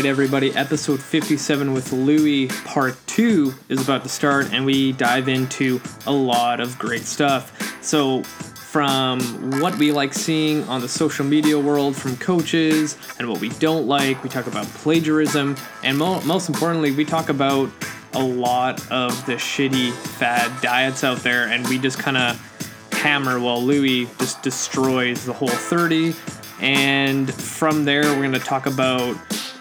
right, 0.00 0.08
everybody. 0.08 0.50
Episode 0.54 0.98
57 0.98 1.74
with 1.74 1.92
Louie, 1.92 2.48
part 2.64 2.96
two, 3.06 3.52
is 3.68 3.82
about 3.82 4.02
to 4.04 4.08
start, 4.08 4.50
and 4.50 4.64
we 4.64 4.92
dive 4.92 5.28
into 5.28 5.78
a 6.06 6.10
lot 6.10 6.58
of 6.58 6.78
great 6.78 7.02
stuff. 7.02 7.84
So, 7.84 8.22
from 8.22 9.20
what 9.60 9.76
we 9.76 9.92
like 9.92 10.14
seeing 10.14 10.64
on 10.70 10.80
the 10.80 10.88
social 10.88 11.26
media 11.26 11.58
world 11.58 11.94
from 11.94 12.16
coaches 12.16 12.96
and 13.18 13.28
what 13.28 13.42
we 13.42 13.50
don't 13.50 13.86
like, 13.86 14.22
we 14.22 14.30
talk 14.30 14.46
about 14.46 14.64
plagiarism, 14.68 15.54
and 15.82 15.98
mo- 15.98 16.22
most 16.22 16.48
importantly, 16.48 16.92
we 16.92 17.04
talk 17.04 17.28
about 17.28 17.70
a 18.14 18.22
lot 18.22 18.80
of 18.90 19.26
the 19.26 19.34
shitty 19.34 19.92
fad 19.92 20.50
diets 20.62 21.04
out 21.04 21.18
there, 21.18 21.48
and 21.48 21.68
we 21.68 21.78
just 21.78 21.98
kind 21.98 22.16
of 22.16 22.88
hammer 22.92 23.38
while 23.38 23.62
Louie 23.62 24.08
just 24.18 24.40
destroys 24.40 25.26
the 25.26 25.34
whole 25.34 25.48
30. 25.48 26.14
And 26.62 27.32
from 27.34 27.84
there, 27.84 28.04
we're 28.04 28.16
going 28.16 28.32
to 28.32 28.38
talk 28.38 28.64
about 28.64 29.16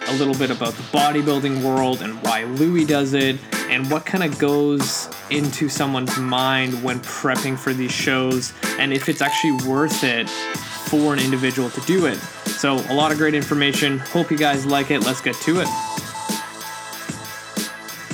a 0.10 0.14
little 0.14 0.34
bit 0.34 0.50
about 0.50 0.74
the 0.74 0.82
bodybuilding 0.84 1.62
world 1.62 2.02
and 2.02 2.20
why 2.24 2.44
Louis 2.44 2.84
does 2.84 3.14
it, 3.14 3.38
and 3.70 3.90
what 3.92 4.06
kind 4.06 4.24
of 4.24 4.40
goes 4.40 5.08
into 5.30 5.70
someone's 5.70 6.18
mind 6.18 6.84
when 6.84 7.00
prepping 7.02 7.58
for 7.58 7.74
these 7.74 7.92
shows, 7.92 8.52
and 8.80 8.92
if 8.92 9.08
it's 9.08 9.22
actually 9.22 9.52
worth 9.70 10.04
it 10.04 10.28
for 10.28 11.14
an 11.14 11.20
individual 11.20 11.70
to 11.70 11.82
do 11.82 12.08
it. 12.08 12.18
So, 12.18 12.78
a 12.90 12.96
lot 12.96 13.12
of 13.12 13.20
great 13.20 13.36
information. 13.36 14.00
Hope 14.00 14.32
you 14.32 14.38
guys 14.38 14.66
like 14.66 14.90
it. 14.90 15.02
Let's 15.02 15.22
get 15.22 15.36
to 15.36 15.62
it. 15.62 15.68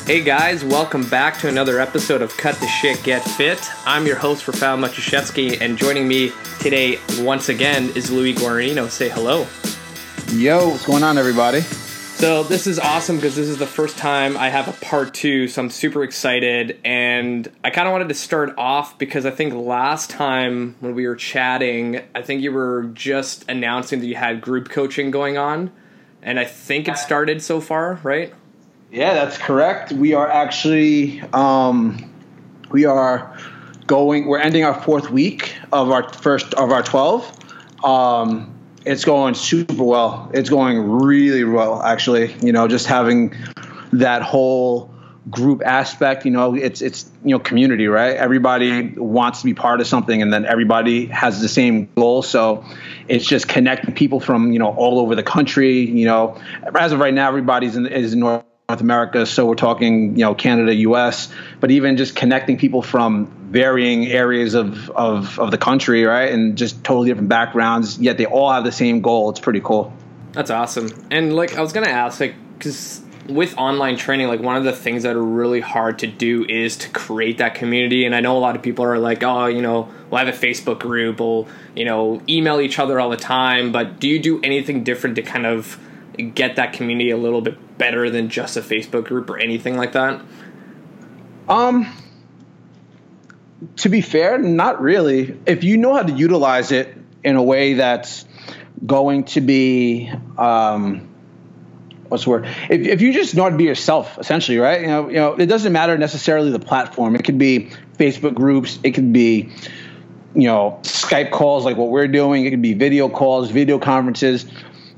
Hey 0.05 0.21
guys, 0.21 0.63
welcome 0.63 1.09
back 1.09 1.39
to 1.39 1.47
another 1.47 1.79
episode 1.79 2.21
of 2.21 2.35
Cut 2.37 2.55
the 2.55 2.67
Shit 2.67 3.01
Get 3.03 3.23
Fit. 3.23 3.59
I'm 3.87 4.05
your 4.05 4.17
host, 4.17 4.47
Rafael 4.47 4.77
Matuszewski, 4.77 5.61
and 5.61 5.77
joining 5.77 6.07
me 6.07 6.31
today 6.59 6.99
once 7.19 7.49
again 7.49 7.89
is 7.95 8.11
Louie 8.11 8.35
Gaurino. 8.35 8.89
Say 8.89 9.09
hello. 9.09 9.47
Yo, 10.33 10.69
what's 10.69 10.85
going 10.85 11.01
on, 11.01 11.17
everybody? 11.17 11.61
So 12.15 12.43
this 12.43 12.65
is 12.65 12.79
awesome 12.79 13.17
because 13.17 13.35
this 13.35 13.49
is 13.49 13.57
the 13.57 13.67
first 13.67 13.97
time 13.97 14.37
I 14.37 14.47
have 14.47 14.69
a 14.69 14.71
part 14.85 15.13
two, 15.13 15.49
so 15.49 15.61
I'm 15.61 15.69
super 15.69 16.01
excited. 16.01 16.79
And 16.85 17.45
I 17.61 17.71
kind 17.71 17.89
of 17.89 17.91
wanted 17.91 18.07
to 18.07 18.15
start 18.15 18.55
off 18.57 18.97
because 18.97 19.25
I 19.25 19.31
think 19.31 19.53
last 19.53 20.11
time 20.11 20.77
when 20.79 20.95
we 20.95 21.05
were 21.07 21.17
chatting, 21.17 21.99
I 22.15 22.21
think 22.21 22.41
you 22.41 22.53
were 22.53 22.83
just 22.93 23.43
announcing 23.49 23.99
that 23.99 24.05
you 24.05 24.15
had 24.15 24.39
group 24.39 24.69
coaching 24.69 25.11
going 25.11 25.37
on, 25.37 25.73
and 26.21 26.39
I 26.39 26.45
think 26.45 26.87
it 26.87 26.97
started 26.97 27.41
so 27.41 27.59
far, 27.59 27.99
right? 28.01 28.33
Yeah, 28.93 29.13
that's 29.13 29.37
correct. 29.37 29.91
We 29.91 30.13
are 30.13 30.29
actually 30.29 31.21
um, 31.33 32.09
we 32.71 32.85
are 32.85 33.37
going. 33.87 34.25
We're 34.25 34.39
ending 34.39 34.63
our 34.63 34.81
fourth 34.81 35.11
week 35.11 35.53
of 35.73 35.91
our 35.91 36.11
first 36.13 36.53
of 36.53 36.71
our 36.71 36.81
twelve. 36.81 37.29
Um, 37.83 38.54
it's 38.85 39.03
going 39.03 39.33
super 39.33 39.83
well. 39.83 40.29
It's 40.33 40.49
going 40.49 40.89
really 40.89 41.43
well, 41.43 41.81
actually. 41.81 42.33
You 42.41 42.51
know, 42.51 42.67
just 42.67 42.85
having 42.85 43.35
that 43.93 44.21
whole 44.21 44.91
group 45.29 45.63
aspect. 45.65 46.25
You 46.25 46.31
know, 46.31 46.55
it's 46.55 46.81
it's 46.81 47.09
you 47.23 47.31
know 47.31 47.39
community, 47.39 47.87
right? 47.87 48.15
Everybody 48.15 48.89
wants 48.95 49.39
to 49.39 49.45
be 49.45 49.53
part 49.53 49.81
of 49.81 49.87
something, 49.87 50.21
and 50.21 50.31
then 50.31 50.45
everybody 50.45 51.07
has 51.07 51.41
the 51.41 51.49
same 51.49 51.89
goal. 51.95 52.21
So 52.21 52.63
it's 53.07 53.25
just 53.25 53.47
connecting 53.47 53.93
people 53.93 54.19
from 54.19 54.51
you 54.51 54.59
know 54.59 54.69
all 54.69 54.99
over 54.99 55.15
the 55.15 55.23
country. 55.23 55.79
You 55.79 56.05
know, 56.05 56.41
as 56.77 56.91
of 56.91 56.99
right 56.99 57.13
now, 57.13 57.27
everybody's 57.27 57.75
in 57.75 57.87
is 57.87 58.13
in 58.13 58.19
North. 58.19 58.43
North 58.67 58.81
America, 58.81 59.27
so 59.27 59.45
we're 59.45 59.53
talking, 59.53 60.15
you 60.15 60.25
know, 60.25 60.33
Canada, 60.33 60.73
U.S., 60.73 61.31
but 61.59 61.69
even 61.69 61.97
just 61.97 62.15
connecting 62.15 62.57
people 62.57 62.81
from 62.81 63.27
varying 63.51 64.07
areas 64.07 64.55
of, 64.55 64.89
of, 64.89 65.37
of 65.37 65.51
the 65.51 65.57
country, 65.57 66.03
right, 66.03 66.31
and 66.31 66.57
just 66.57 66.83
totally 66.83 67.09
different 67.09 67.29
backgrounds, 67.29 67.99
yet 67.99 68.17
they 68.17 68.25
all 68.25 68.51
have 68.51 68.63
the 68.63 68.71
same 68.71 69.01
goal. 69.01 69.29
It's 69.29 69.39
pretty 69.39 69.61
cool. 69.61 69.93
That's 70.31 70.49
awesome. 70.49 70.89
And 71.11 71.35
like, 71.35 71.55
I 71.55 71.61
was 71.61 71.73
gonna 71.73 71.89
ask, 71.89 72.19
like, 72.19 72.33
because 72.57 73.01
with 73.29 73.55
online 73.55 73.97
training, 73.97 74.29
like 74.29 74.39
one 74.39 74.55
of 74.55 74.63
the 74.63 74.73
things 74.73 75.03
that 75.03 75.15
are 75.15 75.23
really 75.23 75.61
hard 75.61 75.99
to 75.99 76.07
do 76.07 76.43
is 76.45 76.75
to 76.77 76.89
create 76.89 77.37
that 77.37 77.53
community. 77.53 78.05
And 78.05 78.15
I 78.15 78.19
know 78.19 78.35
a 78.35 78.39
lot 78.39 78.55
of 78.55 78.63
people 78.63 78.83
are 78.85 78.97
like, 78.97 79.23
oh, 79.23 79.45
you 79.45 79.61
know, 79.61 79.89
we'll 80.09 80.25
have 80.25 80.27
a 80.27 80.37
Facebook 80.37 80.79
group, 80.79 81.19
we'll, 81.19 81.47
you 81.75 81.85
know, 81.85 82.19
email 82.27 82.59
each 82.59 82.79
other 82.79 82.99
all 82.99 83.11
the 83.11 83.17
time. 83.17 83.71
But 83.71 83.99
do 83.99 84.07
you 84.07 84.19
do 84.19 84.41
anything 84.41 84.83
different 84.83 85.15
to 85.17 85.21
kind 85.21 85.45
of 85.45 85.79
get 86.33 86.55
that 86.55 86.73
community 86.73 87.11
a 87.11 87.17
little 87.17 87.41
bit 87.41 87.57
better 87.77 88.09
than 88.09 88.29
just 88.29 88.57
a 88.57 88.61
Facebook 88.61 89.05
group 89.05 89.29
or 89.29 89.37
anything 89.37 89.77
like 89.77 89.93
that? 89.93 90.21
Um, 91.47 91.91
to 93.77 93.89
be 93.89 94.01
fair, 94.01 94.37
not 94.37 94.81
really. 94.81 95.37
If 95.45 95.63
you 95.63 95.77
know 95.77 95.95
how 95.95 96.03
to 96.03 96.13
utilize 96.13 96.71
it 96.71 96.95
in 97.23 97.35
a 97.35 97.43
way 97.43 97.73
that's 97.73 98.25
going 98.85 99.25
to 99.25 99.41
be, 99.41 100.11
um, 100.37 101.09
what's 102.07 102.25
the 102.25 102.29
word? 102.29 102.47
If, 102.69 102.87
if 102.87 103.01
you 103.01 103.13
just 103.13 103.35
know 103.35 103.43
how 103.43 103.49
to 103.49 103.57
be 103.57 103.63
yourself, 103.65 104.17
essentially, 104.17 104.57
right? 104.57 104.81
You 104.81 104.87
know, 104.87 105.09
you 105.09 105.15
know, 105.15 105.33
it 105.33 105.45
doesn't 105.47 105.71
matter 105.71 105.97
necessarily 105.97 106.51
the 106.51 106.59
platform. 106.59 107.15
It 107.15 107.23
could 107.23 107.37
be 107.37 107.71
Facebook 107.97 108.33
groups. 108.33 108.79
It 108.83 108.91
could 108.91 109.13
be, 109.13 109.51
you 110.33 110.47
know, 110.47 110.79
Skype 110.83 111.31
calls 111.31 111.65
like 111.65 111.77
what 111.77 111.89
we're 111.89 112.07
doing. 112.07 112.45
It 112.45 112.51
could 112.51 112.61
be 112.61 112.73
video 112.73 113.09
calls, 113.09 113.49
video 113.51 113.79
conferences. 113.79 114.45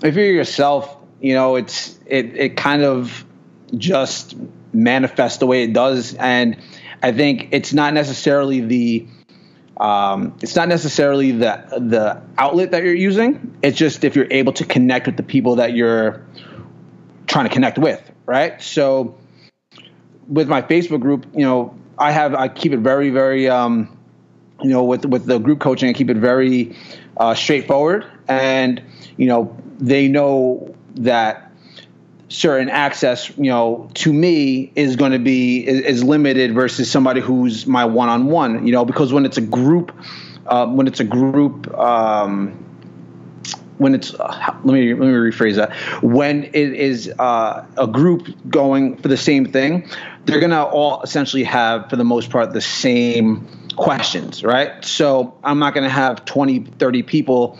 If 0.03 0.15
you're 0.15 0.25
yourself, 0.25 0.95
you 1.21 1.33
know, 1.33 1.55
it's 1.55 1.96
it 2.09 2.35
it 2.35 2.57
kind 2.57 2.83
of 2.83 3.25
just 3.75 4.35
manifests 4.73 5.39
the 5.39 5.47
way 5.47 5.63
it 5.63 5.73
does, 5.73 6.13
and 6.15 6.57
I 7.01 7.11
think 7.11 7.49
it's 7.51 7.73
not 7.73 7.93
necessarily 7.93 8.61
the 8.61 9.07
um, 9.79 10.35
it's 10.41 10.55
not 10.55 10.67
necessarily 10.67 11.31
the 11.31 11.63
the 11.77 12.21
outlet 12.37 12.71
that 12.71 12.83
you're 12.83 12.95
using. 12.95 13.57
It's 13.61 13.77
just 13.77 14.03
if 14.03 14.15
you're 14.15 14.31
able 14.31 14.53
to 14.53 14.65
connect 14.65 15.05
with 15.05 15.17
the 15.17 15.23
people 15.23 15.57
that 15.57 15.73
you're 15.73 16.25
trying 17.27 17.47
to 17.47 17.53
connect 17.53 17.77
with, 17.77 18.01
right? 18.25 18.61
So 18.61 19.17
with 20.27 20.47
my 20.47 20.61
Facebook 20.61 21.01
group, 21.01 21.25
you 21.33 21.43
know, 21.43 21.77
I 21.97 22.11
have 22.11 22.33
I 22.33 22.47
keep 22.47 22.71
it 22.71 22.79
very 22.79 23.09
very 23.09 23.47
um, 23.49 23.97
you 24.61 24.69
know 24.69 24.83
with 24.83 25.05
with 25.05 25.25
the 25.25 25.37
group 25.37 25.59
coaching, 25.59 25.89
I 25.89 25.93
keep 25.93 26.09
it 26.09 26.17
very 26.17 26.75
uh, 27.17 27.35
straightforward, 27.35 28.05
and 28.27 28.81
you 29.17 29.27
know 29.27 29.55
they 29.79 30.07
know 30.07 30.75
that 30.95 31.46
certain 32.29 32.69
access, 32.69 33.29
you 33.37 33.49
know, 33.49 33.89
to 33.95 34.11
me 34.11 34.71
is 34.75 34.95
going 34.95 35.13
to 35.13 35.19
be 35.19 35.65
is, 35.65 35.81
is, 35.81 36.03
limited 36.03 36.53
versus 36.53 36.91
somebody 36.91 37.21
who's 37.21 37.65
my 37.65 37.85
one-on-one. 37.85 38.65
You 38.65 38.73
know, 38.73 38.85
because 38.85 39.13
when 39.13 39.25
it's 39.25 39.37
a 39.37 39.41
group, 39.41 39.95
uh, 40.45 40.67
when 40.67 40.87
it's 40.87 40.99
a 40.99 41.05
group. 41.05 41.73
Um, 41.77 42.63
when 43.77 43.93
it's 43.93 44.13
uh, 44.13 44.55
let 44.63 44.73
me 44.73 44.93
let 44.93 45.07
me 45.07 45.13
rephrase 45.13 45.55
that 45.55 45.71
when 46.01 46.45
it 46.45 46.55
is 46.55 47.13
uh, 47.19 47.63
a 47.77 47.85
group 47.85 48.27
going 48.49 48.97
for 48.97 49.07
the 49.07 49.17
same 49.17 49.45
thing 49.45 49.87
they're 50.25 50.39
gonna 50.39 50.63
all 50.63 51.01
essentially 51.03 51.43
have 51.43 51.87
for 51.87 51.95
the 51.95 52.03
most 52.03 52.31
part 52.31 52.53
the 52.53 52.61
same 52.61 53.47
questions 53.75 54.43
right 54.43 54.83
so 54.83 55.37
i'm 55.43 55.59
not 55.59 55.75
gonna 55.75 55.87
have 55.87 56.25
20 56.25 56.61
30 56.61 57.03
people 57.03 57.59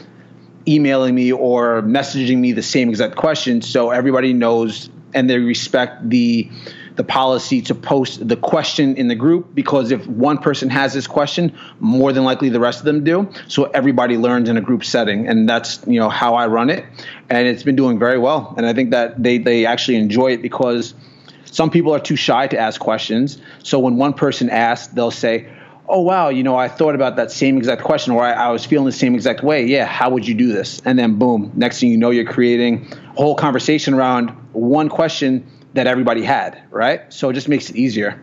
emailing 0.67 1.15
me 1.15 1.31
or 1.31 1.81
messaging 1.81 2.37
me 2.37 2.51
the 2.51 2.63
same 2.63 2.89
exact 2.89 3.15
question. 3.15 3.61
So 3.61 3.91
everybody 3.91 4.33
knows 4.33 4.89
and 5.13 5.29
they 5.29 5.39
respect 5.39 6.09
the 6.09 6.49
the 6.97 7.03
policy 7.03 7.61
to 7.61 7.75
post 7.75 8.27
the 8.27 8.35
question 8.35 8.95
in 8.95 9.07
the 9.07 9.15
group 9.15 9.53
because 9.53 9.91
if 9.91 10.05
one 10.07 10.39
person 10.39 10.67
has 10.67 10.93
this 10.93 11.05
question 11.05 11.55
more 11.79 12.11
than 12.11 12.23
likely 12.23 12.49
the 12.49 12.59
rest 12.59 12.79
of 12.79 12.85
them 12.85 13.03
do. 13.03 13.29
So 13.47 13.65
everybody 13.65 14.17
learns 14.17 14.49
in 14.49 14.57
a 14.57 14.61
group 14.61 14.83
setting 14.83 15.27
and 15.27 15.47
that's 15.47 15.79
you 15.85 15.99
know 15.99 16.09
how 16.09 16.33
I 16.33 16.47
run 16.47 16.71
it. 16.71 16.83
And 17.29 17.47
it's 17.47 17.61
been 17.61 17.75
doing 17.75 17.99
very 17.99 18.17
well. 18.17 18.53
And 18.57 18.65
I 18.65 18.73
think 18.73 18.91
that 18.91 19.21
they 19.21 19.37
they 19.37 19.65
actually 19.65 19.97
enjoy 19.97 20.31
it 20.31 20.41
because 20.41 20.95
some 21.45 21.69
people 21.69 21.93
are 21.93 21.99
too 21.99 22.15
shy 22.15 22.47
to 22.47 22.57
ask 22.57 22.81
questions. 22.81 23.39
So 23.63 23.77
when 23.77 23.97
one 23.97 24.13
person 24.13 24.49
asks 24.49 24.87
they'll 24.87 25.11
say 25.11 25.47
oh 25.89 26.01
wow 26.01 26.29
you 26.29 26.43
know 26.43 26.55
i 26.55 26.67
thought 26.67 26.95
about 26.95 27.15
that 27.15 27.31
same 27.31 27.57
exact 27.57 27.83
question 27.83 28.13
or 28.13 28.23
I, 28.23 28.33
I, 28.33 28.51
was 28.51 28.65
feeling 28.65 28.85
the 28.85 28.91
same 28.91 29.15
exact 29.15 29.43
way. 29.43 29.65
Yeah 29.65 29.85
how 29.85 30.09
would 30.09 30.27
you 30.27 30.33
do 30.33 30.51
this? 30.51 30.81
And 30.85 30.97
then 30.97 31.15
boom 31.15 31.51
next 31.55 31.79
thing 31.79 31.91
you 31.91 31.97
know 31.97 32.09
you're 32.09 32.31
creating 32.31 32.87
a 32.91 33.21
whole 33.21 33.35
conversation 33.35 33.93
around 33.93 34.29
one 34.53 34.89
question 34.89 35.45
that 35.73 35.87
everybody 35.87 36.23
had 36.23 36.61
right? 36.71 37.11
So 37.13 37.29
it 37.29 37.33
just 37.33 37.47
makes 37.47 37.69
it 37.69 37.75
easier. 37.75 38.21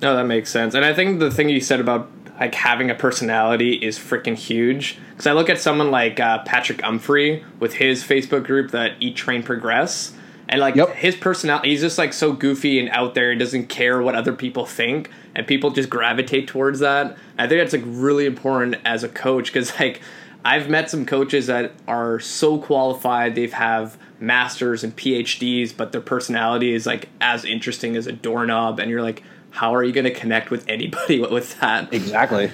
No 0.00 0.16
that 0.16 0.24
makes 0.24 0.50
sense. 0.50 0.74
And 0.74 0.84
i 0.84 0.94
think 0.94 1.18
the 1.18 1.30
thing 1.30 1.48
you 1.48 1.60
said 1.60 1.80
about 1.80 2.10
like 2.40 2.54
having 2.54 2.88
a 2.88 2.94
personality 2.94 3.74
is 3.74 3.98
freaking 3.98 4.36
huge. 4.36 4.98
Because 5.10 5.26
i 5.26 5.32
look 5.32 5.50
at 5.50 5.58
someone 5.58 5.90
like 5.90 6.20
uh, 6.20 6.42
patrick 6.44 6.78
umphrey 6.78 7.44
with 7.58 7.74
his 7.74 8.04
facebook 8.04 8.44
group 8.44 8.70
that 8.70 8.92
eat 9.00 9.16
train 9.16 9.42
progress 9.42 10.14
and 10.48 10.60
like 10.60 10.74
yep. 10.76 10.94
his 10.94 11.14
personality 11.14 11.70
he's 11.70 11.80
just 11.80 11.98
like 11.98 12.12
so 12.12 12.32
goofy 12.32 12.78
and 12.80 12.88
out 12.90 13.14
there 13.14 13.30
and 13.30 13.38
doesn't 13.38 13.68
care 13.68 14.00
what 14.00 14.14
other 14.14 14.32
people 14.32 14.64
think. 14.64 15.10
And 15.34 15.46
people 15.46 15.70
just 15.70 15.90
gravitate 15.90 16.48
towards 16.48 16.80
that. 16.80 17.16
I 17.38 17.46
think 17.46 17.60
that's 17.60 17.72
like 17.72 17.84
really 17.84 18.26
important 18.26 18.76
as 18.84 19.04
a 19.04 19.08
coach 19.08 19.52
because 19.52 19.78
like 19.78 20.00
i've 20.44 20.68
met 20.68 20.88
some 20.88 21.04
coaches 21.04 21.46
that 21.48 21.72
are 21.86 22.18
so 22.20 22.58
qualified. 22.58 23.34
They've 23.34 23.52
have 23.52 23.98
masters 24.20 24.82
and 24.82 24.96
phds 24.96 25.76
but 25.76 25.92
their 25.92 26.00
personality 26.00 26.72
is 26.72 26.86
like 26.86 27.08
as 27.20 27.44
interesting 27.44 27.96
as 27.96 28.06
a 28.06 28.12
doorknob. 28.12 28.80
And 28.80 28.90
you're 28.90 29.02
like 29.02 29.22
how 29.50 29.74
are 29.74 29.82
you 29.82 29.92
going 29.92 30.04
to 30.04 30.14
connect 30.14 30.50
with 30.50 30.68
anybody 30.68 31.20
with 31.30 31.58
that? 31.60 31.92
Exactly. 31.92 32.50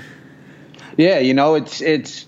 Yeah 0.97 1.21
you 1.21 1.33
know 1.33 1.55
it's 1.55 1.81
it's 1.81 2.27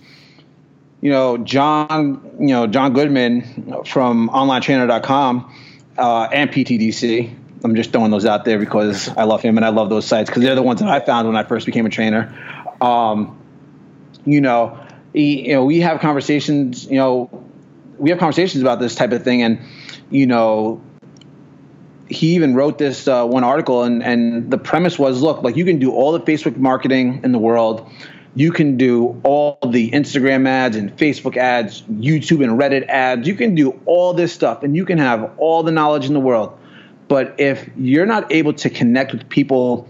you 1.06 1.12
know, 1.12 1.38
John, 1.38 2.36
you 2.40 2.48
know, 2.48 2.66
John 2.66 2.92
Goodman 2.92 3.84
from 3.84 4.28
onlinetrainer.com, 4.28 5.54
uh, 5.96 6.28
and 6.32 6.50
PTDC. 6.50 7.32
I'm 7.62 7.76
just 7.76 7.92
throwing 7.92 8.10
those 8.10 8.26
out 8.26 8.44
there 8.44 8.58
because 8.58 9.08
I 9.10 9.22
love 9.22 9.40
him 9.40 9.56
and 9.56 9.64
I 9.64 9.68
love 9.68 9.88
those 9.88 10.04
sites 10.04 10.28
because 10.28 10.42
they're 10.42 10.56
the 10.56 10.64
ones 10.64 10.80
that 10.80 10.88
I 10.88 10.98
found 10.98 11.28
when 11.28 11.36
I 11.36 11.44
first 11.44 11.64
became 11.64 11.86
a 11.86 11.90
trainer. 11.90 12.34
Um, 12.80 13.40
you 14.24 14.40
know, 14.40 14.84
he, 15.12 15.46
you 15.46 15.52
know, 15.52 15.64
we 15.64 15.78
have 15.78 16.00
conversations. 16.00 16.86
You 16.86 16.96
know, 16.96 17.44
we 17.98 18.10
have 18.10 18.18
conversations 18.18 18.60
about 18.60 18.80
this 18.80 18.96
type 18.96 19.12
of 19.12 19.22
thing, 19.22 19.42
and 19.42 19.60
you 20.10 20.26
know, 20.26 20.82
he 22.08 22.34
even 22.34 22.56
wrote 22.56 22.78
this 22.78 23.06
uh, 23.06 23.24
one 23.24 23.44
article, 23.44 23.84
and 23.84 24.02
and 24.02 24.50
the 24.50 24.58
premise 24.58 24.98
was, 24.98 25.22
look, 25.22 25.44
like 25.44 25.54
you 25.54 25.64
can 25.64 25.78
do 25.78 25.92
all 25.92 26.10
the 26.10 26.20
Facebook 26.20 26.56
marketing 26.56 27.20
in 27.22 27.30
the 27.30 27.38
world. 27.38 27.88
You 28.36 28.52
can 28.52 28.76
do 28.76 29.18
all 29.24 29.58
the 29.66 29.90
Instagram 29.92 30.46
ads 30.46 30.76
and 30.76 30.94
Facebook 30.94 31.38
ads, 31.38 31.80
YouTube 31.84 32.44
and 32.44 32.60
Reddit 32.60 32.86
ads. 32.86 33.26
You 33.26 33.34
can 33.34 33.54
do 33.54 33.80
all 33.86 34.12
this 34.12 34.30
stuff 34.30 34.62
and 34.62 34.76
you 34.76 34.84
can 34.84 34.98
have 34.98 35.32
all 35.38 35.62
the 35.62 35.72
knowledge 35.72 36.04
in 36.04 36.12
the 36.12 36.20
world. 36.20 36.56
But 37.08 37.34
if 37.38 37.66
you're 37.78 38.04
not 38.04 38.30
able 38.30 38.52
to 38.52 38.68
connect 38.68 39.12
with 39.12 39.26
people 39.30 39.88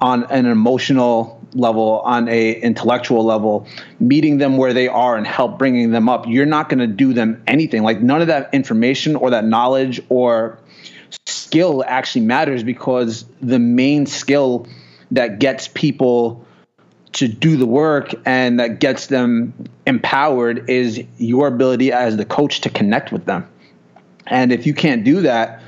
on 0.00 0.24
an 0.24 0.44
emotional 0.44 1.42
level, 1.54 2.00
on 2.00 2.28
a 2.28 2.60
intellectual 2.60 3.24
level, 3.24 3.66
meeting 4.00 4.36
them 4.36 4.58
where 4.58 4.74
they 4.74 4.88
are 4.88 5.16
and 5.16 5.26
help 5.26 5.58
bringing 5.58 5.90
them 5.90 6.10
up, 6.10 6.26
you're 6.28 6.44
not 6.44 6.68
going 6.68 6.80
to 6.80 6.86
do 6.86 7.14
them 7.14 7.42
anything. 7.46 7.84
Like 7.84 8.02
none 8.02 8.20
of 8.20 8.26
that 8.26 8.52
information 8.52 9.16
or 9.16 9.30
that 9.30 9.46
knowledge 9.46 9.98
or 10.10 10.58
skill 11.26 11.82
actually 11.86 12.26
matters 12.26 12.62
because 12.62 13.24
the 13.40 13.58
main 13.58 14.04
skill 14.04 14.66
that 15.10 15.38
gets 15.38 15.68
people 15.68 16.44
to 17.18 17.26
do 17.26 17.56
the 17.56 17.66
work 17.66 18.14
and 18.24 18.60
that 18.60 18.78
gets 18.78 19.08
them 19.08 19.52
empowered 19.86 20.70
is 20.70 21.02
your 21.18 21.48
ability 21.48 21.90
as 21.90 22.16
the 22.16 22.24
coach 22.24 22.60
to 22.60 22.70
connect 22.70 23.10
with 23.10 23.24
them. 23.24 23.48
And 24.28 24.52
if 24.52 24.66
you 24.66 24.74
can't 24.74 25.02
do 25.02 25.22
that, 25.22 25.60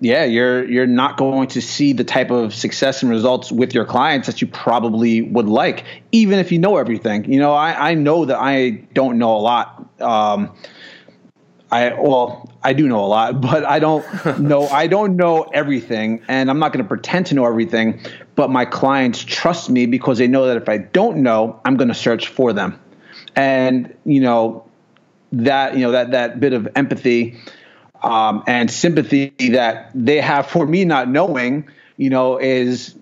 yeah, 0.00 0.24
you're 0.24 0.64
you're 0.70 0.86
not 0.86 1.16
going 1.16 1.48
to 1.48 1.62
see 1.62 1.92
the 1.92 2.04
type 2.04 2.30
of 2.30 2.54
success 2.54 3.02
and 3.02 3.10
results 3.10 3.50
with 3.50 3.74
your 3.74 3.84
clients 3.84 4.26
that 4.26 4.40
you 4.40 4.46
probably 4.46 5.22
would 5.22 5.48
like, 5.48 5.84
even 6.12 6.38
if 6.38 6.52
you 6.52 6.58
know 6.58 6.76
everything. 6.76 7.32
You 7.32 7.40
know, 7.40 7.52
I, 7.52 7.90
I 7.90 7.94
know 7.94 8.26
that 8.26 8.38
I 8.38 8.70
don't 8.92 9.18
know 9.18 9.34
a 9.34 9.38
lot. 9.38 9.88
Um, 10.00 10.54
I 11.76 12.00
well, 12.00 12.50
I 12.62 12.72
do 12.72 12.88
know 12.88 13.04
a 13.04 13.06
lot, 13.06 13.40
but 13.48 13.64
I 13.64 13.78
don't 13.78 14.40
know 14.40 14.66
I 14.68 14.86
don't 14.86 15.16
know 15.16 15.42
everything 15.42 16.22
and 16.28 16.50
I'm 16.50 16.58
not 16.58 16.72
going 16.72 16.84
to 16.84 16.88
pretend 16.88 17.26
to 17.26 17.34
know 17.34 17.46
everything, 17.46 18.00
but 18.34 18.50
my 18.50 18.64
clients 18.64 19.22
trust 19.22 19.70
me 19.70 19.86
because 19.86 20.18
they 20.18 20.28
know 20.28 20.46
that 20.46 20.56
if 20.56 20.68
I 20.68 20.78
don't 20.78 21.18
know, 21.22 21.60
I'm 21.64 21.76
going 21.76 21.88
to 21.88 21.94
search 21.94 22.28
for 22.28 22.52
them. 22.52 22.80
And, 23.34 23.94
you 24.04 24.20
know, 24.20 24.64
that, 25.32 25.74
you 25.74 25.80
know, 25.80 25.92
that 25.92 26.12
that 26.12 26.40
bit 26.40 26.52
of 26.52 26.68
empathy 26.74 27.38
um, 28.02 28.42
and 28.46 28.70
sympathy 28.70 29.34
that 29.50 29.90
they 29.94 30.20
have 30.20 30.46
for 30.46 30.66
me 30.66 30.84
not 30.84 31.08
knowing, 31.08 31.68
you 31.96 32.10
know, 32.10 32.38
is 32.38 32.96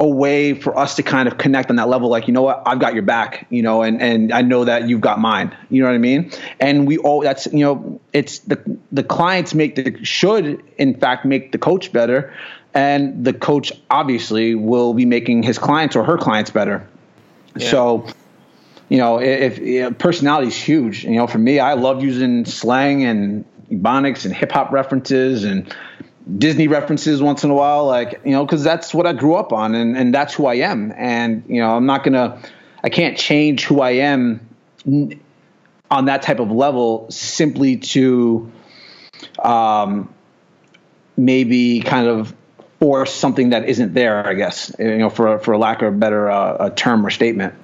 a 0.00 0.06
way 0.06 0.54
for 0.54 0.78
us 0.78 0.94
to 0.96 1.02
kind 1.02 1.26
of 1.26 1.38
connect 1.38 1.70
on 1.70 1.76
that 1.76 1.88
level 1.88 2.08
like 2.08 2.28
you 2.28 2.32
know 2.32 2.42
what? 2.42 2.62
I've 2.66 2.78
got 2.78 2.94
your 2.94 3.02
back 3.02 3.46
you 3.50 3.62
know 3.62 3.82
and 3.82 4.00
and 4.00 4.32
i 4.32 4.42
know 4.42 4.64
that 4.64 4.88
you've 4.88 5.00
got 5.00 5.20
mine. 5.20 5.56
You 5.70 5.82
know 5.82 5.88
what 5.88 5.94
i 5.94 5.98
mean? 5.98 6.30
And 6.60 6.86
we 6.86 6.98
all 6.98 7.20
that's 7.20 7.46
you 7.46 7.64
know 7.64 8.00
it's 8.12 8.40
the 8.40 8.78
the 8.92 9.02
clients 9.02 9.54
make 9.54 9.74
the 9.74 10.04
should 10.04 10.62
in 10.76 10.98
fact 10.98 11.24
make 11.24 11.52
the 11.52 11.58
coach 11.58 11.92
better. 11.92 12.32
And 12.74 13.24
the 13.24 13.32
coach 13.32 13.72
obviously 13.90 14.54
will 14.54 14.94
be 14.94 15.04
making 15.04 15.42
his 15.42 15.58
clients 15.58 15.96
or 15.96 16.04
her 16.04 16.18
clients 16.18 16.50
better. 16.50 16.86
Yeah. 17.56 17.70
so 17.70 18.06
you 18.88 18.98
know 18.98 19.20
if, 19.20 19.58
if 19.58 19.98
personality 19.98 20.48
is 20.48 20.56
huge. 20.56 21.04
You 21.04 21.16
know 21.16 21.26
for 21.26 21.38
me 21.38 21.58
i 21.58 21.72
love 21.72 22.04
using 22.04 22.44
slang 22.44 23.04
and 23.04 23.44
ebonics 23.70 24.24
and 24.24 24.34
hip 24.34 24.52
hop 24.52 24.70
references 24.70 25.44
and 25.44 25.74
Disney 26.36 26.68
references 26.68 27.22
once 27.22 27.44
in 27.44 27.50
a 27.50 27.54
while, 27.54 27.86
like 27.86 28.20
you 28.24 28.32
know, 28.32 28.44
because 28.44 28.62
that's 28.62 28.92
what 28.92 29.06
I 29.06 29.12
grew 29.12 29.34
up 29.34 29.52
on, 29.52 29.74
and 29.74 29.96
and 29.96 30.12
that's 30.12 30.34
who 30.34 30.46
I 30.46 30.54
am. 30.56 30.92
And 30.96 31.44
you 31.48 31.60
know, 31.60 31.74
I'm 31.76 31.86
not 31.86 32.04
gonna, 32.04 32.40
I 32.84 32.90
can't 32.90 33.16
change 33.16 33.64
who 33.64 33.80
I 33.80 33.92
am 33.92 34.46
on 35.90 36.04
that 36.04 36.22
type 36.22 36.38
of 36.38 36.50
level 36.50 37.06
simply 37.10 37.78
to, 37.78 38.50
um, 39.42 40.12
maybe 41.16 41.80
kind 41.80 42.06
of 42.06 42.34
force 42.78 43.12
something 43.12 43.50
that 43.50 43.68
isn't 43.68 43.94
there. 43.94 44.26
I 44.26 44.34
guess 44.34 44.74
you 44.78 44.98
know, 44.98 45.10
for 45.10 45.38
for 45.38 45.56
lack 45.56 45.80
of 45.82 45.94
a 45.94 45.96
better 45.96 46.30
uh, 46.30 46.66
a 46.66 46.70
term 46.70 47.06
or 47.06 47.10
statement. 47.10 47.54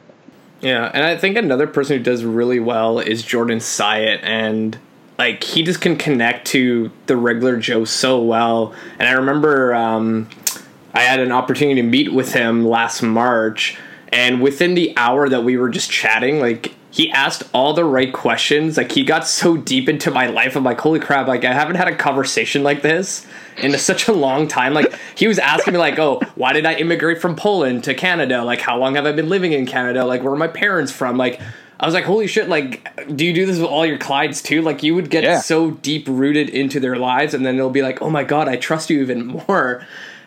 Yeah, 0.60 0.90
and 0.94 1.04
I 1.04 1.18
think 1.18 1.36
another 1.36 1.66
person 1.66 1.98
who 1.98 2.02
does 2.02 2.24
really 2.24 2.60
well 2.60 2.98
is 2.98 3.22
Jordan 3.22 3.58
Syatt, 3.58 4.20
and 4.22 4.78
like 5.18 5.44
he 5.44 5.62
just 5.62 5.80
can 5.80 5.96
connect 5.96 6.46
to 6.48 6.90
the 7.06 7.16
regular 7.16 7.56
Joe 7.56 7.84
so 7.84 8.20
well. 8.20 8.74
And 8.98 9.08
I 9.08 9.12
remember 9.12 9.74
um, 9.74 10.28
I 10.92 11.02
had 11.02 11.20
an 11.20 11.32
opportunity 11.32 11.80
to 11.80 11.86
meet 11.86 12.12
with 12.12 12.32
him 12.32 12.66
last 12.66 13.02
March, 13.02 13.78
and 14.12 14.40
within 14.40 14.74
the 14.74 14.96
hour 14.96 15.28
that 15.28 15.44
we 15.44 15.56
were 15.56 15.68
just 15.68 15.90
chatting, 15.90 16.40
like 16.40 16.74
he 16.90 17.10
asked 17.10 17.42
all 17.52 17.74
the 17.74 17.84
right 17.84 18.12
questions. 18.12 18.76
Like 18.76 18.92
he 18.92 19.04
got 19.04 19.26
so 19.26 19.56
deep 19.56 19.88
into 19.88 20.12
my 20.12 20.28
life. 20.28 20.54
I'm 20.54 20.62
like, 20.62 20.80
holy 20.80 21.00
crap! 21.00 21.26
Like 21.26 21.44
I 21.44 21.52
haven't 21.52 21.76
had 21.76 21.88
a 21.88 21.96
conversation 21.96 22.62
like 22.62 22.82
this 22.82 23.26
in 23.56 23.76
such 23.78 24.08
a 24.08 24.12
long 24.12 24.48
time. 24.48 24.74
Like 24.74 24.92
he 25.16 25.26
was 25.26 25.38
asking 25.38 25.74
me, 25.74 25.78
like, 25.78 25.98
oh, 25.98 26.20
why 26.34 26.52
did 26.52 26.66
I 26.66 26.74
immigrate 26.74 27.20
from 27.20 27.36
Poland 27.36 27.84
to 27.84 27.94
Canada? 27.94 28.44
Like 28.44 28.60
how 28.60 28.78
long 28.78 28.94
have 28.94 29.06
I 29.06 29.12
been 29.12 29.28
living 29.28 29.52
in 29.52 29.66
Canada? 29.66 30.04
Like 30.04 30.22
where 30.22 30.32
are 30.32 30.36
my 30.36 30.48
parents 30.48 30.92
from? 30.92 31.16
Like 31.16 31.40
I 31.80 31.86
was 31.86 31.94
like, 31.94 32.04
holy 32.04 32.26
shit, 32.26 32.48
like, 32.48 33.16
do 33.16 33.26
you 33.26 33.32
do 33.32 33.46
this 33.46 33.58
with 33.58 33.68
all 33.68 33.84
your 33.84 33.98
clients 33.98 34.40
too? 34.40 34.62
Like, 34.62 34.82
you 34.82 34.94
would 34.94 35.10
get 35.10 35.24
yeah. 35.24 35.40
so 35.40 35.72
deep 35.72 36.06
rooted 36.08 36.48
into 36.48 36.78
their 36.78 36.96
lives, 36.96 37.34
and 37.34 37.44
then 37.44 37.56
they'll 37.56 37.70
be 37.70 37.82
like, 37.82 38.00
oh 38.00 38.10
my 38.10 38.24
god, 38.24 38.48
I 38.48 38.56
trust 38.56 38.90
you 38.90 39.00
even 39.02 39.26
more. 39.48 39.84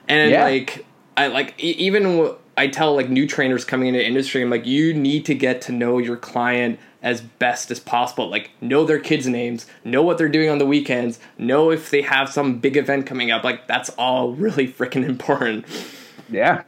And 0.07 0.31
yeah. 0.31 0.43
like, 0.43 0.85
I 1.15 1.27
like, 1.27 1.57
even 1.59 2.35
I 2.57 2.67
tell 2.67 2.95
like 2.95 3.09
new 3.09 3.27
trainers 3.27 3.63
coming 3.63 3.89
into 3.89 4.05
industry, 4.05 4.41
I'm 4.41 4.49
like, 4.49 4.65
you 4.65 4.93
need 4.93 5.25
to 5.25 5.35
get 5.35 5.61
to 5.63 5.71
know 5.71 5.99
your 5.99 6.17
client 6.17 6.79
as 7.01 7.21
best 7.21 7.71
as 7.71 7.79
possible. 7.79 8.29
Like, 8.29 8.51
know 8.59 8.83
their 8.83 8.99
kids' 8.99 9.27
names, 9.27 9.67
know 9.85 10.01
what 10.01 10.17
they're 10.17 10.27
doing 10.27 10.49
on 10.49 10.57
the 10.57 10.65
weekends, 10.65 11.19
know 11.37 11.71
if 11.71 11.91
they 11.91 12.01
have 12.01 12.29
some 12.29 12.59
big 12.59 12.75
event 12.75 13.05
coming 13.05 13.31
up. 13.31 13.43
Like, 13.43 13.67
that's 13.67 13.89
all 13.91 14.31
really 14.33 14.67
freaking 14.67 15.05
important. 15.05 15.65
Yeah. 16.29 16.63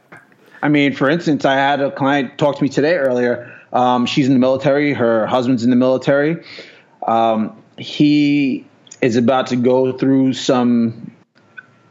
I 0.62 0.68
mean, 0.68 0.94
for 0.94 1.10
instance, 1.10 1.44
I 1.44 1.54
had 1.54 1.80
a 1.80 1.90
client 1.90 2.38
talk 2.38 2.56
to 2.56 2.62
me 2.62 2.68
today 2.68 2.96
earlier 2.96 3.59
um, 3.72 4.06
she's 4.06 4.26
in 4.26 4.32
the 4.32 4.38
military. 4.38 4.92
Her 4.92 5.26
husband's 5.26 5.64
in 5.64 5.70
the 5.70 5.76
military. 5.76 6.44
Um, 7.06 7.56
he 7.78 8.66
is 9.00 9.16
about 9.16 9.48
to 9.48 9.56
go 9.56 9.96
through 9.96 10.34
some 10.34 11.12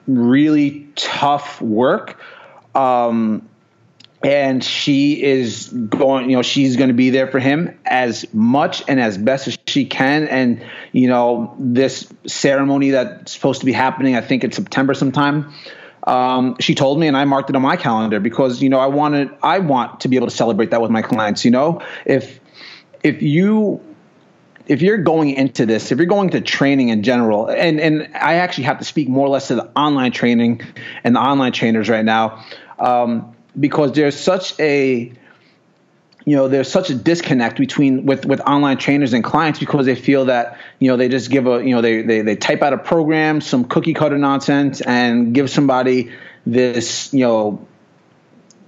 really 0.08 0.88
tough 0.96 1.62
work. 1.62 2.22
Um, 2.76 3.48
and 4.22 4.62
she 4.62 5.24
is 5.24 5.70
going, 5.70 6.30
you 6.30 6.36
know, 6.36 6.42
she's 6.42 6.76
going 6.76 6.90
to 6.90 6.94
be 6.94 7.10
there 7.10 7.28
for 7.28 7.40
him 7.40 7.80
as 7.86 8.26
much 8.34 8.84
and 8.88 9.00
as 9.00 9.18
best 9.18 9.48
as 9.48 9.58
she 9.66 9.86
can. 9.86 10.28
And, 10.28 10.66
you 10.92 11.08
know, 11.08 11.56
this 11.58 12.12
ceremony 12.28 12.92
that's 12.92 13.32
supposed 13.32 13.62
to 13.62 13.66
be 13.66 13.72
happening, 13.72 14.18
I 14.18 14.22
think 14.22 14.44
in 14.44 14.52
September 14.52 14.94
sometime 14.94 15.54
um, 16.04 16.56
she 16.60 16.76
told 16.76 17.00
me, 17.00 17.08
and 17.08 17.18
I 17.18 17.26
marked 17.26 17.50
it 17.50 17.56
on 17.56 17.62
my 17.62 17.76
calendar 17.76 18.20
because 18.20 18.62
you 18.62 18.70
know 18.70 18.80
I 18.80 18.88
wanted 18.88 19.30
I 19.44 19.60
want 19.60 20.02
to 20.02 20.08
be 20.08 20.16
able 20.16 20.28
to 20.28 20.36
celebrate 20.36 20.72
that 20.72 20.82
with 20.82 20.92
my 20.92 21.02
clients. 21.02 21.44
You 21.44 21.52
know, 21.52 21.82
if 22.06 22.40
if 23.04 23.22
you 23.22 23.82
if 24.68 24.82
you're 24.82 24.98
going 24.98 25.32
into 25.32 25.66
this, 25.66 25.92
if 25.92 25.98
you're 25.98 26.08
going 26.08 26.30
to 26.30 26.42
training 26.42 26.90
in 26.90 27.04
general, 27.04 27.48
and 27.48 27.80
and 27.80 28.10
I 28.16 28.36
actually 28.36 28.66
have 28.66 28.78
to 28.80 28.86
speak 28.86 29.10
more 29.10 29.26
or 29.26 29.30
less 29.30 29.48
to 29.50 29.56
the 29.56 29.70
online 29.76 30.12
training 30.12 30.62
and 31.04 31.16
the 31.16 31.20
online 31.20 31.52
trainers 31.52 31.90
right 31.90 32.06
now, 32.06 32.44
um, 32.78 33.36
because 33.60 33.92
there's 33.94 34.18
such 34.18 34.58
a 34.60 35.12
you 36.26 36.36
know 36.36 36.48
there's 36.48 36.72
such 36.72 36.90
a 36.90 36.96
disconnect 36.96 37.58
between 37.58 38.06
with 38.06 38.26
with 38.26 38.42
online 38.42 38.78
trainers 38.78 39.14
and 39.14 39.24
clients 39.24 39.60
because 39.60 39.86
they 39.86 39.96
feel 39.96 40.26
that 40.26 40.60
you 40.80 40.90
know 40.90 40.98
they 40.98 41.08
just 41.08 41.30
give 41.30 41.48
a 41.48 41.64
you 41.64 41.74
know 41.74 41.82
they 41.82 42.02
they, 42.02 42.22
they 42.22 42.36
type 42.36 42.62
out 42.62 42.74
a 42.74 42.78
program 42.78 43.42
some 43.42 43.66
cookie 43.66 43.94
cutter 43.94 44.18
nonsense 44.18 44.82
and 44.82 45.34
give 45.34 45.50
somebody 45.50 46.12
this 46.46 47.14
you 47.14 47.22
know 47.22 47.66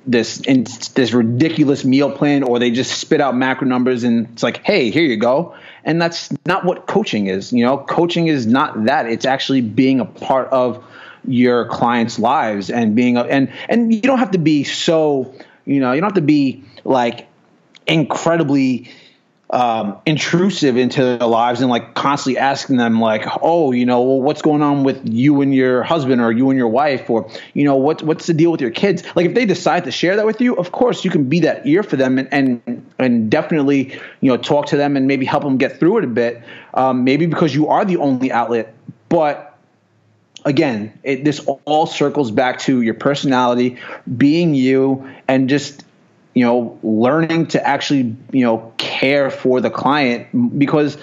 this 0.05 0.39
in, 0.41 0.63
this 0.95 1.13
ridiculous 1.13 1.85
meal 1.85 2.11
plan 2.11 2.43
or 2.43 2.57
they 2.57 2.71
just 2.71 2.99
spit 2.99 3.21
out 3.21 3.35
macro 3.35 3.67
numbers 3.67 4.03
and 4.03 4.27
it's 4.33 4.43
like 4.43 4.63
hey 4.65 4.89
here 4.89 5.03
you 5.03 5.17
go. 5.17 5.55
And 5.83 5.99
that's 5.99 6.31
not 6.45 6.63
what 6.63 6.87
coaching 6.87 7.27
is 7.27 7.51
you 7.51 7.65
know? 7.65 7.77
Coaching 7.77 8.27
is 8.27 8.45
not 8.47 8.85
that. 8.85 9.07
It's 9.07 9.25
actually 9.25 9.61
being 9.61 9.99
a 9.99 10.05
part 10.05 10.47
of 10.49 10.83
your 11.27 11.65
clients 11.65 12.17
lives 12.17 12.69
and 12.69 12.95
being 12.95 13.17
a, 13.17 13.21
and 13.23 13.51
and 13.69 13.93
you 13.93 14.01
don't 14.01 14.19
have 14.19 14.31
to 14.31 14.39
be 14.39 14.63
so 14.63 15.33
you 15.65 15.79
know 15.79 15.91
you 15.93 16.01
don't 16.01 16.09
have 16.09 16.15
to 16.15 16.21
be 16.21 16.63
like 16.83 17.27
incredibly 17.87 18.89
um, 19.51 19.97
intrusive 20.05 20.77
into 20.77 21.03
their 21.03 21.27
lives 21.27 21.59
and 21.59 21.69
like 21.69 21.93
constantly 21.93 22.39
asking 22.39 22.77
them 22.77 23.01
like, 23.01 23.25
oh, 23.41 23.73
you 23.73 23.85
know, 23.85 24.01
well, 24.01 24.21
what's 24.21 24.41
going 24.41 24.61
on 24.61 24.83
with 24.83 25.01
you 25.03 25.41
and 25.41 25.53
your 25.53 25.83
husband 25.83 26.21
or 26.21 26.31
you 26.31 26.49
and 26.49 26.57
your 26.57 26.69
wife 26.69 27.09
or 27.09 27.29
you 27.53 27.65
know 27.65 27.75
what 27.75 28.01
what's 28.01 28.27
the 28.27 28.33
deal 28.33 28.51
with 28.51 28.61
your 28.61 28.71
kids? 28.71 29.03
Like 29.13 29.25
if 29.25 29.33
they 29.33 29.45
decide 29.45 29.83
to 29.83 29.91
share 29.91 30.15
that 30.15 30.25
with 30.25 30.39
you, 30.39 30.55
of 30.55 30.71
course 30.71 31.03
you 31.03 31.11
can 31.11 31.27
be 31.27 31.41
that 31.41 31.67
ear 31.67 31.83
for 31.83 31.97
them 31.97 32.17
and 32.17 32.29
and, 32.31 32.91
and 32.97 33.29
definitely 33.29 33.99
you 34.21 34.31
know 34.31 34.37
talk 34.37 34.67
to 34.67 34.77
them 34.77 34.95
and 34.95 35.05
maybe 35.05 35.25
help 35.25 35.43
them 35.43 35.57
get 35.57 35.79
through 35.79 35.97
it 35.97 36.03
a 36.05 36.07
bit. 36.07 36.41
Um, 36.73 37.03
maybe 37.03 37.25
because 37.25 37.53
you 37.53 37.67
are 37.67 37.83
the 37.83 37.97
only 37.97 38.31
outlet, 38.31 38.73
but 39.09 39.57
again, 40.45 40.97
it, 41.03 41.25
this 41.25 41.45
all 41.65 41.85
circles 41.85 42.31
back 42.31 42.59
to 42.59 42.81
your 42.81 42.93
personality, 42.93 43.77
being 44.17 44.55
you, 44.55 45.09
and 45.27 45.49
just 45.49 45.83
you 46.33 46.45
know 46.45 46.79
learning 46.83 47.47
to 47.47 47.67
actually 47.67 48.15
you 48.31 48.43
know 48.45 48.73
care 48.77 49.29
for 49.29 49.61
the 49.61 49.69
client 49.69 50.59
because 50.59 50.97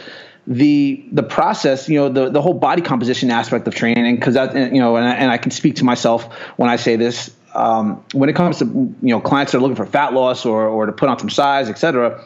the 0.48 1.04
the 1.12 1.22
process, 1.22 1.88
you 1.90 1.98
know, 1.98 2.08
the 2.08 2.30
the 2.30 2.40
whole 2.40 2.54
body 2.54 2.80
composition 2.80 3.30
aspect 3.30 3.68
of 3.68 3.74
training, 3.74 4.16
because 4.16 4.34
that 4.34 4.54
you 4.54 4.80
know, 4.80 4.96
and 4.96 5.06
I, 5.06 5.14
and 5.14 5.30
I 5.30 5.36
can 5.36 5.50
speak 5.50 5.76
to 5.76 5.84
myself 5.84 6.32
when 6.56 6.70
I 6.70 6.76
say 6.76 6.96
this. 6.96 7.30
Um, 7.54 8.02
when 8.12 8.28
it 8.28 8.36
comes 8.36 8.58
to 8.60 8.64
you 8.64 8.96
know 9.02 9.20
clients 9.20 9.52
that 9.52 9.58
are 9.58 9.60
looking 9.60 9.76
for 9.76 9.84
fat 9.84 10.14
loss 10.14 10.46
or 10.46 10.66
or 10.66 10.86
to 10.86 10.92
put 10.92 11.10
on 11.10 11.18
some 11.18 11.28
size, 11.28 11.68
etc., 11.68 12.24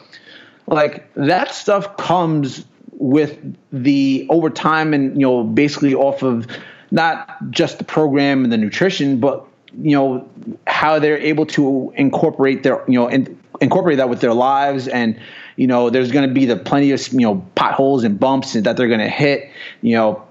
like 0.67 1.13
that 1.15 1.53
stuff 1.53 1.97
comes 1.97 2.65
with 2.93 3.37
the 3.73 4.25
over 4.29 4.49
time 4.49 4.93
and 4.93 5.15
you 5.15 5.27
know 5.27 5.43
basically 5.43 5.93
off 5.93 6.23
of 6.23 6.47
not 6.91 7.51
just 7.51 7.77
the 7.77 7.83
program 7.83 8.45
and 8.45 8.53
the 8.53 8.57
nutrition, 8.57 9.19
but 9.19 9.45
you 9.77 9.95
know 9.95 10.29
how 10.67 10.99
they're 10.99 11.17
able 11.17 11.45
to 11.45 11.93
incorporate 11.95 12.63
their 12.63 12.83
you 12.87 12.99
know 12.99 13.07
in, 13.07 13.39
incorporate 13.61 13.97
that 13.97 14.09
with 14.09 14.21
their 14.21 14.33
lives 14.33 14.87
and 14.87 15.19
you 15.55 15.67
know 15.67 15.89
there's 15.89 16.11
going 16.11 16.27
to 16.27 16.33
be 16.33 16.45
the 16.45 16.55
plenty 16.55 16.91
of 16.91 17.07
you 17.13 17.21
know 17.21 17.45
potholes 17.55 18.03
and 18.03 18.19
bumps 18.19 18.53
that 18.53 18.77
they're 18.77 18.87
going 18.87 18.99
to 18.99 19.09
hit 19.09 19.49
you 19.81 19.95
know 19.95 20.23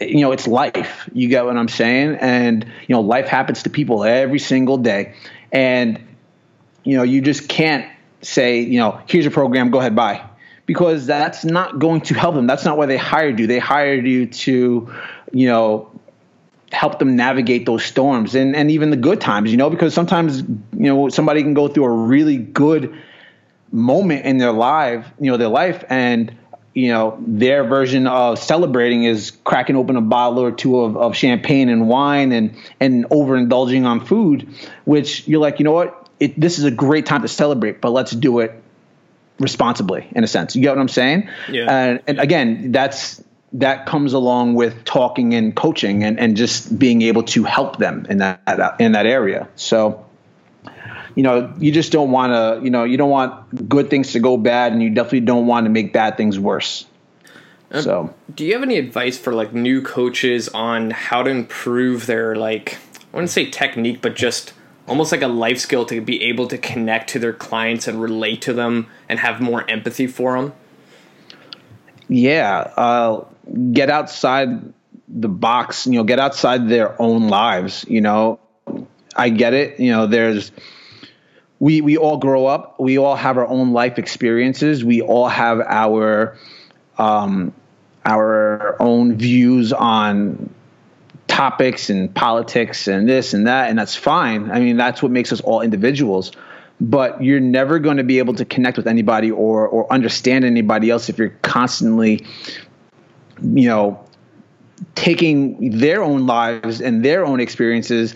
you 0.00 0.20
know 0.20 0.32
it's 0.32 0.46
life 0.46 1.08
you 1.12 1.28
get 1.28 1.44
what 1.44 1.56
i'm 1.56 1.68
saying 1.68 2.16
and 2.20 2.64
you 2.86 2.94
know 2.94 3.00
life 3.00 3.26
happens 3.26 3.62
to 3.62 3.70
people 3.70 4.04
every 4.04 4.38
single 4.38 4.76
day 4.76 5.14
and 5.52 6.00
you 6.84 6.96
know 6.96 7.02
you 7.02 7.20
just 7.20 7.48
can't 7.48 7.90
say 8.22 8.60
you 8.60 8.78
know 8.78 9.00
here's 9.08 9.26
a 9.26 9.30
program 9.30 9.70
go 9.70 9.78
ahead 9.78 9.96
buy 9.96 10.22
because 10.66 11.06
that's 11.06 11.44
not 11.44 11.78
going 11.78 12.00
to 12.00 12.14
help 12.14 12.34
them 12.34 12.46
that's 12.46 12.64
not 12.64 12.76
why 12.76 12.86
they 12.86 12.96
hired 12.96 13.38
you 13.38 13.46
they 13.46 13.58
hired 13.58 14.06
you 14.06 14.26
to 14.26 14.92
you 15.32 15.48
know 15.48 15.90
help 16.76 16.98
them 16.98 17.16
navigate 17.16 17.64
those 17.64 17.84
storms 17.84 18.34
and 18.34 18.54
and 18.54 18.70
even 18.70 18.90
the 18.90 18.96
good 18.96 19.20
times 19.20 19.50
you 19.50 19.56
know 19.56 19.70
because 19.70 19.94
sometimes 19.94 20.40
you 20.40 20.56
know 20.72 21.08
somebody 21.08 21.42
can 21.42 21.54
go 21.54 21.68
through 21.68 21.84
a 21.84 21.90
really 21.90 22.36
good 22.36 22.94
moment 23.72 24.24
in 24.24 24.38
their 24.38 24.52
life, 24.52 25.06
you 25.20 25.30
know, 25.30 25.36
their 25.36 25.48
life, 25.48 25.84
and 25.88 26.34
you 26.74 26.88
know 26.88 27.16
their 27.26 27.64
version 27.64 28.06
of 28.06 28.38
celebrating 28.38 29.04
is 29.04 29.32
cracking 29.44 29.76
open 29.76 29.96
a 29.96 30.00
bottle 30.00 30.42
or 30.42 30.52
two 30.52 30.80
of, 30.80 30.96
of 30.96 31.16
champagne 31.16 31.68
and 31.68 31.88
wine 31.88 32.32
and 32.32 32.54
and 32.80 33.06
overindulging 33.06 33.84
on 33.84 34.04
food, 34.04 34.48
which 34.84 35.26
you're 35.26 35.40
like, 35.40 35.58
you 35.58 35.64
know 35.64 35.72
what, 35.72 36.08
it, 36.20 36.38
this 36.38 36.58
is 36.58 36.64
a 36.64 36.70
great 36.70 37.06
time 37.06 37.22
to 37.22 37.28
celebrate, 37.28 37.80
but 37.80 37.90
let's 37.90 38.12
do 38.12 38.40
it 38.40 38.62
responsibly 39.38 40.06
in 40.12 40.24
a 40.24 40.26
sense. 40.26 40.56
You 40.56 40.62
get 40.62 40.70
what 40.70 40.80
I'm 40.80 40.88
saying? 40.88 41.28
Yeah. 41.50 41.70
And, 41.70 42.02
and 42.06 42.20
again, 42.20 42.72
that's 42.72 43.22
that 43.52 43.86
comes 43.86 44.12
along 44.12 44.54
with 44.54 44.84
talking 44.84 45.34
and 45.34 45.54
coaching 45.54 46.04
and, 46.04 46.18
and 46.18 46.36
just 46.36 46.78
being 46.78 47.02
able 47.02 47.22
to 47.22 47.44
help 47.44 47.78
them 47.78 48.06
in 48.10 48.18
that 48.18 48.76
in 48.80 48.92
that 48.92 49.06
area. 49.06 49.48
So 49.56 50.06
you 51.16 51.22
know, 51.22 51.52
you 51.58 51.72
just 51.72 51.92
don't 51.92 52.10
want 52.10 52.32
to, 52.32 52.62
you 52.62 52.70
know, 52.70 52.84
you 52.84 52.98
don't 52.98 53.10
want 53.10 53.68
good 53.68 53.88
things 53.88 54.12
to 54.12 54.20
go 54.20 54.36
bad, 54.36 54.72
and 54.72 54.82
you 54.82 54.90
definitely 54.90 55.20
don't 55.20 55.46
want 55.46 55.64
to 55.64 55.70
make 55.70 55.92
bad 55.92 56.16
things 56.16 56.38
worse. 56.38 56.84
Um, 57.70 57.82
so, 57.82 58.14
do 58.32 58.44
you 58.44 58.52
have 58.52 58.62
any 58.62 58.76
advice 58.76 59.18
for 59.18 59.32
like 59.32 59.52
new 59.52 59.80
coaches 59.80 60.48
on 60.50 60.90
how 60.90 61.22
to 61.22 61.30
improve 61.30 62.06
their 62.06 62.36
like, 62.36 62.78
I 63.12 63.16
wouldn't 63.16 63.30
say 63.30 63.50
technique, 63.50 64.02
but 64.02 64.14
just 64.14 64.52
almost 64.86 65.10
like 65.10 65.22
a 65.22 65.28
life 65.28 65.58
skill 65.58 65.86
to 65.86 66.00
be 66.02 66.22
able 66.22 66.48
to 66.48 66.58
connect 66.58 67.10
to 67.10 67.18
their 67.18 67.32
clients 67.32 67.88
and 67.88 68.00
relate 68.00 68.42
to 68.42 68.52
them 68.52 68.86
and 69.08 69.18
have 69.18 69.40
more 69.40 69.68
empathy 69.70 70.06
for 70.06 70.40
them? 70.40 70.52
Yeah, 72.08 72.72
uh, 72.76 73.24
get 73.72 73.90
outside 73.90 74.72
the 75.08 75.28
box. 75.28 75.86
You 75.86 75.94
know, 75.94 76.04
get 76.04 76.18
outside 76.18 76.68
their 76.68 77.00
own 77.00 77.28
lives. 77.28 77.84
You 77.88 78.00
know, 78.00 78.40
I 79.14 79.28
get 79.30 79.54
it. 79.54 79.80
You 79.80 79.92
know, 79.92 80.06
there's 80.06 80.52
we 81.58 81.80
we 81.80 81.96
all 81.96 82.18
grow 82.18 82.46
up. 82.46 82.78
We 82.78 82.98
all 82.98 83.16
have 83.16 83.38
our 83.38 83.46
own 83.46 83.72
life 83.72 83.98
experiences. 83.98 84.84
We 84.84 85.00
all 85.00 85.28
have 85.28 85.60
our 85.60 86.36
um, 86.98 87.52
our 88.04 88.80
own 88.80 89.16
views 89.16 89.72
on 89.72 90.54
topics 91.26 91.90
and 91.90 92.14
politics 92.14 92.88
and 92.88 93.08
this 93.08 93.34
and 93.34 93.46
that, 93.46 93.68
and 93.68 93.78
that's 93.78 93.96
fine. 93.96 94.50
I 94.50 94.60
mean, 94.60 94.76
that's 94.76 95.02
what 95.02 95.12
makes 95.12 95.32
us 95.32 95.40
all 95.40 95.60
individuals. 95.60 96.32
But 96.78 97.22
you're 97.22 97.40
never 97.40 97.78
going 97.78 97.96
to 97.96 98.04
be 98.04 98.18
able 98.18 98.34
to 98.34 98.44
connect 98.44 98.76
with 98.76 98.86
anybody 98.86 99.30
or 99.30 99.66
or 99.66 99.90
understand 99.90 100.44
anybody 100.44 100.90
else 100.90 101.08
if 101.08 101.16
you're 101.16 101.30
constantly, 101.40 102.26
you 103.42 103.68
know, 103.68 104.04
taking 104.94 105.78
their 105.78 106.02
own 106.02 106.26
lives 106.26 106.80
and 106.80 107.04
their 107.04 107.24
own 107.24 107.40
experiences 107.40 108.14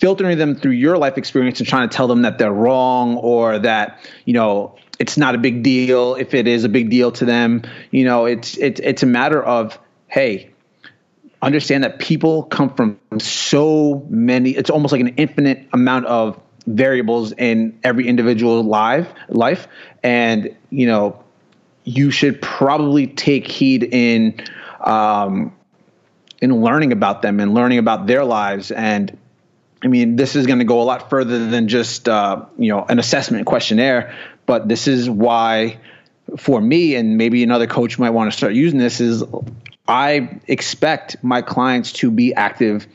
filtering 0.00 0.38
them 0.38 0.54
through 0.54 0.72
your 0.72 0.96
life 0.96 1.18
experience 1.18 1.60
and 1.60 1.68
trying 1.68 1.88
to 1.88 1.94
tell 1.94 2.08
them 2.08 2.22
that 2.22 2.38
they're 2.38 2.52
wrong 2.52 3.16
or 3.16 3.58
that 3.58 4.00
you 4.24 4.32
know 4.32 4.74
it's 4.98 5.16
not 5.16 5.34
a 5.34 5.38
big 5.38 5.62
deal 5.62 6.14
if 6.14 6.34
it 6.34 6.46
is 6.46 6.64
a 6.64 6.68
big 6.68 6.90
deal 6.90 7.12
to 7.12 7.24
them. 7.24 7.62
You 7.90 8.04
know 8.04 8.24
it's 8.24 8.56
it's 8.56 8.80
it's 8.80 9.02
a 9.02 9.06
matter 9.06 9.42
of 9.42 9.78
hey 10.08 10.50
understand 11.42 11.84
that 11.84 11.98
people 11.98 12.42
come 12.44 12.74
from 12.74 12.98
so 13.18 14.06
many 14.08 14.50
it's 14.50 14.70
almost 14.70 14.92
like 14.92 15.00
an 15.00 15.14
infinite 15.16 15.66
amount 15.72 16.06
of 16.06 16.38
variables 16.66 17.32
in 17.32 17.78
every 17.84 18.08
individual 18.08 18.62
life 18.62 19.12
life. 19.28 19.68
And 20.02 20.56
you 20.70 20.86
know 20.86 21.22
you 21.84 22.10
should 22.10 22.40
probably 22.42 23.06
take 23.06 23.46
heed 23.46 23.84
in 23.84 24.40
um, 24.80 25.54
in 26.40 26.62
learning 26.62 26.92
about 26.92 27.22
them 27.22 27.40
and 27.40 27.54
learning 27.54 27.78
about 27.78 28.06
their 28.06 28.24
lives 28.24 28.70
and 28.70 29.16
I 29.82 29.88
mean, 29.88 30.16
this 30.16 30.36
is 30.36 30.46
going 30.46 30.58
to 30.58 30.64
go 30.64 30.82
a 30.82 30.84
lot 30.84 31.08
further 31.08 31.46
than 31.46 31.68
just 31.68 32.08
uh, 32.08 32.44
you 32.58 32.68
know 32.68 32.84
an 32.84 32.98
assessment 32.98 33.46
questionnaire, 33.46 34.14
but 34.46 34.68
this 34.68 34.86
is 34.86 35.08
why, 35.08 35.78
for 36.36 36.60
me, 36.60 36.96
and 36.96 37.16
maybe 37.16 37.42
another 37.42 37.66
coach 37.66 37.98
might 37.98 38.10
want 38.10 38.30
to 38.30 38.36
start 38.36 38.52
using 38.52 38.78
this. 38.78 39.00
Is 39.00 39.24
I 39.88 40.40
expect 40.46 41.22
my 41.24 41.40
clients 41.40 41.92
to 41.94 42.10
be 42.10 42.34
active 42.34 42.86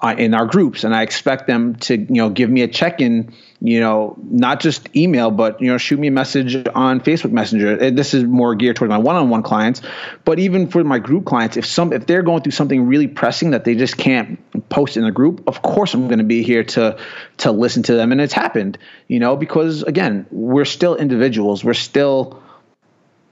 uh, 0.00 0.14
in 0.16 0.34
our 0.34 0.46
groups, 0.46 0.84
and 0.84 0.94
I 0.94 1.02
expect 1.02 1.46
them 1.46 1.76
to 1.76 1.96
you 1.96 2.06
know 2.08 2.30
give 2.30 2.50
me 2.50 2.62
a 2.62 2.68
check 2.68 3.00
in 3.00 3.32
you 3.60 3.80
know, 3.80 4.16
not 4.22 4.60
just 4.60 4.94
email, 4.94 5.30
but 5.30 5.60
you 5.60 5.68
know, 5.68 5.78
shoot 5.78 5.98
me 5.98 6.08
a 6.08 6.10
message 6.10 6.54
on 6.74 7.00
Facebook 7.00 7.32
Messenger. 7.32 7.90
This 7.90 8.12
is 8.12 8.24
more 8.24 8.54
geared 8.54 8.76
towards 8.76 8.90
my 8.90 8.98
one-on-one 8.98 9.42
clients, 9.42 9.80
but 10.24 10.38
even 10.38 10.68
for 10.68 10.84
my 10.84 10.98
group 10.98 11.24
clients, 11.24 11.56
if 11.56 11.64
some 11.64 11.92
if 11.92 12.06
they're 12.06 12.22
going 12.22 12.42
through 12.42 12.52
something 12.52 12.86
really 12.86 13.08
pressing 13.08 13.52
that 13.52 13.64
they 13.64 13.74
just 13.74 13.96
can't 13.96 14.38
post 14.68 14.96
in 14.96 15.04
the 15.04 15.10
group, 15.10 15.44
of 15.46 15.62
course 15.62 15.94
I'm 15.94 16.06
going 16.06 16.18
to 16.18 16.24
be 16.24 16.42
here 16.42 16.64
to 16.64 16.98
to 17.38 17.52
listen 17.52 17.82
to 17.84 17.94
them. 17.94 18.12
And 18.12 18.20
it's 18.20 18.34
happened, 18.34 18.78
you 19.08 19.20
know, 19.20 19.36
because 19.36 19.82
again, 19.82 20.26
we're 20.30 20.66
still 20.66 20.94
individuals, 20.94 21.64
we're 21.64 21.74
still 21.74 22.42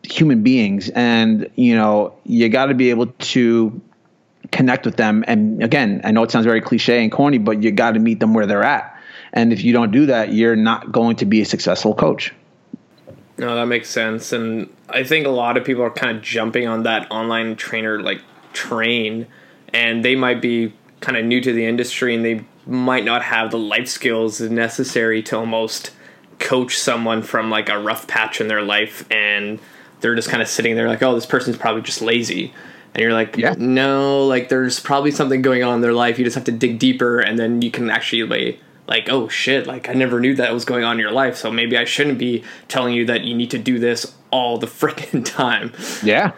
human 0.02 0.42
beings, 0.42 0.88
and 0.88 1.50
you 1.54 1.76
know, 1.76 2.14
you 2.25 2.49
got 2.49 2.66
to 2.66 2.75
be 2.75 2.88
able 2.90 3.09
to 3.09 3.83
connect 4.52 4.84
with 4.84 4.96
them. 4.96 5.24
And 5.26 5.62
again, 5.62 6.00
I 6.04 6.10
know 6.10 6.22
it 6.22 6.30
sounds 6.30 6.46
very 6.46 6.60
cliche 6.60 7.02
and 7.02 7.10
corny, 7.10 7.38
but 7.38 7.62
you 7.62 7.70
got 7.72 7.92
to 7.92 8.00
meet 8.00 8.20
them 8.20 8.34
where 8.34 8.46
they're 8.46 8.64
at 8.64 8.94
and 9.34 9.52
if 9.52 9.64
you 9.64 9.72
don't 9.72 9.90
do 9.90 10.06
that, 10.06 10.32
you're 10.32 10.56
not 10.56 10.92
going 10.92 11.16
to 11.16 11.26
be 11.26 11.42
a 11.42 11.44
successful 11.44 11.92
coach. 11.92 12.32
No, 13.36 13.56
that 13.56 13.66
makes 13.66 13.90
sense. 13.90 14.32
And 14.32 14.72
I 14.88 15.02
think 15.02 15.26
a 15.26 15.30
lot 15.30 15.56
of 15.56 15.64
people 15.64 15.82
are 15.82 15.90
kind 15.90 16.16
of 16.16 16.22
jumping 16.22 16.68
on 16.68 16.84
that 16.84 17.10
online 17.10 17.56
trainer 17.56 18.00
like 18.00 18.22
train 18.52 19.26
and 19.72 20.04
they 20.04 20.14
might 20.14 20.40
be 20.40 20.72
kind 21.00 21.18
of 21.18 21.24
new 21.24 21.40
to 21.40 21.52
the 21.52 21.66
industry 21.66 22.14
and 22.14 22.24
they 22.24 22.44
might 22.64 23.04
not 23.04 23.22
have 23.22 23.50
the 23.50 23.58
life 23.58 23.88
skills 23.88 24.40
necessary 24.40 25.20
to 25.24 25.36
almost 25.36 25.90
coach 26.38 26.78
someone 26.78 27.20
from 27.20 27.50
like 27.50 27.68
a 27.68 27.78
rough 27.78 28.06
patch 28.06 28.40
in 28.40 28.46
their 28.46 28.62
life 28.62 29.04
and 29.10 29.58
they're 30.00 30.14
just 30.14 30.28
kind 30.28 30.42
of 30.42 30.48
sitting 30.48 30.76
there 30.76 30.86
like, 30.86 31.02
oh, 31.02 31.14
this 31.16 31.26
person's 31.26 31.56
probably 31.56 31.82
just 31.82 32.00
lazy. 32.00 32.54
And 32.94 33.02
you're 33.02 33.12
like, 33.12 33.36
yeah. 33.36 33.54
no, 33.58 34.26
like 34.26 34.48
there's 34.48 34.78
probably 34.78 35.10
something 35.10 35.42
going 35.42 35.64
on 35.64 35.74
in 35.74 35.80
their 35.80 35.92
life. 35.92 36.18
You 36.18 36.24
just 36.24 36.36
have 36.36 36.44
to 36.44 36.52
dig 36.52 36.78
deeper 36.78 37.18
and 37.18 37.38
then 37.38 37.60
you 37.60 37.70
can 37.70 37.90
actually 37.90 38.22
like 38.22 38.60
like 38.86 39.08
oh 39.08 39.28
shit 39.28 39.66
like 39.66 39.88
i 39.88 39.92
never 39.92 40.20
knew 40.20 40.34
that 40.34 40.52
was 40.52 40.64
going 40.64 40.84
on 40.84 40.96
in 40.96 41.00
your 41.00 41.10
life 41.10 41.36
so 41.36 41.50
maybe 41.50 41.76
i 41.76 41.84
shouldn't 41.84 42.18
be 42.18 42.44
telling 42.68 42.94
you 42.94 43.06
that 43.06 43.24
you 43.24 43.34
need 43.34 43.50
to 43.50 43.58
do 43.58 43.78
this 43.78 44.14
all 44.30 44.58
the 44.58 44.66
freaking 44.80 45.24
time 45.24 45.72
yeah 46.02 46.32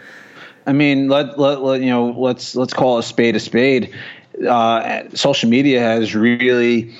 i 0.66 0.72
mean 0.72 1.08
let, 1.08 1.38
let, 1.38 1.60
let 1.62 1.80
you 1.80 1.90
know 1.90 2.10
let's 2.10 2.54
let's 2.54 2.72
call 2.72 2.98
a 2.98 3.02
spade 3.02 3.36
a 3.36 3.40
spade 3.40 3.94
uh, 4.46 5.08
social 5.14 5.48
media 5.48 5.80
has 5.80 6.14
really 6.14 6.94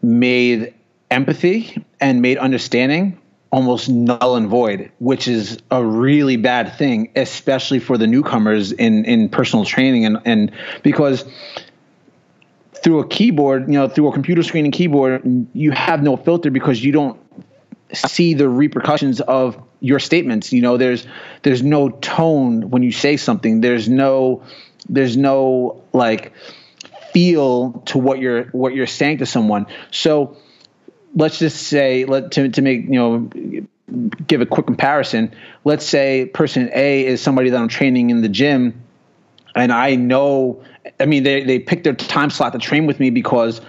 made 0.00 0.72
empathy 1.10 1.84
and 2.00 2.22
made 2.22 2.38
understanding 2.38 3.20
almost 3.54 3.88
null 3.88 4.34
and 4.34 4.48
void, 4.48 4.90
which 4.98 5.28
is 5.28 5.58
a 5.70 5.82
really 5.82 6.36
bad 6.36 6.76
thing, 6.76 7.12
especially 7.14 7.78
for 7.78 7.96
the 7.96 8.06
newcomers 8.08 8.72
in 8.72 9.04
in 9.04 9.28
personal 9.28 9.64
training 9.64 10.04
and 10.04 10.18
and 10.24 10.50
because 10.82 11.24
through 12.82 12.98
a 12.98 13.06
keyboard, 13.06 13.68
you 13.68 13.74
know, 13.74 13.88
through 13.88 14.08
a 14.08 14.12
computer 14.12 14.42
screen 14.42 14.64
and 14.64 14.74
keyboard, 14.74 15.22
you 15.54 15.70
have 15.70 16.02
no 16.02 16.16
filter 16.16 16.50
because 16.50 16.82
you 16.82 16.90
don't 16.90 17.18
see 17.92 18.34
the 18.34 18.48
repercussions 18.48 19.20
of 19.20 19.56
your 19.78 20.00
statements. 20.00 20.52
You 20.52 20.60
know, 20.60 20.76
there's 20.76 21.06
there's 21.42 21.62
no 21.62 21.90
tone 21.90 22.70
when 22.70 22.82
you 22.82 22.90
say 22.90 23.16
something. 23.16 23.60
There's 23.60 23.88
no 23.88 24.42
there's 24.88 25.16
no 25.16 25.80
like 25.92 26.32
feel 27.12 27.84
to 27.86 27.98
what 27.98 28.18
you're 28.18 28.46
what 28.46 28.74
you're 28.74 28.88
saying 28.88 29.18
to 29.18 29.26
someone. 29.26 29.66
So 29.92 30.36
let's 31.14 31.38
just 31.38 31.62
say 31.68 32.04
let 32.04 32.32
to 32.32 32.48
to 32.50 32.62
make 32.62 32.84
you 32.84 32.90
know 32.90 33.30
give 34.26 34.40
a 34.40 34.46
quick 34.46 34.66
comparison. 34.66 35.32
Let's 35.64 35.86
say 35.86 36.26
person 36.26 36.70
A 36.74 37.06
is 37.06 37.20
somebody 37.20 37.50
that 37.50 37.60
I'm 37.60 37.68
training 37.68 38.10
in 38.10 38.22
the 38.22 38.28
gym, 38.28 38.82
and 39.54 39.72
I 39.72 39.96
know. 39.96 40.62
I 41.00 41.06
mean, 41.06 41.22
they 41.22 41.44
they 41.44 41.58
pick 41.58 41.84
their 41.84 41.94
time 41.94 42.30
slot 42.30 42.52
to 42.52 42.58
train 42.58 42.86
with 42.86 43.00
me 43.00 43.10
because 43.10 43.60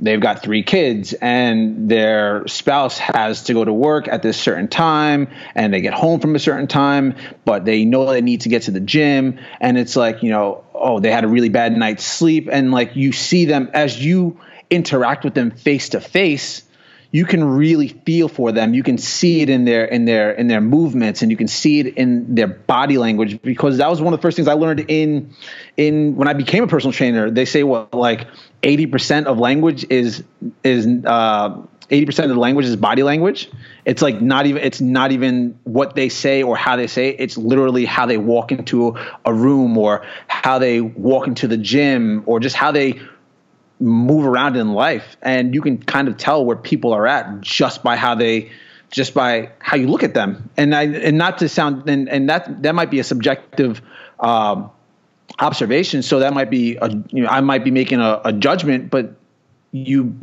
they've 0.00 0.20
got 0.20 0.42
three 0.42 0.62
kids 0.62 1.12
and 1.12 1.88
their 1.88 2.46
spouse 2.46 2.98
has 2.98 3.44
to 3.44 3.54
go 3.54 3.64
to 3.64 3.72
work 3.72 4.06
at 4.06 4.22
this 4.22 4.38
certain 4.38 4.68
time 4.68 5.28
and 5.56 5.74
they 5.74 5.80
get 5.80 5.92
home 5.92 6.20
from 6.20 6.36
a 6.36 6.38
certain 6.38 6.68
time 6.68 7.16
but 7.44 7.64
they 7.64 7.84
know 7.84 8.06
they 8.06 8.20
need 8.20 8.42
to 8.42 8.48
get 8.48 8.62
to 8.62 8.70
the 8.70 8.78
gym 8.78 9.40
and 9.60 9.76
it's 9.76 9.96
like 9.96 10.22
you 10.22 10.30
know 10.30 10.64
oh 10.72 11.00
they 11.00 11.10
had 11.10 11.24
a 11.24 11.28
really 11.28 11.48
bad 11.48 11.76
night's 11.76 12.04
sleep 12.04 12.48
and 12.50 12.70
like 12.70 12.94
you 12.94 13.10
see 13.10 13.44
them 13.44 13.68
as 13.74 14.00
you 14.00 14.38
interact 14.70 15.24
with 15.24 15.34
them 15.34 15.50
face 15.50 15.88
to 15.88 16.00
face 16.00 16.62
you 17.10 17.24
can 17.24 17.42
really 17.42 17.88
feel 17.88 18.28
for 18.28 18.52
them. 18.52 18.74
You 18.74 18.82
can 18.82 18.98
see 18.98 19.40
it 19.40 19.48
in 19.48 19.64
their 19.64 19.84
in 19.86 20.04
their 20.04 20.30
in 20.32 20.46
their 20.46 20.60
movements, 20.60 21.22
and 21.22 21.30
you 21.30 21.36
can 21.36 21.48
see 21.48 21.80
it 21.80 21.96
in 21.96 22.34
their 22.34 22.46
body 22.46 22.98
language. 22.98 23.40
Because 23.40 23.78
that 23.78 23.88
was 23.88 24.02
one 24.02 24.12
of 24.12 24.18
the 24.20 24.22
first 24.22 24.36
things 24.36 24.46
I 24.46 24.52
learned 24.54 24.84
in 24.88 25.34
in 25.76 26.16
when 26.16 26.28
I 26.28 26.34
became 26.34 26.64
a 26.64 26.66
personal 26.66 26.92
trainer. 26.92 27.30
They 27.30 27.46
say 27.46 27.62
what 27.62 27.94
like 27.94 28.26
eighty 28.62 28.86
percent 28.86 29.26
of 29.26 29.38
language 29.38 29.86
is 29.88 30.22
is 30.62 30.86
uh, 31.06 31.62
eighty 31.88 32.04
percent 32.04 32.30
of 32.30 32.36
the 32.36 32.40
language 32.40 32.66
is 32.66 32.76
body 32.76 33.02
language. 33.02 33.50
It's 33.86 34.02
like 34.02 34.20
not 34.20 34.44
even 34.44 34.62
it's 34.62 34.82
not 34.82 35.10
even 35.10 35.58
what 35.64 35.94
they 35.94 36.10
say 36.10 36.42
or 36.42 36.58
how 36.58 36.76
they 36.76 36.88
say 36.88 37.08
it. 37.08 37.16
It's 37.20 37.38
literally 37.38 37.86
how 37.86 38.04
they 38.04 38.18
walk 38.18 38.52
into 38.52 38.98
a 39.24 39.32
room 39.32 39.78
or 39.78 40.04
how 40.26 40.58
they 40.58 40.82
walk 40.82 41.26
into 41.26 41.48
the 41.48 41.56
gym 41.56 42.22
or 42.26 42.38
just 42.38 42.54
how 42.54 42.70
they 42.70 43.00
move 43.80 44.26
around 44.26 44.56
in 44.56 44.72
life 44.72 45.16
and 45.22 45.54
you 45.54 45.62
can 45.62 45.78
kind 45.78 46.08
of 46.08 46.16
tell 46.16 46.44
where 46.44 46.56
people 46.56 46.92
are 46.92 47.06
at 47.06 47.40
just 47.40 47.82
by 47.82 47.96
how 47.96 48.14
they 48.14 48.50
just 48.90 49.14
by 49.14 49.50
how 49.58 49.76
you 49.76 49.86
look 49.86 50.02
at 50.02 50.14
them. 50.14 50.50
And 50.56 50.74
I, 50.74 50.84
and 50.84 51.18
not 51.18 51.38
to 51.38 51.48
sound 51.48 51.88
and, 51.88 52.08
and 52.08 52.28
that 52.28 52.62
that 52.62 52.74
might 52.74 52.90
be 52.90 52.98
a 52.98 53.04
subjective 53.04 53.82
um, 54.18 54.70
observation. 55.38 56.02
So 56.02 56.20
that 56.20 56.32
might 56.34 56.50
be 56.50 56.76
a, 56.76 56.88
you 57.10 57.22
know 57.22 57.28
I 57.28 57.40
might 57.40 57.64
be 57.64 57.70
making 57.70 58.00
a, 58.00 58.20
a 58.24 58.32
judgment 58.32 58.90
but 58.90 59.14
you 59.72 60.16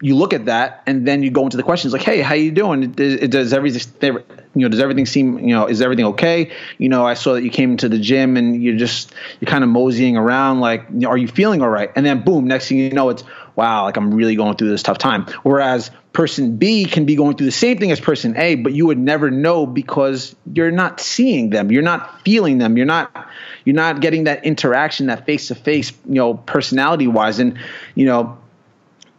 you 0.00 0.14
look 0.14 0.32
at 0.32 0.46
that 0.46 0.82
and 0.86 1.06
then 1.06 1.22
you 1.24 1.30
go 1.30 1.42
into 1.42 1.56
the 1.56 1.62
questions 1.62 1.92
like 1.92 2.02
hey 2.02 2.20
how 2.20 2.34
you 2.34 2.52
doing? 2.52 2.92
Does, 2.92 3.28
does 3.28 3.52
everything 3.52 4.22
you 4.58 4.66
know 4.66 4.68
does 4.68 4.80
everything 4.80 5.06
seem 5.06 5.38
you 5.38 5.54
know 5.54 5.66
is 5.66 5.80
everything 5.80 6.06
okay? 6.06 6.50
You 6.78 6.88
know 6.88 7.06
i 7.06 7.14
saw 7.14 7.34
that 7.34 7.42
you 7.42 7.50
came 7.50 7.76
to 7.78 7.88
the 7.88 7.98
gym 7.98 8.36
and 8.36 8.62
you're 8.62 8.76
just 8.76 9.12
you're 9.40 9.48
kind 9.48 9.64
of 9.64 9.70
moseying 9.70 10.16
around 10.16 10.60
like 10.60 10.84
you 10.90 11.00
know, 11.00 11.08
are 11.08 11.16
you 11.16 11.28
feeling 11.28 11.62
all 11.62 11.68
right? 11.68 11.90
And 11.94 12.04
then 12.04 12.22
boom 12.22 12.46
next 12.46 12.68
thing 12.68 12.78
you 12.78 12.90
know 12.90 13.08
it's 13.10 13.24
wow 13.56 13.84
like 13.84 13.96
i'm 13.96 14.14
really 14.14 14.36
going 14.36 14.56
through 14.56 14.70
this 14.70 14.82
tough 14.82 14.98
time. 14.98 15.26
Whereas 15.42 15.90
person 16.12 16.56
b 16.56 16.84
can 16.84 17.04
be 17.04 17.14
going 17.14 17.36
through 17.36 17.46
the 17.46 17.52
same 17.52 17.78
thing 17.78 17.92
as 17.92 18.00
person 18.00 18.36
a 18.36 18.56
but 18.56 18.72
you 18.72 18.86
would 18.86 18.98
never 18.98 19.30
know 19.30 19.66
because 19.66 20.34
you're 20.52 20.70
not 20.70 21.00
seeing 21.00 21.50
them. 21.50 21.70
You're 21.70 21.82
not 21.82 22.22
feeling 22.22 22.58
them. 22.58 22.76
You're 22.76 22.86
not 22.86 23.28
you're 23.64 23.76
not 23.76 24.00
getting 24.00 24.24
that 24.24 24.44
interaction 24.44 25.06
that 25.06 25.26
face 25.26 25.48
to 25.48 25.54
face 25.54 25.92
you 26.06 26.14
know 26.14 26.34
personality 26.34 27.06
wise 27.06 27.38
and 27.38 27.58
you 27.94 28.06
know 28.06 28.38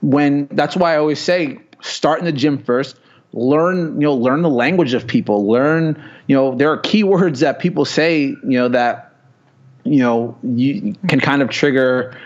when 0.02 0.48
that's 0.52 0.76
why 0.76 0.94
I 0.94 0.98
always 0.98 1.20
say 1.20 1.60
start 1.82 2.20
in 2.20 2.26
the 2.26 2.32
gym 2.32 2.64
first 2.64 2.96
learn 3.34 3.96
you 3.96 4.08
know 4.08 4.16
learn 4.16 4.42
the 4.42 4.50
language 4.50 4.94
of 4.94 5.08
people. 5.08 5.48
Learn 5.48 6.02
you 6.28 6.36
know 6.36 6.56
there 6.56 6.72
are 6.72 6.78
keywords 6.78 7.40
that 7.40 7.60
people 7.60 7.86
say 7.86 8.24
you 8.24 8.38
know 8.44 8.70
that 8.70 9.14
you 9.84 10.00
know 10.00 10.38
you 10.44 10.96
can 11.08 11.20
kind 11.20 11.42
of 11.42 11.50
trigger 11.50 12.18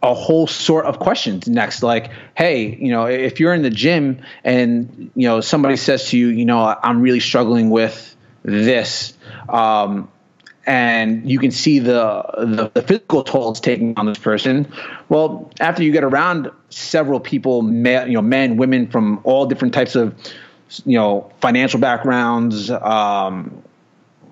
a 0.00 0.14
whole 0.14 0.46
sort 0.46 0.84
of 0.84 0.98
questions 0.98 1.48
next. 1.48 1.82
Like 1.82 2.10
hey 2.34 2.76
you 2.76 2.90
know 2.90 3.06
if 3.06 3.40
you're 3.40 3.54
in 3.54 3.62
the 3.62 3.70
gym 3.70 4.22
and 4.44 5.10
you 5.14 5.28
know 5.28 5.40
somebody 5.40 5.76
says 5.76 6.10
to 6.10 6.18
you 6.18 6.28
you 6.28 6.44
know 6.44 6.76
i'm 6.82 7.00
really 7.00 7.20
struggling 7.20 7.70
with 7.70 8.16
this 8.42 9.14
um, 9.48 10.08
and 10.68 11.28
you 11.28 11.38
can 11.38 11.50
see 11.50 11.78
the, 11.78 12.22
the, 12.36 12.70
the 12.74 12.82
physical 12.82 13.24
toll 13.24 13.52
it's 13.52 13.58
taking 13.58 13.98
on 13.98 14.04
this 14.04 14.18
person. 14.18 14.70
Well, 15.08 15.50
after 15.60 15.82
you 15.82 15.92
get 15.92 16.04
around 16.04 16.50
several 16.68 17.20
people, 17.20 17.64
you 17.64 18.12
know, 18.12 18.20
men, 18.20 18.58
women 18.58 18.86
from 18.86 19.18
all 19.24 19.46
different 19.46 19.72
types 19.72 19.96
of, 19.96 20.14
you 20.84 20.98
know, 20.98 21.32
financial 21.40 21.80
backgrounds, 21.80 22.70
um, 22.70 23.62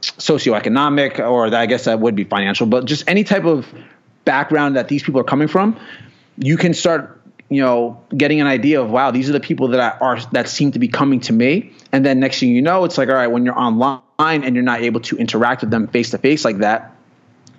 socioeconomic, 0.03 1.19
or 1.19 1.53
I 1.55 1.65
guess 1.65 1.87
that 1.87 2.01
would 2.01 2.15
be 2.15 2.25
financial, 2.25 2.67
but 2.67 2.85
just 2.85 3.09
any 3.09 3.25
type 3.25 3.47
of 3.47 3.67
background 4.27 4.77
that 4.77 4.89
these 4.89 5.03
people 5.03 5.23
are 5.23 5.25
coming 5.25 5.49
from, 5.49 5.81
you 6.37 6.59
can 6.59 6.75
start, 6.75 7.16
you 7.49 7.63
know, 7.63 8.03
getting 8.17 8.41
an 8.41 8.47
idea 8.47 8.81
of 8.81 8.91
wow, 8.91 9.11
these 9.11 9.29
are 9.29 9.33
the 9.33 9.41
people 9.41 9.69
that 9.69 10.01
are 10.01 10.21
that 10.33 10.49
seem 10.49 10.73
to 10.73 10.79
be 10.79 10.89
coming 10.89 11.21
to 11.21 11.33
me, 11.33 11.73
and 11.93 12.05
then 12.05 12.21
next 12.21 12.41
thing 12.41 12.51
you 12.51 12.63
know, 12.63 12.85
it's 12.85 12.99
like 12.99 13.09
all 13.09 13.15
right, 13.15 13.29
when 13.29 13.45
you're 13.45 13.59
online 13.59 14.01
and 14.19 14.55
you're 14.55 14.65
not 14.65 14.81
able 14.81 15.01
to 15.01 15.17
interact 15.17 15.61
with 15.61 15.71
them 15.71 15.87
face 15.89 16.11
to 16.11 16.19
face 16.19 16.45
like 16.45 16.59
that, 16.59 16.97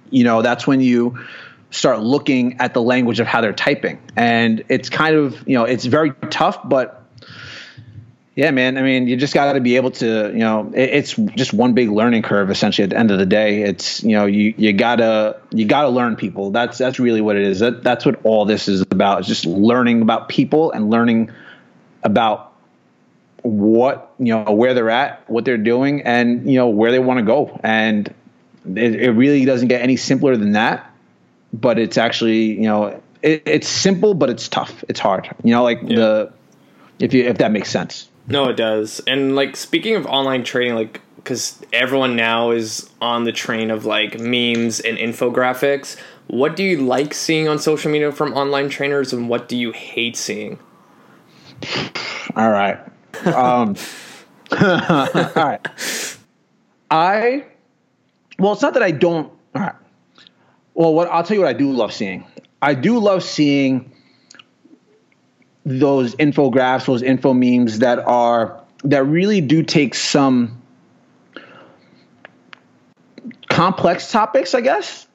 you 0.10 0.24
know, 0.24 0.42
that's 0.42 0.68
when 0.68 0.82
you 0.82 1.18
start 1.70 2.00
looking 2.02 2.60
at 2.60 2.74
the 2.74 2.82
language 2.82 3.20
of 3.20 3.28
how 3.28 3.42
they're 3.42 3.54
typing. 3.54 4.00
And 4.16 4.64
it's 4.70 4.90
kind 4.90 5.16
of, 5.16 5.48
you 5.48 5.56
know, 5.56 5.66
it's 5.66 5.86
very 5.86 6.12
tough, 6.30 6.68
but 6.68 7.04
yeah, 8.38 8.52
man. 8.52 8.78
I 8.78 8.84
mean, 8.84 9.08
you 9.08 9.18
just 9.18 9.34
got 9.34 9.54
to 9.54 9.60
be 9.60 9.78
able 9.78 9.90
to, 9.90 10.30
you 10.32 10.38
know, 10.38 10.72
it, 10.76 10.92
it's 10.92 11.16
just 11.16 11.54
one 11.54 11.74
big 11.74 11.90
learning 11.90 12.22
curve. 12.22 12.52
Essentially, 12.52 12.84
at 12.84 12.92
the 12.92 12.98
end 12.98 13.10
of 13.10 13.18
the 13.18 13.26
day, 13.26 13.64
it's 13.64 14.04
you 14.04 14.12
know, 14.12 14.28
you 14.28 14.54
you 14.56 14.74
gotta 14.74 15.42
you 15.50 15.66
gotta 15.66 15.90
learn 15.90 16.16
people. 16.16 16.52
That's 16.52 16.78
that's 16.78 17.00
really 17.00 17.20
what 17.20 17.36
it 17.36 17.42
is. 17.42 17.62
That 17.62 17.82
that's 17.82 18.06
what 18.06 18.24
all 18.24 18.46
this 18.46 18.68
is 18.68 18.82
about. 18.82 19.22
It's 19.22 19.28
just 19.28 19.48
learning 19.48 20.04
about 20.04 20.30
people 20.30 20.72
and 20.72 20.92
learning 20.92 21.32
about 22.04 22.54
what 23.42 24.14
you 24.20 24.28
know 24.28 24.52
where 24.52 24.76
they're 24.76 24.92
at, 24.92 25.28
what 25.28 25.44
they're 25.44 25.58
doing, 25.58 26.04
and 26.04 26.48
you 26.48 26.60
know 26.60 26.68
where 26.68 26.92
they 26.92 27.00
want 27.00 27.18
to 27.18 27.26
go. 27.26 27.60
And 27.64 28.14
it, 28.68 29.02
it, 29.02 29.12
really 29.14 29.46
doesn't 29.46 29.68
get 29.68 29.82
any 29.82 29.98
simpler 29.98 30.38
than 30.38 30.52
that. 30.52 30.94
But 31.54 31.80
it's 31.80 31.98
actually 31.98 32.54
you 32.54 32.68
know 32.68 33.02
it, 33.24 33.42
it's 33.48 33.68
simple, 33.68 34.14
but 34.14 34.30
it's 34.30 34.48
tough. 34.48 34.84
It's 34.88 35.00
hard. 35.00 35.28
You 35.44 35.56
know, 35.56 35.64
like 35.64 35.80
yeah. 35.82 35.96
the 35.96 36.34
if 37.00 37.16
you 37.16 37.24
if 37.24 37.40
that 37.40 37.52
makes 37.52 37.72
sense. 37.72 38.10
No, 38.28 38.50
it 38.50 38.58
does. 38.58 39.02
And 39.08 39.36
like 39.36 39.56
speaking 39.56 39.96
of 39.96 40.06
online 40.06 40.44
training, 40.44 40.76
like 40.76 41.02
because 41.28 41.62
everyone 41.74 42.16
now 42.16 42.52
is 42.52 42.90
on 43.02 43.26
the 43.26 43.34
train 43.34 43.70
of 43.70 43.84
like 43.84 44.18
memes 44.18 44.80
and 44.80 44.98
infographics. 44.98 45.98
What 46.28 46.56
do 46.56 46.64
you 46.64 46.82
like 46.82 47.14
seeing 47.14 47.50
on 47.50 47.60
social 47.60 47.92
media 47.92 48.14
from 48.14 48.34
online 48.34 48.70
trainers, 48.70 49.12
and 49.12 49.28
what 49.28 49.50
do 49.50 49.58
you 49.58 49.74
hate 49.74 50.16
seeing? 50.16 50.58
All 52.36 52.50
right. 52.50 52.80
Um, 53.26 53.76
all 54.62 55.32
right. 55.36 55.68
I, 56.90 57.46
well, 58.40 58.54
it's 58.54 58.62
not 58.62 58.74
that 58.76 58.84
I 58.84 58.92
don't. 58.92 59.30
All 59.54 59.62
right. 59.62 59.76
Well, 60.76 60.94
what 60.94 61.10
I'll 61.10 61.24
tell 61.24 61.36
you 61.36 61.42
what 61.42 61.50
I 61.50 61.54
do 61.58 61.74
love 61.74 61.92
seeing. 61.92 62.26
I 62.62 62.74
do 62.74 63.00
love 63.00 63.22
seeing 63.22 63.92
those 65.68 66.16
infographics, 66.16 66.86
those 66.86 67.04
info 67.04 67.34
memes 67.34 67.80
that 67.80 68.00
are 68.00 68.64
that 68.86 69.04
really 69.04 69.42
do 69.42 69.64
take 69.64 69.96
some 69.96 70.62
complex 73.50 74.12
topics, 74.12 74.56
I 74.56 74.62
guess. 74.62 75.08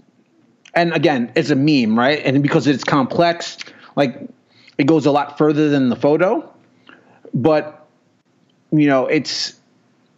And 0.75 0.93
again, 0.93 1.33
it's 1.37 1.51
a 1.51 1.57
meme, 1.57 1.99
right? 1.99 2.21
And 2.23 2.43
because 2.43 2.67
it's 2.67 2.85
complex, 2.85 3.57
like 3.97 4.29
it 4.77 4.85
goes 4.85 5.07
a 5.07 5.11
lot 5.11 5.39
further 5.39 5.71
than 5.71 5.89
the 5.89 5.97
photo. 5.97 6.53
But 7.33 7.89
you 8.71 8.89
know, 8.89 9.07
it's 9.07 9.59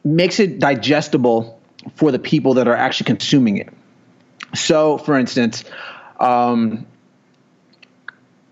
makes 0.02 0.40
it 0.40 0.58
digestible 0.58 1.60
for 1.94 2.10
the 2.10 2.18
people 2.18 2.54
that 2.54 2.66
are 2.66 2.76
actually 2.76 3.06
consuming 3.06 3.58
it. 3.58 3.72
So, 4.54 4.98
for 4.98 5.16
instance, 5.16 5.64
um, 6.18 6.86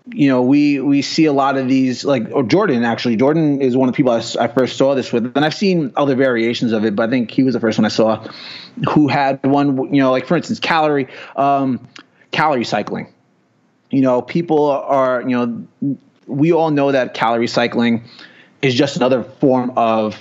you 0.07 0.27
know, 0.27 0.41
we 0.41 0.79
we 0.81 1.01
see 1.01 1.25
a 1.25 1.33
lot 1.33 1.57
of 1.57 1.67
these, 1.67 2.03
like 2.03 2.29
or 2.33 2.43
Jordan 2.43 2.83
actually. 2.83 3.15
Jordan 3.15 3.61
is 3.61 3.77
one 3.77 3.87
of 3.87 3.93
the 3.93 3.97
people 3.97 4.11
I, 4.11 4.21
I, 4.39 4.47
first 4.47 4.77
saw 4.77 4.95
this 4.95 5.13
with, 5.13 5.31
and 5.35 5.45
I've 5.45 5.53
seen 5.53 5.93
other 5.95 6.15
variations 6.15 6.73
of 6.73 6.83
it, 6.83 6.95
but 6.95 7.07
I 7.07 7.09
think 7.09 7.31
he 7.31 7.43
was 7.43 7.53
the 7.53 7.61
first 7.61 7.77
one 7.77 7.85
I 7.85 7.89
saw 7.89 8.25
who 8.89 9.07
had 9.07 9.45
one. 9.45 9.93
You 9.93 10.01
know, 10.01 10.11
like 10.11 10.27
for 10.27 10.35
instance, 10.35 10.59
calorie 10.59 11.07
um, 11.37 11.87
calorie 12.31 12.65
cycling. 12.65 13.13
You 13.91 14.01
know, 14.01 14.21
people 14.21 14.71
are 14.71 15.21
you 15.21 15.37
know, 15.37 15.97
we 16.27 16.51
all 16.51 16.71
know 16.71 16.91
that 16.91 17.13
calorie 17.13 17.47
cycling 17.47 18.03
is 18.61 18.75
just 18.75 18.97
another 18.97 19.23
form 19.23 19.71
of 19.77 20.17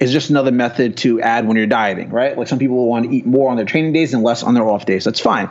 is 0.00 0.12
just 0.12 0.30
another 0.30 0.52
method 0.52 0.96
to 0.98 1.20
add 1.20 1.46
when 1.46 1.56
you're 1.56 1.66
dieting, 1.66 2.10
right? 2.10 2.36
Like 2.36 2.48
some 2.48 2.58
people 2.58 2.86
want 2.88 3.06
to 3.06 3.16
eat 3.16 3.26
more 3.26 3.50
on 3.50 3.56
their 3.56 3.66
training 3.66 3.92
days 3.92 4.14
and 4.14 4.22
less 4.22 4.42
on 4.42 4.54
their 4.54 4.68
off 4.68 4.86
days. 4.86 5.04
That's 5.04 5.20
fine. 5.20 5.48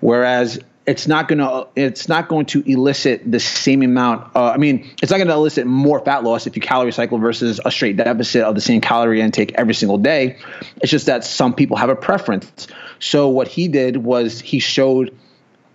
Whereas 0.00 0.58
it's 0.86 1.06
not 1.06 1.28
gonna 1.28 1.66
it's 1.76 2.08
not 2.08 2.28
going 2.28 2.46
to 2.46 2.62
elicit 2.70 3.30
the 3.30 3.40
same 3.40 3.82
amount. 3.82 4.36
Uh, 4.36 4.50
I 4.50 4.58
mean, 4.58 4.90
it's 5.02 5.10
not 5.10 5.16
going 5.16 5.28
to 5.28 5.34
elicit 5.34 5.66
more 5.66 6.00
fat 6.00 6.24
loss 6.24 6.46
if 6.46 6.56
you 6.56 6.62
calorie 6.62 6.92
cycle 6.92 7.18
versus 7.18 7.60
a 7.64 7.70
straight 7.70 7.96
deficit 7.96 8.42
of 8.42 8.54
the 8.54 8.60
same 8.60 8.80
calorie 8.80 9.20
intake 9.20 9.52
every 9.54 9.74
single 9.74 9.98
day. 9.98 10.38
It's 10.82 10.90
just 10.90 11.06
that 11.06 11.24
some 11.24 11.54
people 11.54 11.76
have 11.76 11.88
a 11.88 11.96
preference. 11.96 12.66
So 12.98 13.28
what 13.28 13.48
he 13.48 13.68
did 13.68 13.96
was 13.96 14.40
he 14.40 14.58
showed 14.58 15.16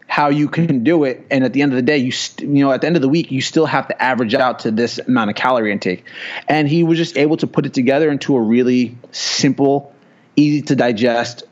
how 0.08 0.30
you 0.30 0.48
can 0.48 0.84
do 0.84 1.04
it, 1.04 1.26
and 1.30 1.44
at 1.44 1.54
the 1.54 1.62
end 1.62 1.72
of 1.72 1.76
the 1.76 1.84
day, 1.84 1.98
you 1.98 2.12
st- 2.12 2.50
you 2.50 2.64
know 2.64 2.72
at 2.72 2.82
the 2.82 2.88
end 2.88 2.96
of 2.96 3.02
the 3.02 3.10
week, 3.10 3.32
you 3.32 3.42
still 3.42 3.66
have 3.66 3.88
to 3.88 4.02
average 4.02 4.34
out 4.36 4.60
to 4.60 4.72
this 4.72 5.00
amount 5.00 5.30
of 5.30 5.36
calorie 5.36 5.72
intake. 5.72 6.04
And 6.48 6.68
he 6.68 6.84
was 6.84 6.98
just 6.98 7.18
able 7.18 7.38
to 7.38 7.48
put 7.48 7.66
it 7.66 7.74
together 7.74 8.12
into 8.12 8.36
a 8.36 8.42
really 8.42 8.98
simple, 9.12 9.94
easy 10.36 10.62
to 10.64 10.76
digest 10.76 11.44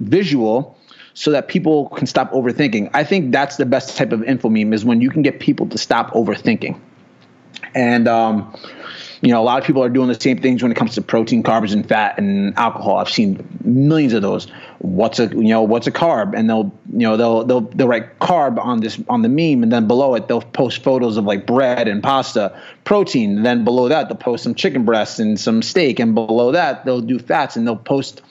visual 0.00 0.77
so 1.18 1.32
that 1.32 1.48
people 1.48 1.88
can 1.88 2.06
stop 2.06 2.30
overthinking. 2.30 2.90
I 2.94 3.02
think 3.02 3.32
that's 3.32 3.56
the 3.56 3.66
best 3.66 3.96
type 3.96 4.12
of 4.12 4.22
info 4.22 4.48
meme 4.50 4.72
is 4.72 4.84
when 4.84 5.00
you 5.00 5.10
can 5.10 5.22
get 5.22 5.40
people 5.40 5.66
to 5.70 5.76
stop 5.76 6.12
overthinking. 6.12 6.78
And 7.74 8.06
um, 8.06 8.56
you 9.20 9.32
know, 9.32 9.42
a 9.42 9.42
lot 9.42 9.58
of 9.58 9.66
people 9.66 9.82
are 9.82 9.88
doing 9.88 10.06
the 10.06 10.14
same 10.14 10.40
things 10.40 10.62
when 10.62 10.70
it 10.70 10.76
comes 10.76 10.94
to 10.94 11.02
protein, 11.02 11.42
carbs, 11.42 11.72
and 11.72 11.88
fat 11.88 12.18
and 12.18 12.56
alcohol. 12.56 12.98
I've 12.98 13.08
seen 13.08 13.44
millions 13.64 14.12
of 14.12 14.22
those. 14.22 14.48
What's 14.78 15.18
a 15.18 15.26
you 15.26 15.48
know 15.48 15.62
what's 15.62 15.88
a 15.88 15.90
carb? 15.90 16.38
And 16.38 16.48
they'll 16.48 16.72
you 16.92 17.00
know 17.00 17.16
they'll 17.16 17.44
they'll 17.44 17.60
they'll 17.62 17.88
write 17.88 18.20
carb 18.20 18.56
on 18.56 18.78
this 18.78 19.02
on 19.08 19.22
the 19.22 19.28
meme, 19.28 19.64
and 19.64 19.72
then 19.72 19.88
below 19.88 20.14
it 20.14 20.28
they'll 20.28 20.40
post 20.40 20.84
photos 20.84 21.16
of 21.16 21.24
like 21.24 21.48
bread 21.48 21.88
and 21.88 22.00
pasta. 22.00 22.56
Protein. 22.84 23.38
And 23.38 23.44
then 23.44 23.64
below 23.64 23.88
that 23.88 24.08
they'll 24.08 24.16
post 24.16 24.44
some 24.44 24.54
chicken 24.54 24.84
breasts 24.84 25.18
and 25.18 25.38
some 25.38 25.62
steak, 25.62 25.98
and 25.98 26.14
below 26.14 26.52
that 26.52 26.84
they'll 26.84 27.00
do 27.00 27.18
fats, 27.18 27.56
and 27.56 27.66
they'll 27.66 27.74
post 27.74 28.22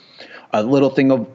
a 0.54 0.62
little 0.62 0.88
thing 0.88 1.12
of 1.12 1.28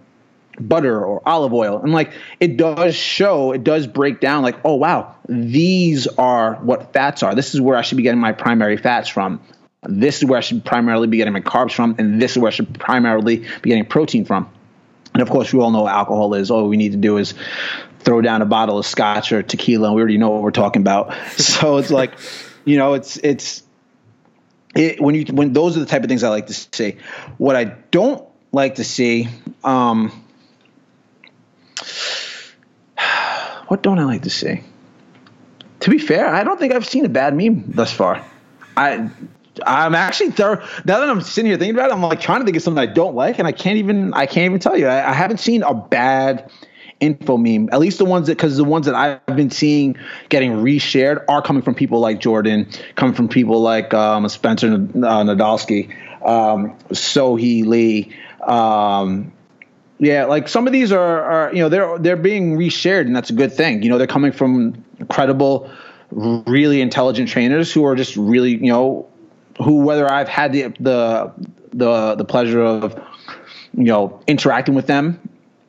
butter 0.59 1.03
or 1.03 1.21
olive 1.27 1.53
oil. 1.53 1.79
And 1.81 1.93
like 1.93 2.13
it 2.39 2.57
does 2.57 2.95
show, 2.95 3.51
it 3.51 3.63
does 3.63 3.87
break 3.87 4.19
down 4.19 4.43
like, 4.43 4.57
oh 4.63 4.75
wow, 4.75 5.15
these 5.27 6.07
are 6.07 6.55
what 6.55 6.93
fats 6.93 7.23
are. 7.23 7.35
This 7.35 7.53
is 7.53 7.61
where 7.61 7.77
I 7.77 7.81
should 7.81 7.97
be 7.97 8.03
getting 8.03 8.21
my 8.21 8.31
primary 8.31 8.77
fats 8.77 9.09
from. 9.09 9.41
This 9.83 10.17
is 10.19 10.25
where 10.25 10.37
I 10.37 10.41
should 10.41 10.63
primarily 10.63 11.07
be 11.07 11.17
getting 11.17 11.33
my 11.33 11.41
carbs 11.41 11.73
from, 11.73 11.95
and 11.97 12.21
this 12.21 12.31
is 12.31 12.37
where 12.37 12.47
I 12.47 12.51
should 12.53 12.79
primarily 12.79 13.45
be 13.61 13.69
getting 13.69 13.85
protein 13.85 14.23
from. 14.23 14.49
And 15.13 15.21
of 15.21 15.29
course, 15.29 15.53
we 15.53 15.59
all 15.59 15.71
know 15.71 15.87
alcohol 15.87 16.33
is. 16.33 16.49
All 16.49 16.67
we 16.67 16.77
need 16.77 16.93
to 16.93 16.97
do 16.97 17.17
is 17.17 17.33
throw 17.99 18.21
down 18.21 18.41
a 18.41 18.45
bottle 18.45 18.77
of 18.79 18.85
scotch 18.85 19.31
or 19.31 19.43
tequila, 19.43 19.87
and 19.87 19.95
we 19.95 20.01
already 20.01 20.17
know 20.17 20.29
what 20.29 20.41
we're 20.41 20.51
talking 20.51 20.81
about. 20.81 21.13
So 21.37 21.77
it's 21.77 21.91
like, 21.91 22.13
you 22.65 22.77
know, 22.77 22.93
it's 22.93 23.17
it's 23.17 23.63
it, 24.75 24.99
when 24.99 25.15
you 25.15 25.25
when 25.25 25.53
those 25.53 25.77
are 25.77 25.81
the 25.81 25.85
type 25.85 26.03
of 26.03 26.09
things 26.09 26.23
I 26.23 26.29
like 26.29 26.47
to 26.47 26.53
see. 26.53 26.97
What 27.37 27.55
I 27.55 27.65
don't 27.65 28.27
like 28.51 28.75
to 28.75 28.83
see, 28.83 29.27
um, 29.63 30.22
what 33.73 33.81
don't 33.81 33.97
I 33.97 34.03
like 34.03 34.21
to 34.21 34.29
see? 34.29 34.61
To 35.79 35.89
be 35.89 35.97
fair, 35.97 36.27
I 36.27 36.43
don't 36.43 36.59
think 36.59 36.73
I've 36.73 36.85
seen 36.85 37.05
a 37.05 37.09
bad 37.09 37.35
meme 37.35 37.71
thus 37.71 37.91
far. 37.91 38.23
I 38.77 39.09
I'm 39.65 39.95
actually 39.95 40.29
thorough. 40.29 40.63
Now 40.85 40.99
that 40.99 41.09
I'm 41.09 41.21
sitting 41.21 41.49
here 41.49 41.57
thinking 41.57 41.73
about 41.75 41.89
it, 41.89 41.93
I'm 41.93 42.03
like 42.03 42.21
trying 42.21 42.41
to 42.41 42.45
think 42.45 42.55
of 42.55 42.61
something 42.61 42.79
I 42.79 42.85
don't 42.85 43.15
like, 43.15 43.39
and 43.39 43.47
I 43.47 43.51
can't 43.51 43.77
even 43.77 44.13
I 44.13 44.27
can't 44.27 44.45
even 44.45 44.59
tell 44.59 44.77
you. 44.77 44.85
I, 44.85 45.09
I 45.09 45.13
haven't 45.13 45.39
seen 45.39 45.63
a 45.63 45.73
bad 45.73 46.51
info 46.99 47.35
meme. 47.37 47.69
At 47.71 47.79
least 47.79 47.97
the 47.97 48.05
ones 48.05 48.27
that 48.27 48.37
because 48.37 48.57
the 48.57 48.63
ones 48.63 48.85
that 48.85 48.93
I've 48.93 49.35
been 49.35 49.49
seeing 49.49 49.97
getting 50.29 50.51
reshared 50.51 51.25
are 51.27 51.41
coming 51.41 51.63
from 51.63 51.73
people 51.73 51.99
like 51.99 52.19
Jordan, 52.19 52.69
coming 52.93 53.15
from 53.15 53.27
people 53.27 53.59
like 53.59 53.91
um, 53.91 54.29
Spencer 54.29 54.67
uh, 54.67 54.77
Nadolsky, 54.77 55.89
um, 56.23 56.77
Lee. 57.67 58.15
Um, 58.43 59.32
yeah, 60.03 60.25
like 60.25 60.47
some 60.47 60.67
of 60.67 60.73
these 60.73 60.91
are, 60.91 61.21
are 61.23 61.53
you 61.53 61.59
know 61.59 61.69
they're 61.69 61.97
they're 61.97 62.17
being 62.17 62.57
reshared, 62.57 63.01
and 63.01 63.15
that's 63.15 63.29
a 63.29 63.33
good 63.33 63.53
thing. 63.53 63.83
You 63.83 63.89
know, 63.89 63.97
they're 63.97 64.07
coming 64.07 64.31
from 64.31 64.83
credible, 65.09 65.71
really 66.11 66.81
intelligent 66.81 67.29
trainers 67.29 67.71
who 67.71 67.85
are 67.85 67.95
just 67.95 68.15
really 68.15 68.51
you 68.51 68.71
know 68.71 69.07
who 69.57 69.83
whether 69.83 70.09
I've 70.09 70.27
had 70.27 70.51
the 70.51 70.73
the 70.79 71.31
the 71.73 72.15
the 72.15 72.25
pleasure 72.25 72.61
of 72.61 72.93
you 73.75 73.85
know 73.85 74.21
interacting 74.27 74.75
with 74.75 74.87
them 74.87 75.19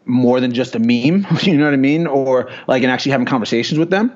more 0.06 0.40
than 0.40 0.52
just 0.52 0.74
a 0.74 0.78
meme, 0.78 1.26
you 1.42 1.56
know 1.56 1.64
what 1.64 1.74
I 1.74 1.78
mean, 1.78 2.06
or 2.06 2.50
like 2.66 2.82
and 2.82 2.90
actually 2.90 3.12
having 3.12 3.26
conversations 3.26 3.78
with 3.78 3.90
them. 3.90 4.12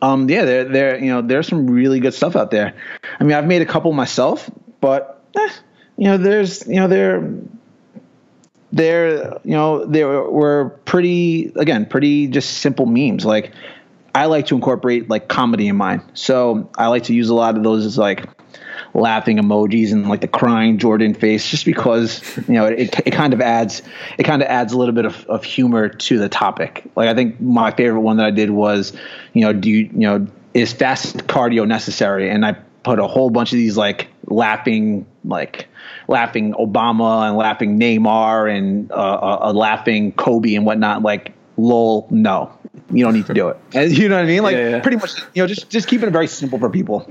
Um, 0.00 0.28
yeah, 0.28 0.44
there 0.44 0.64
there 0.64 0.98
you 0.98 1.10
know 1.10 1.22
there's 1.22 1.48
some 1.48 1.68
really 1.68 2.00
good 2.00 2.14
stuff 2.14 2.36
out 2.36 2.50
there. 2.50 2.74
I 3.20 3.24
mean, 3.24 3.34
I've 3.34 3.46
made 3.46 3.62
a 3.62 3.66
couple 3.66 3.92
myself, 3.92 4.50
but 4.80 5.22
eh, 5.36 5.50
you 5.96 6.04
know, 6.04 6.16
there's 6.16 6.66
you 6.66 6.76
know 6.76 6.88
they're 6.88 7.20
they're 8.72 9.38
you 9.44 9.52
know 9.52 9.84
they 9.84 10.04
were 10.04 10.70
pretty 10.84 11.52
again 11.56 11.86
pretty 11.86 12.26
just 12.26 12.58
simple 12.58 12.86
memes. 12.86 13.24
Like 13.24 13.52
i 14.14 14.24
like 14.26 14.46
to 14.46 14.54
incorporate 14.54 15.08
like 15.08 15.28
comedy 15.28 15.68
in 15.68 15.76
mine. 15.76 16.02
So 16.14 16.70
i 16.76 16.88
like 16.88 17.04
to 17.04 17.14
use 17.14 17.28
a 17.28 17.34
lot 17.34 17.56
of 17.56 17.62
those 17.62 17.84
as 17.84 17.98
like 17.98 18.26
laughing 18.94 19.36
emojis 19.36 19.92
and 19.92 20.08
like 20.08 20.22
the 20.22 20.28
crying 20.28 20.78
jordan 20.78 21.12
face 21.12 21.50
just 21.50 21.66
because 21.66 22.22
you 22.48 22.54
know 22.54 22.64
it, 22.64 22.98
it 23.06 23.10
kind 23.10 23.34
of 23.34 23.40
adds 23.40 23.82
it 24.16 24.22
kind 24.22 24.40
of 24.40 24.48
adds 24.48 24.72
a 24.72 24.78
little 24.78 24.94
bit 24.94 25.04
of, 25.04 25.26
of 25.26 25.44
humor 25.44 25.90
to 25.90 26.18
the 26.18 26.28
topic. 26.28 26.84
Like 26.96 27.08
i 27.08 27.14
think 27.14 27.40
my 27.40 27.70
favorite 27.70 28.00
one 28.00 28.16
that 28.16 28.26
i 28.26 28.30
did 28.30 28.50
was 28.50 28.92
you 29.34 29.42
know 29.42 29.52
do 29.52 29.70
you 29.70 29.90
you 29.92 29.98
know 29.98 30.26
is 30.54 30.72
fast 30.72 31.18
cardio 31.26 31.66
necessary? 31.66 32.30
And 32.30 32.44
i 32.44 32.56
put 32.82 32.98
a 32.98 33.06
whole 33.06 33.30
bunch 33.30 33.52
of 33.52 33.56
these 33.56 33.76
like 33.76 34.08
laughing 34.26 35.06
like 35.24 35.68
laughing 36.08 36.54
Obama 36.54 37.28
and 37.28 37.36
laughing 37.36 37.78
Neymar 37.78 38.54
and 38.54 38.90
uh, 38.90 38.94
uh, 38.94 39.38
uh, 39.42 39.52
laughing 39.52 40.12
Kobe 40.12 40.54
and 40.54 40.66
whatnot. 40.66 41.02
Like, 41.02 41.32
lol, 41.56 42.08
no, 42.10 42.50
you 42.90 43.04
don't 43.04 43.14
need 43.14 43.26
to 43.26 43.34
do 43.34 43.48
it. 43.48 43.58
And, 43.74 43.96
you 43.96 44.08
know 44.08 44.16
what 44.16 44.24
I 44.24 44.26
mean? 44.26 44.42
Like, 44.42 44.56
yeah, 44.56 44.68
yeah. 44.70 44.80
pretty 44.80 44.96
much, 44.96 45.20
you 45.34 45.42
know, 45.42 45.46
just 45.46 45.70
just 45.70 45.86
keeping 45.86 46.08
it 46.08 46.12
very 46.12 46.26
simple 46.26 46.58
for 46.58 46.70
people. 46.70 47.08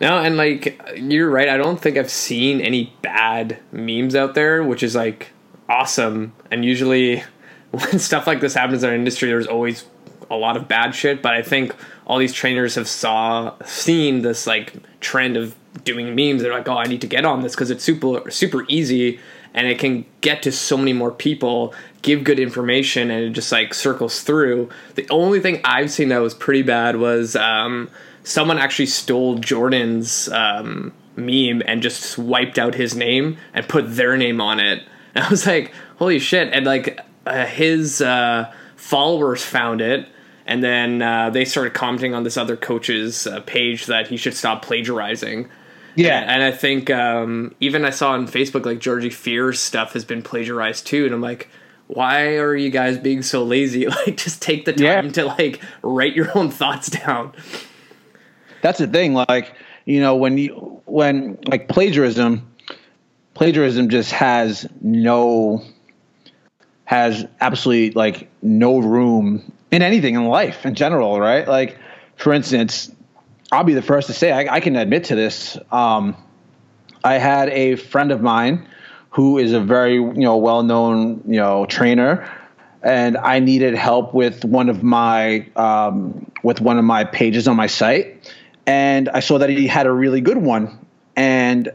No, 0.00 0.18
and 0.18 0.36
like 0.36 0.78
you're 0.96 1.30
right. 1.30 1.48
I 1.48 1.56
don't 1.56 1.80
think 1.80 1.96
I've 1.96 2.10
seen 2.10 2.60
any 2.60 2.92
bad 3.00 3.58
memes 3.72 4.14
out 4.14 4.34
there, 4.34 4.62
which 4.62 4.82
is 4.82 4.94
like 4.94 5.28
awesome. 5.68 6.34
And 6.50 6.64
usually, 6.64 7.22
when 7.70 7.98
stuff 7.98 8.26
like 8.26 8.40
this 8.40 8.54
happens 8.54 8.82
in 8.82 8.90
our 8.90 8.94
industry, 8.94 9.28
there's 9.28 9.46
always 9.46 9.84
a 10.30 10.34
lot 10.34 10.56
of 10.56 10.68
bad 10.68 10.94
shit. 10.94 11.22
But 11.22 11.34
I 11.34 11.42
think 11.42 11.74
all 12.06 12.18
these 12.18 12.32
trainers 12.32 12.74
have 12.74 12.88
saw 12.88 13.54
seen 13.64 14.22
this 14.22 14.46
like 14.46 14.74
trend 15.00 15.36
of 15.36 15.54
doing 15.84 16.14
memes. 16.14 16.42
They're 16.42 16.52
like, 16.52 16.68
oh, 16.68 16.76
I 16.76 16.84
need 16.84 17.00
to 17.02 17.06
get 17.06 17.24
on 17.24 17.42
this 17.42 17.54
because 17.54 17.70
it's 17.70 17.84
super 17.84 18.30
super 18.30 18.64
easy 18.68 19.20
and 19.54 19.66
it 19.66 19.78
can 19.78 20.04
get 20.20 20.42
to 20.42 20.52
so 20.52 20.76
many 20.76 20.92
more 20.92 21.10
people, 21.10 21.74
give 22.02 22.24
good 22.24 22.38
information, 22.38 23.10
and 23.10 23.24
it 23.24 23.30
just 23.30 23.50
like 23.50 23.72
circles 23.72 24.20
through. 24.20 24.68
The 24.96 25.08
only 25.08 25.40
thing 25.40 25.62
I've 25.64 25.90
seen 25.90 26.10
that 26.10 26.18
was 26.18 26.34
pretty 26.34 26.62
bad 26.62 26.96
was 26.96 27.34
um, 27.36 27.90
someone 28.22 28.58
actually 28.58 28.86
stole 28.86 29.36
Jordan's 29.36 30.28
um, 30.28 30.92
meme 31.16 31.62
and 31.66 31.80
just 31.80 32.18
wiped 32.18 32.58
out 32.58 32.74
his 32.74 32.94
name 32.94 33.38
and 33.54 33.66
put 33.66 33.96
their 33.96 34.18
name 34.18 34.42
on 34.42 34.60
it. 34.60 34.86
And 35.14 35.24
I 35.26 35.30
was 35.30 35.46
like, 35.46 35.72
holy 35.98 36.18
shit! 36.18 36.52
And 36.52 36.66
like 36.66 37.00
uh, 37.24 37.46
his 37.46 38.02
uh, 38.02 38.52
followers 38.76 39.42
found 39.42 39.80
it 39.80 40.06
and 40.46 40.62
then 40.62 41.02
uh, 41.02 41.28
they 41.28 41.44
started 41.44 41.74
commenting 41.74 42.14
on 42.14 42.22
this 42.22 42.36
other 42.36 42.56
coach's 42.56 43.26
uh, 43.26 43.40
page 43.40 43.86
that 43.86 44.06
he 44.08 44.16
should 44.16 44.34
stop 44.34 44.62
plagiarizing. 44.62 45.48
Yeah, 45.96 46.20
and, 46.20 46.30
and 46.30 46.42
I 46.42 46.52
think 46.52 46.90
um, 46.90 47.54
even 47.60 47.84
I 47.84 47.90
saw 47.90 48.12
on 48.12 48.28
Facebook 48.28 48.64
like 48.64 48.78
Georgie 48.78 49.10
Fear's 49.10 49.60
stuff 49.60 49.94
has 49.94 50.04
been 50.04 50.22
plagiarized 50.22 50.86
too, 50.86 51.04
and 51.06 51.14
I'm 51.14 51.20
like, 51.20 51.48
why 51.88 52.36
are 52.36 52.54
you 52.54 52.70
guys 52.70 52.98
being 52.98 53.22
so 53.22 53.42
lazy? 53.42 53.86
Like, 54.06 54.16
just 54.16 54.42
take 54.42 54.64
the 54.64 54.72
time 54.72 55.06
yeah. 55.06 55.12
to 55.12 55.24
like 55.24 55.60
write 55.82 56.14
your 56.14 56.36
own 56.36 56.50
thoughts 56.50 56.90
down. 56.90 57.32
That's 58.62 58.78
the 58.78 58.86
thing, 58.86 59.14
like 59.14 59.54
you 59.84 60.00
know 60.00 60.16
when 60.16 60.38
you 60.38 60.82
when 60.84 61.38
like 61.46 61.68
plagiarism, 61.68 62.46
plagiarism 63.34 63.88
just 63.88 64.12
has 64.12 64.68
no 64.80 65.64
has 66.84 67.26
absolutely 67.40 67.90
like 67.92 68.28
no 68.42 68.78
room 68.78 69.52
in 69.70 69.82
anything 69.82 70.14
in 70.14 70.26
life 70.26 70.64
in 70.64 70.74
general, 70.74 71.20
right? 71.20 71.46
Like, 71.46 71.78
for 72.16 72.32
instance, 72.32 72.90
I'll 73.52 73.64
be 73.64 73.74
the 73.74 73.82
first 73.82 74.08
to 74.08 74.12
say 74.12 74.32
I, 74.32 74.56
I 74.56 74.60
can 74.60 74.76
admit 74.76 75.04
to 75.04 75.14
this. 75.14 75.56
Um, 75.70 76.16
I 77.04 77.18
had 77.18 77.48
a 77.50 77.76
friend 77.76 78.10
of 78.10 78.20
mine 78.20 78.68
who 79.10 79.38
is 79.38 79.52
a 79.52 79.60
very 79.60 79.94
you 79.94 80.12
know 80.14 80.36
well 80.36 80.62
known 80.62 81.22
you 81.26 81.36
know 81.36 81.66
trainer, 81.66 82.30
and 82.82 83.16
I 83.16 83.38
needed 83.38 83.74
help 83.74 84.14
with 84.14 84.44
one 84.44 84.68
of 84.68 84.82
my 84.82 85.46
um, 85.56 86.30
with 86.42 86.60
one 86.60 86.78
of 86.78 86.84
my 86.84 87.04
pages 87.04 87.46
on 87.48 87.56
my 87.56 87.66
site, 87.66 88.32
and 88.66 89.08
I 89.08 89.20
saw 89.20 89.38
that 89.38 89.50
he 89.50 89.66
had 89.66 89.86
a 89.86 89.92
really 89.92 90.20
good 90.20 90.38
one, 90.38 90.84
and 91.14 91.72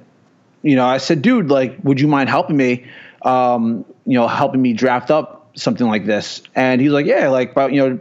you 0.62 0.76
know 0.76 0.86
I 0.86 0.98
said, 0.98 1.22
dude, 1.22 1.50
like, 1.50 1.78
would 1.84 2.00
you 2.00 2.08
mind 2.08 2.30
helping 2.30 2.58
me? 2.58 2.86
Um, 3.22 3.86
you 4.06 4.16
know, 4.16 4.28
helping 4.28 4.62
me 4.62 4.74
draft 4.74 5.12
up 5.12 5.52
something 5.56 5.88
like 5.88 6.06
this? 6.06 6.42
And 6.56 6.82
he's 6.82 6.92
like, 6.92 7.06
yeah, 7.06 7.30
like, 7.30 7.54
but 7.54 7.72
you 7.72 7.88
know, 7.88 8.00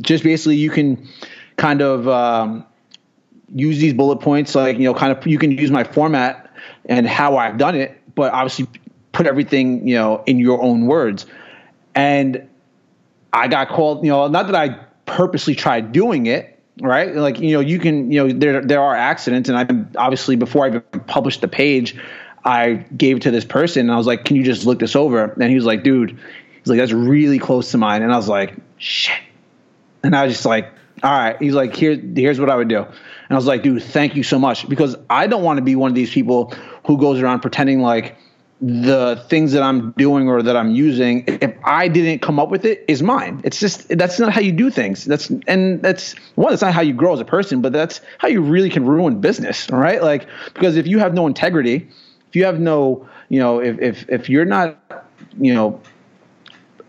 just 0.00 0.24
basically 0.24 0.56
you 0.56 0.70
can 0.70 1.08
kind 1.58 1.82
of 1.82 2.08
um, 2.08 2.64
use 3.54 3.78
these 3.78 3.92
bullet 3.92 4.20
points, 4.20 4.54
like 4.54 4.78
you 4.78 4.84
know, 4.84 4.94
kind 4.94 5.12
of 5.12 5.26
you 5.26 5.38
can 5.38 5.50
use 5.50 5.70
my 5.70 5.84
format 5.84 6.50
and 6.86 7.06
how 7.06 7.36
I've 7.36 7.58
done 7.58 7.74
it, 7.74 8.00
but 8.14 8.32
obviously 8.32 8.66
put 9.12 9.26
everything 9.26 9.86
you 9.86 9.96
know 9.96 10.22
in 10.24 10.38
your 10.38 10.62
own 10.62 10.86
words. 10.86 11.26
And 11.94 12.48
I 13.32 13.48
got 13.48 13.68
called, 13.68 14.04
you 14.04 14.10
know, 14.10 14.28
not 14.28 14.46
that 14.46 14.54
I 14.54 14.78
purposely 15.04 15.54
tried 15.54 15.92
doing 15.92 16.26
it, 16.26 16.58
right? 16.80 17.14
Like, 17.14 17.40
you 17.40 17.52
know, 17.52 17.60
you 17.60 17.78
can, 17.78 18.10
you 18.10 18.26
know, 18.26 18.32
there 18.32 18.62
there 18.62 18.80
are 18.80 18.94
accidents, 18.94 19.48
and 19.48 19.58
I'm 19.58 19.90
obviously 19.96 20.36
before 20.36 20.64
I 20.64 20.68
even 20.68 20.82
published 21.06 21.40
the 21.40 21.48
page, 21.48 21.96
I 22.44 22.86
gave 22.96 23.20
to 23.20 23.30
this 23.30 23.44
person, 23.44 23.82
and 23.82 23.92
I 23.92 23.96
was 23.96 24.06
like, 24.06 24.24
"Can 24.24 24.36
you 24.36 24.44
just 24.44 24.64
look 24.64 24.78
this 24.78 24.96
over?" 24.96 25.24
And 25.24 25.50
he 25.50 25.56
was 25.56 25.64
like, 25.64 25.82
"Dude," 25.82 26.18
he's 26.58 26.68
like, 26.68 26.78
"That's 26.78 26.92
really 26.92 27.38
close 27.38 27.72
to 27.72 27.78
mine," 27.78 28.02
and 28.02 28.12
I 28.12 28.16
was 28.16 28.28
like, 28.28 28.54
"Shit," 28.78 29.18
and 30.04 30.14
I 30.14 30.24
was 30.24 30.34
just 30.34 30.46
like, 30.46 30.72
"All 31.02 31.10
right." 31.10 31.36
He's 31.40 31.54
like, 31.54 31.74
"Here, 31.74 31.96
here's 31.96 32.40
what 32.40 32.50
I 32.50 32.56
would 32.56 32.68
do," 32.68 32.78
and 32.78 33.30
I 33.30 33.34
was 33.34 33.46
like, 33.46 33.62
"Dude, 33.62 33.82
thank 33.82 34.16
you 34.16 34.22
so 34.22 34.38
much," 34.38 34.68
because 34.68 34.96
I 35.08 35.26
don't 35.26 35.42
want 35.42 35.58
to 35.58 35.62
be 35.62 35.76
one 35.76 35.90
of 35.90 35.94
these 35.94 36.10
people 36.10 36.52
who 36.86 36.98
goes 36.98 37.20
around 37.20 37.40
pretending 37.40 37.80
like 37.80 38.16
the 38.60 39.22
things 39.28 39.52
that 39.52 39.62
I'm 39.62 39.92
doing 39.92 40.28
or 40.28 40.42
that 40.42 40.56
I'm 40.56 40.72
using, 40.72 41.24
if 41.28 41.54
I 41.62 41.86
didn't 41.86 42.22
come 42.22 42.40
up 42.40 42.50
with 42.50 42.64
it, 42.64 42.84
is 42.88 43.02
mine. 43.02 43.40
It's 43.44 43.60
just 43.60 43.88
that's 43.88 44.18
not 44.18 44.32
how 44.32 44.40
you 44.40 44.50
do 44.50 44.70
things. 44.70 45.04
That's 45.04 45.30
and 45.46 45.80
that's 45.80 46.14
one. 46.34 46.50
That's 46.50 46.62
not 46.62 46.74
how 46.74 46.80
you 46.80 46.92
grow 46.92 47.14
as 47.14 47.20
a 47.20 47.24
person, 47.24 47.60
but 47.60 47.72
that's 47.72 48.00
how 48.18 48.28
you 48.28 48.40
really 48.40 48.70
can 48.70 48.84
ruin 48.84 49.20
business, 49.20 49.70
right? 49.70 50.02
Like 50.02 50.26
because 50.54 50.76
if 50.76 50.86
you 50.86 50.98
have 50.98 51.14
no 51.14 51.26
integrity, 51.26 51.88
if 52.28 52.36
you 52.36 52.44
have 52.44 52.58
no, 52.58 53.08
you 53.28 53.38
know, 53.38 53.60
if 53.60 53.78
if 53.78 54.08
if 54.08 54.28
you're 54.28 54.44
not, 54.44 54.76
you 55.38 55.54
know, 55.54 55.80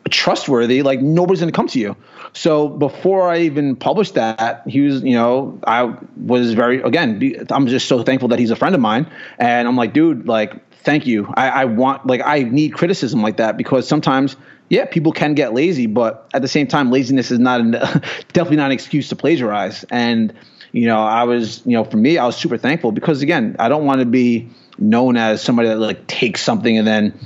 trustworthy, 0.10 0.82
like 0.82 1.02
nobody's 1.02 1.39
going 1.39 1.52
to 1.52 1.56
come 1.56 1.67
to 1.67 1.80
you. 1.80 1.95
So 2.34 2.67
before 2.67 3.30
I 3.30 3.39
even 3.39 3.76
published 3.76 4.15
that, 4.15 4.63
he 4.67 4.82
was, 4.82 5.02
you 5.02 5.13
know, 5.13 5.60
I 5.65 5.95
was 6.17 6.54
very 6.54 6.82
again. 6.82 7.45
I'm 7.50 7.67
just 7.67 7.88
so 7.88 8.04
thankful 8.04 8.30
that 8.30 8.39
he's 8.39 8.52
a 8.52 8.56
friend 8.56 8.76
of 8.76 8.82
mine, 8.82 9.10
and 9.38 9.67
I'm 9.67 9.76
like, 9.76 9.93
dude, 9.93 10.28
like 10.28 10.69
thank 10.84 11.08
you. 11.08 11.32
I, 11.36 11.50
I 11.50 11.65
want 11.65 12.06
like 12.06 12.22
I 12.24 12.43
need 12.43 12.74
criticism 12.74 13.22
like 13.22 13.38
that 13.38 13.58
because 13.58 13.88
sometimes 13.88 14.36
yeah, 14.69 14.86
people 14.86 15.12
can 15.12 15.34
get 15.34 15.54
lazy, 15.54 15.88
but 15.88 16.30
at 16.34 16.41
the 16.41 16.48
same 16.48 16.67
time, 16.67 16.91
laziness 16.91 17.32
is 17.32 17.39
not 17.39 17.60
an, 17.60 17.72
definitely 18.34 18.58
not 18.58 18.67
an 18.67 18.72
excuse 18.72 19.10
to 19.10 19.15
plagiarize. 19.15 19.84
And 19.86 20.34
you 20.72 20.86
know, 20.86 21.02
I 21.02 21.24
was 21.24 21.65
you 21.65 21.74
know 21.74 21.84
for 21.84 21.98
me, 21.98 22.17
I 22.17 22.26
was 22.26 22.38
super 22.38 22.58
thankful 22.58 22.91
because 22.91 23.22
again, 23.22 23.56
I 23.60 23.69
don't 23.69 23.86
want 23.86 24.00
to 24.00 24.06
be 24.06 24.50
known 24.78 25.17
as 25.17 25.41
somebody 25.41 25.69
that 25.69 25.80
like 25.80 26.08
takes 26.08 26.41
something 26.41 26.78
and 26.78 26.88
then 26.88 27.19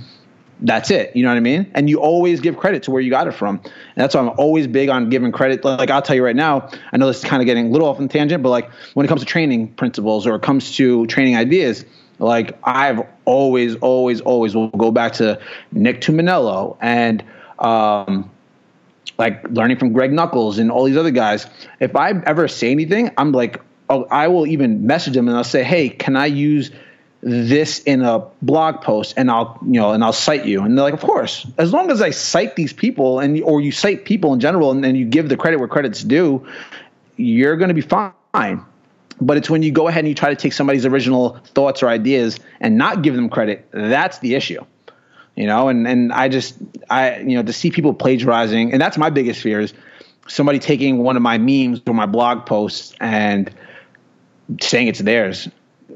that's 0.63 0.89
it. 0.89 1.15
You 1.15 1.23
know 1.23 1.29
what 1.29 1.37
I 1.37 1.41
mean? 1.41 1.69
And 1.75 1.89
you 1.89 1.99
always 1.99 2.39
give 2.39 2.57
credit 2.57 2.83
to 2.83 2.91
where 2.91 3.01
you 3.01 3.09
got 3.09 3.27
it 3.27 3.33
from. 3.33 3.57
And 3.57 3.71
that's 3.95 4.15
why 4.15 4.21
I'm 4.21 4.29
always 4.37 4.65
big 4.65 4.89
on 4.89 5.09
giving 5.09 5.31
credit. 5.31 5.63
Like 5.63 5.89
I'll 5.89 6.01
tell 6.01 6.15
you 6.15 6.23
right 6.23 6.35
now, 6.35 6.69
I 6.91 6.97
know 6.97 7.07
this 7.07 7.19
is 7.19 7.25
kind 7.25 7.41
of 7.41 7.45
getting 7.45 7.67
a 7.67 7.69
little 7.69 7.87
off 7.87 7.99
on 7.99 8.07
tangent, 8.07 8.41
but 8.41 8.49
like 8.49 8.71
when 8.93 9.05
it 9.05 9.09
comes 9.09 9.21
to 9.21 9.27
training 9.27 9.73
principles 9.73 10.25
or 10.25 10.35
it 10.35 10.41
comes 10.41 10.75
to 10.77 11.05
training 11.07 11.35
ideas, 11.35 11.85
like 12.19 12.57
I've 12.63 13.05
always, 13.25 13.75
always, 13.75 14.21
always 14.21 14.55
will 14.55 14.69
go 14.69 14.91
back 14.91 15.13
to 15.13 15.39
Nick 15.73 15.99
Tumminello 15.99 16.77
and 16.81 17.23
um, 17.59 18.31
like 19.17 19.43
learning 19.49 19.77
from 19.77 19.91
Greg 19.91 20.13
Nuckols 20.13 20.59
and 20.59 20.71
all 20.71 20.85
these 20.85 20.97
other 20.97 21.11
guys. 21.11 21.45
If 21.81 21.95
I 21.97 22.11
ever 22.25 22.47
say 22.47 22.71
anything, 22.71 23.11
I'm 23.17 23.33
like, 23.33 23.61
oh, 23.89 24.05
I 24.05 24.29
will 24.29 24.47
even 24.47 24.87
message 24.87 25.13
them 25.13 25.27
and 25.27 25.35
I'll 25.35 25.43
say, 25.43 25.63
hey, 25.63 25.89
can 25.89 26.15
I 26.15 26.27
use 26.27 26.71
this 27.25 27.79
in 27.79 28.01
a 28.01 28.19
blog 28.41 28.81
post 28.81 29.13
and 29.15 29.31
I'll 29.31 29.57
you 29.65 29.79
know 29.79 29.91
and 29.91 30.03
I'll 30.03 30.11
cite 30.11 30.45
you. 30.45 30.61
And 30.61 30.77
they're 30.77 30.83
like 30.83 30.93
of 30.93 30.99
course 30.99 31.47
as 31.57 31.71
long 31.71 31.89
as 31.89 32.01
I 32.01 32.09
cite 32.09 32.55
these 32.57 32.73
people 32.73 33.19
and 33.19 33.41
or 33.43 33.61
you 33.61 33.71
cite 33.71 34.03
people 34.03 34.33
in 34.33 34.41
general 34.41 34.71
and 34.71 34.83
then 34.83 34.95
you 34.95 35.05
give 35.05 35.29
the 35.29 35.37
credit 35.37 35.57
where 35.57 35.69
credit's 35.69 36.03
due 36.03 36.45
you're 37.15 37.55
going 37.55 37.69
to 37.69 37.73
be 37.73 37.81
fine. 37.81 38.65
But 39.21 39.37
it's 39.37 39.49
when 39.49 39.63
you 39.63 39.71
go 39.71 39.87
ahead 39.87 39.99
and 39.99 40.09
you 40.09 40.15
try 40.15 40.29
to 40.31 40.35
take 40.35 40.51
somebody's 40.51 40.85
original 40.85 41.39
thoughts 41.53 41.81
or 41.81 41.87
ideas 41.87 42.39
and 42.59 42.77
not 42.77 43.03
give 43.03 43.15
them 43.15 43.29
credit 43.29 43.69
that's 43.71 44.19
the 44.19 44.35
issue. 44.35 44.65
You 45.35 45.47
know 45.47 45.69
and 45.69 45.87
and 45.87 46.11
i 46.11 46.27
just 46.27 46.57
i 46.89 47.19
you 47.19 47.37
know 47.37 47.43
to 47.43 47.53
see 47.53 47.71
people 47.71 47.93
plagiarizing 47.93 48.73
and 48.73 48.81
that's 48.81 48.97
my 48.97 49.09
biggest 49.09 49.41
fear 49.41 49.61
is 49.61 49.73
somebody 50.27 50.59
taking 50.59 50.99
one 50.99 51.15
of 51.15 51.21
my 51.21 51.37
memes 51.37 51.81
or 51.87 51.93
my 51.93 52.05
blog 52.05 52.45
posts 52.45 52.93
and 52.99 53.49
saying 54.59 54.87
it's 54.87 54.99
theirs 54.99 55.47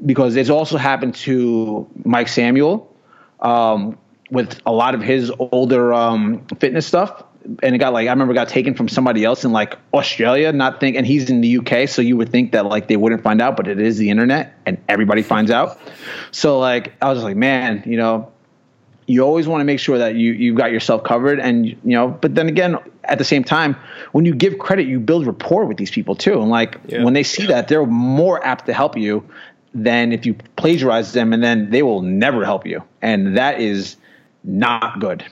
because 0.04 0.36
it's 0.36 0.50
also 0.50 0.76
happened 0.76 1.14
to 1.14 1.88
mike 2.04 2.28
samuel 2.28 2.94
um, 3.40 3.96
with 4.30 4.60
a 4.66 4.72
lot 4.72 4.94
of 4.94 5.00
his 5.02 5.30
older 5.38 5.94
um, 5.94 6.44
fitness 6.58 6.86
stuff 6.86 7.24
and 7.62 7.74
it 7.74 7.78
got 7.78 7.92
like 7.92 8.08
I 8.08 8.10
remember 8.10 8.34
got 8.34 8.48
taken 8.48 8.74
from 8.74 8.88
somebody 8.88 9.24
else 9.24 9.44
in 9.44 9.52
like 9.52 9.78
Australia, 9.94 10.52
not 10.52 10.80
think, 10.80 10.96
and 10.96 11.06
he's 11.06 11.30
in 11.30 11.40
the 11.40 11.58
UK, 11.58 11.88
so 11.88 12.02
you 12.02 12.16
would 12.16 12.30
think 12.30 12.52
that 12.52 12.66
like 12.66 12.88
they 12.88 12.96
wouldn't 12.96 13.22
find 13.22 13.40
out, 13.40 13.56
but 13.56 13.68
it 13.68 13.80
is 13.80 13.96
the 13.98 14.10
internet, 14.10 14.54
and 14.66 14.78
everybody 14.88 15.22
finds 15.22 15.50
out. 15.50 15.78
So 16.30 16.58
like 16.58 16.92
I 17.00 17.12
was 17.12 17.22
like, 17.22 17.36
man, 17.36 17.82
you 17.86 17.96
know, 17.96 18.30
you 19.06 19.22
always 19.22 19.48
want 19.48 19.60
to 19.60 19.64
make 19.64 19.80
sure 19.80 19.98
that 19.98 20.14
you 20.16 20.32
you 20.32 20.54
got 20.54 20.72
yourself 20.72 21.04
covered, 21.04 21.40
and 21.40 21.66
you 21.66 21.78
know, 21.84 22.08
but 22.08 22.34
then 22.34 22.48
again, 22.48 22.76
at 23.04 23.18
the 23.18 23.24
same 23.24 23.44
time, 23.44 23.76
when 24.12 24.24
you 24.24 24.34
give 24.34 24.58
credit, 24.58 24.86
you 24.86 25.00
build 25.00 25.26
rapport 25.26 25.64
with 25.64 25.78
these 25.78 25.90
people 25.90 26.14
too, 26.14 26.40
and 26.40 26.50
like 26.50 26.78
yeah. 26.86 27.02
when 27.02 27.14
they 27.14 27.22
see 27.22 27.46
that, 27.46 27.68
they're 27.68 27.86
more 27.86 28.44
apt 28.44 28.66
to 28.66 28.72
help 28.72 28.96
you 28.96 29.24
than 29.74 30.12
if 30.12 30.26
you 30.26 30.34
plagiarize 30.56 31.12
them, 31.12 31.32
and 31.32 31.42
then 31.42 31.70
they 31.70 31.82
will 31.82 32.02
never 32.02 32.44
help 32.44 32.66
you, 32.66 32.82
and 33.02 33.36
that 33.36 33.60
is 33.60 33.96
not 34.44 35.00
good. 35.00 35.24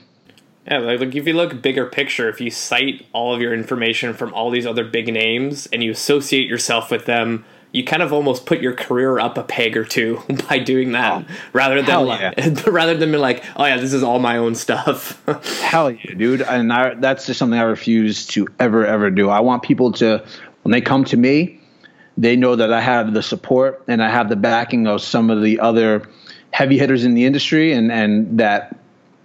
Yeah, 0.69 0.79
like, 0.79 0.99
like 0.99 1.15
if 1.15 1.25
you 1.25 1.33
look 1.33 1.61
bigger 1.61 1.85
picture, 1.85 2.29
if 2.29 2.41
you 2.41 2.51
cite 2.51 3.05
all 3.13 3.33
of 3.33 3.41
your 3.41 3.53
information 3.53 4.13
from 4.13 4.33
all 4.33 4.49
these 4.51 4.65
other 4.65 4.83
big 4.83 5.11
names 5.11 5.65
and 5.67 5.81
you 5.81 5.91
associate 5.91 6.49
yourself 6.49 6.91
with 6.91 7.05
them, 7.05 7.45
you 7.71 7.83
kind 7.83 8.01
of 8.01 8.11
almost 8.11 8.45
put 8.45 8.61
your 8.61 8.73
career 8.73 9.19
up 9.19 9.37
a 9.37 9.43
peg 9.43 9.77
or 9.77 9.85
two 9.85 10.21
by 10.49 10.59
doing 10.59 10.91
that, 10.93 11.25
oh, 11.27 11.33
rather 11.53 11.81
than 11.81 12.05
like, 12.05 12.37
yeah. 12.37 12.63
rather 12.67 12.95
than 12.95 13.11
be 13.11 13.17
like, 13.17 13.43
oh 13.55 13.65
yeah, 13.65 13.77
this 13.77 13.93
is 13.93 14.03
all 14.03 14.19
my 14.19 14.37
own 14.37 14.55
stuff. 14.55 15.21
hell 15.61 15.91
yeah, 15.91 16.13
dude! 16.15 16.41
And 16.41 16.71
I, 16.71 16.95
that's 16.95 17.25
just 17.25 17.39
something 17.39 17.59
I 17.59 17.63
refuse 17.63 18.25
to 18.27 18.47
ever 18.59 18.85
ever 18.85 19.09
do. 19.09 19.29
I 19.29 19.41
want 19.41 19.63
people 19.63 19.91
to 19.93 20.25
when 20.63 20.71
they 20.71 20.81
come 20.81 21.05
to 21.05 21.17
me, 21.17 21.61
they 22.17 22.35
know 22.35 22.55
that 22.55 22.73
I 22.73 22.81
have 22.81 23.13
the 23.13 23.21
support 23.21 23.83
and 23.87 24.01
I 24.01 24.09
have 24.09 24.29
the 24.29 24.35
backing 24.35 24.87
of 24.87 25.01
some 25.01 25.29
of 25.29 25.41
the 25.41 25.59
other 25.59 26.09
heavy 26.51 26.77
hitters 26.77 27.05
in 27.05 27.13
the 27.13 27.25
industry, 27.25 27.73
and 27.73 27.91
and 27.91 28.39
that 28.39 28.79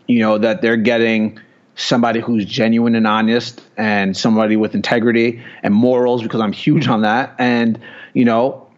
you 0.06 0.20
know 0.20 0.38
that 0.38 0.62
they're 0.62 0.76
getting 0.76 1.40
somebody 1.74 2.20
who's 2.20 2.44
genuine 2.44 2.94
and 2.94 3.06
honest 3.06 3.62
and 3.78 4.14
somebody 4.14 4.56
with 4.56 4.74
integrity 4.74 5.42
and 5.62 5.72
morals 5.72 6.22
because 6.22 6.40
I'm 6.40 6.52
huge 6.52 6.86
on 6.88 7.02
that. 7.02 7.34
And 7.38 7.80
you 8.12 8.24
know 8.24 8.68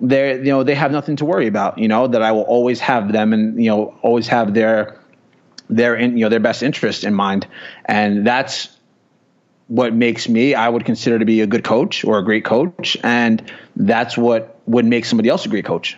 they 0.00 0.38
you 0.38 0.44
know 0.44 0.64
they 0.64 0.74
have 0.74 0.90
nothing 0.90 1.16
to 1.16 1.24
worry 1.24 1.46
about 1.46 1.78
you 1.78 1.86
know 1.86 2.08
that 2.08 2.22
I 2.22 2.32
will 2.32 2.42
always 2.42 2.80
have 2.80 3.12
them 3.12 3.32
and 3.32 3.62
you 3.62 3.70
know 3.70 3.96
always 4.02 4.26
have 4.28 4.54
their 4.54 4.98
their 5.70 5.94
in, 5.94 6.18
you 6.18 6.24
know 6.24 6.28
their 6.28 6.40
best 6.40 6.62
interest 6.62 7.04
in 7.04 7.14
mind. 7.14 7.46
And 7.84 8.26
that's 8.26 8.68
what 9.72 9.94
makes 9.94 10.28
me 10.28 10.54
I 10.54 10.68
would 10.68 10.84
consider 10.84 11.18
to 11.18 11.24
be 11.24 11.40
a 11.40 11.46
good 11.46 11.64
coach 11.64 12.04
or 12.04 12.18
a 12.18 12.24
great 12.24 12.44
coach 12.44 12.94
and 13.02 13.50
that's 13.74 14.18
what 14.18 14.60
would 14.66 14.84
make 14.84 15.06
somebody 15.06 15.30
else 15.30 15.46
a 15.46 15.48
great 15.48 15.64
coach 15.64 15.96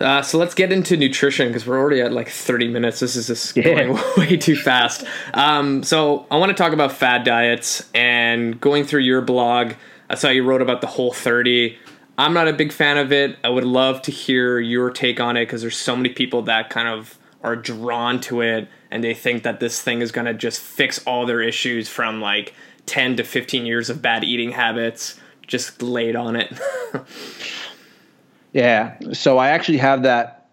uh, 0.00 0.20
so 0.22 0.38
let's 0.38 0.54
get 0.54 0.72
into 0.72 0.96
nutrition 0.96 1.48
because 1.48 1.66
we're 1.66 1.78
already 1.78 2.02
at 2.02 2.12
like 2.12 2.28
30 2.28 2.68
minutes. 2.68 3.00
This 3.00 3.16
is 3.16 3.28
just 3.28 3.56
yeah. 3.56 3.64
going 3.64 3.98
way 4.18 4.36
too 4.36 4.54
fast. 4.54 5.04
Um, 5.32 5.82
so 5.82 6.26
I 6.30 6.36
want 6.36 6.50
to 6.50 6.54
talk 6.54 6.74
about 6.74 6.92
fad 6.92 7.24
diets 7.24 7.88
and 7.94 8.60
going 8.60 8.84
through 8.84 9.00
your 9.00 9.22
blog. 9.22 9.72
I 10.10 10.14
saw 10.16 10.28
you 10.28 10.44
wrote 10.44 10.60
about 10.60 10.82
the 10.82 10.86
Whole 10.86 11.14
30. 11.14 11.78
I'm 12.18 12.34
not 12.34 12.46
a 12.46 12.52
big 12.52 12.72
fan 12.72 12.98
of 12.98 13.10
it. 13.10 13.38
I 13.42 13.48
would 13.48 13.64
love 13.64 14.02
to 14.02 14.10
hear 14.10 14.58
your 14.58 14.90
take 14.90 15.18
on 15.18 15.38
it 15.38 15.46
because 15.46 15.62
there's 15.62 15.78
so 15.78 15.96
many 15.96 16.10
people 16.10 16.42
that 16.42 16.68
kind 16.68 16.88
of 16.88 17.18
are 17.42 17.56
drawn 17.56 18.20
to 18.20 18.42
it 18.42 18.68
and 18.90 19.02
they 19.02 19.14
think 19.14 19.42
that 19.42 19.60
this 19.60 19.80
thing 19.80 20.00
is 20.00 20.12
going 20.12 20.26
to 20.26 20.34
just 20.34 20.60
fix 20.60 21.04
all 21.06 21.26
their 21.26 21.40
issues 21.40 21.88
from 21.88 22.20
like 22.20 22.54
10 22.86 23.16
to 23.16 23.24
15 23.24 23.66
years 23.66 23.90
of 23.90 24.00
bad 24.00 24.24
eating 24.24 24.52
habits 24.52 25.18
just 25.46 25.82
laid 25.82 26.16
on 26.16 26.36
it. 26.36 26.52
Yeah. 28.56 28.96
So 29.12 29.36
I 29.36 29.50
actually 29.50 29.76
have 29.78 30.04
that 30.04 30.48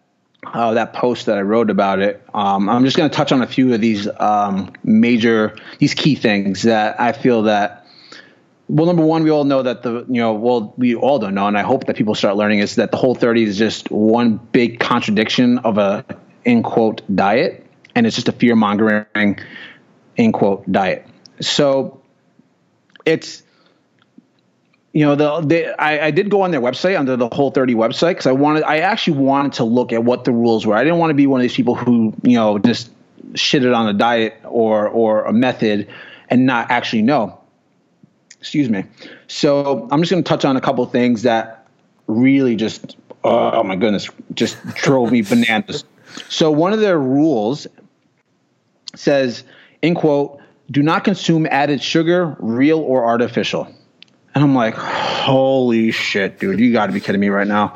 uh, 0.46 0.74
that 0.74 0.92
post 0.92 1.28
that 1.28 1.38
I 1.38 1.42
wrote 1.42 1.70
about 1.70 2.00
it. 2.00 2.22
Um, 2.34 2.68
I'm 2.68 2.84
just 2.84 2.98
going 2.98 3.10
to 3.10 3.16
touch 3.16 3.32
on 3.32 3.42
a 3.42 3.48
few 3.48 3.74
of 3.74 3.80
these 3.80 4.10
um, 4.20 4.74
major 4.84 5.56
these 5.80 5.94
key 5.94 6.16
things 6.16 6.64
that 6.64 7.00
I 7.00 7.14
feel 7.14 7.44
that. 7.44 7.88
Well, 8.68 8.88
number 8.88 9.06
one, 9.06 9.24
we 9.24 9.30
all 9.30 9.46
know 9.46 9.62
that 9.62 9.84
the 9.84 10.06
you 10.10 10.20
know 10.20 10.34
well 10.34 10.74
we 10.76 10.96
all 10.96 11.18
don't 11.18 11.34
know, 11.34 11.48
and 11.48 11.58
I 11.58 11.62
hope 11.62 11.86
that 11.86 11.96
people 11.96 12.14
start 12.14 12.36
learning 12.36 12.60
is 12.60 12.76
that 12.76 12.92
the 12.92 12.98
Whole 12.98 13.16
30 13.16 13.44
is 13.44 13.58
just 13.58 13.90
one 13.90 14.36
big 14.36 14.82
contradiction 14.82 15.60
of 15.60 15.78
a 15.78 16.04
in 16.44 16.62
quote 16.62 17.02
diet, 17.16 17.63
and 17.96 18.06
it's 18.06 18.16
just 18.16 18.28
a 18.28 18.32
fear 18.32 18.56
mongering 18.56 19.40
in 20.16 20.32
quote 20.32 20.70
diet. 20.72 21.08
So 21.40 22.02
it's 23.06 23.44
you 24.94 25.04
know 25.04 25.16
the, 25.16 25.42
the 25.42 25.82
I, 25.82 26.08
I, 26.08 26.12
did 26.12 26.30
go 26.30 26.42
on 26.44 26.52
their 26.52 26.62
website 26.62 26.98
under 26.98 27.18
the 27.18 27.28
whole 27.28 27.52
30 27.52 27.74
website 27.74 28.12
because 28.12 28.28
i 28.28 28.32
wanted 28.32 28.64
i 28.64 28.78
actually 28.78 29.18
wanted 29.18 29.54
to 29.54 29.64
look 29.64 29.92
at 29.92 30.04
what 30.04 30.24
the 30.24 30.32
rules 30.32 30.66
were. 30.66 30.76
I 30.76 30.84
didn't 30.84 31.00
want 31.00 31.10
to 31.10 31.16
be 31.16 31.28
one 31.28 31.42
of 31.42 31.44
these 31.44 31.56
people 31.56 31.76
who 31.76 32.14
you 32.22 32.36
know 32.36 32.60
just 32.60 32.92
shitted 33.34 33.76
on 33.76 33.88
a 33.88 33.94
diet 33.94 34.40
or 34.44 34.88
or 34.88 35.24
a 35.24 35.34
method 35.34 35.90
and 36.30 36.46
not 36.46 36.70
actually 36.70 37.02
know. 37.02 37.40
Excuse 38.40 38.70
me. 38.70 38.86
So 39.28 39.88
i'm 39.92 40.02
just 40.02 40.12
going 40.12 40.24
to 40.24 40.28
touch 40.28 40.46
on 40.46 40.58
a 40.58 40.62
couple 40.62 40.86
things 40.86 41.24
that 41.24 41.68
really 42.08 42.56
just 42.56 42.96
oh 43.24 43.64
my 43.64 43.76
goodness 43.76 44.10
just 44.34 44.64
drove 44.76 45.12
me 45.12 45.22
bananas. 45.22 45.86
So 46.30 46.52
one 46.52 46.74
of 46.74 46.80
their 46.80 47.00
rules 47.00 47.66
says 48.96 49.44
in 49.82 49.96
quote 49.96 50.40
do 50.72 50.82
not 50.82 51.04
consume 51.04 51.46
added 51.48 51.82
sugar, 51.84 52.36
real 52.40 52.80
or 52.80 53.06
artificial. 53.06 53.68
And 54.34 54.44
I'm 54.44 54.56
like, 54.56 54.74
holy 54.74 55.92
shit, 55.92 56.40
dude, 56.40 56.60
you 56.60 56.72
got 56.72 56.88
to 56.88 56.92
be 56.92 57.00
kidding 57.00 57.22
me 57.22 57.30
right 57.30 57.48
now. 57.48 57.76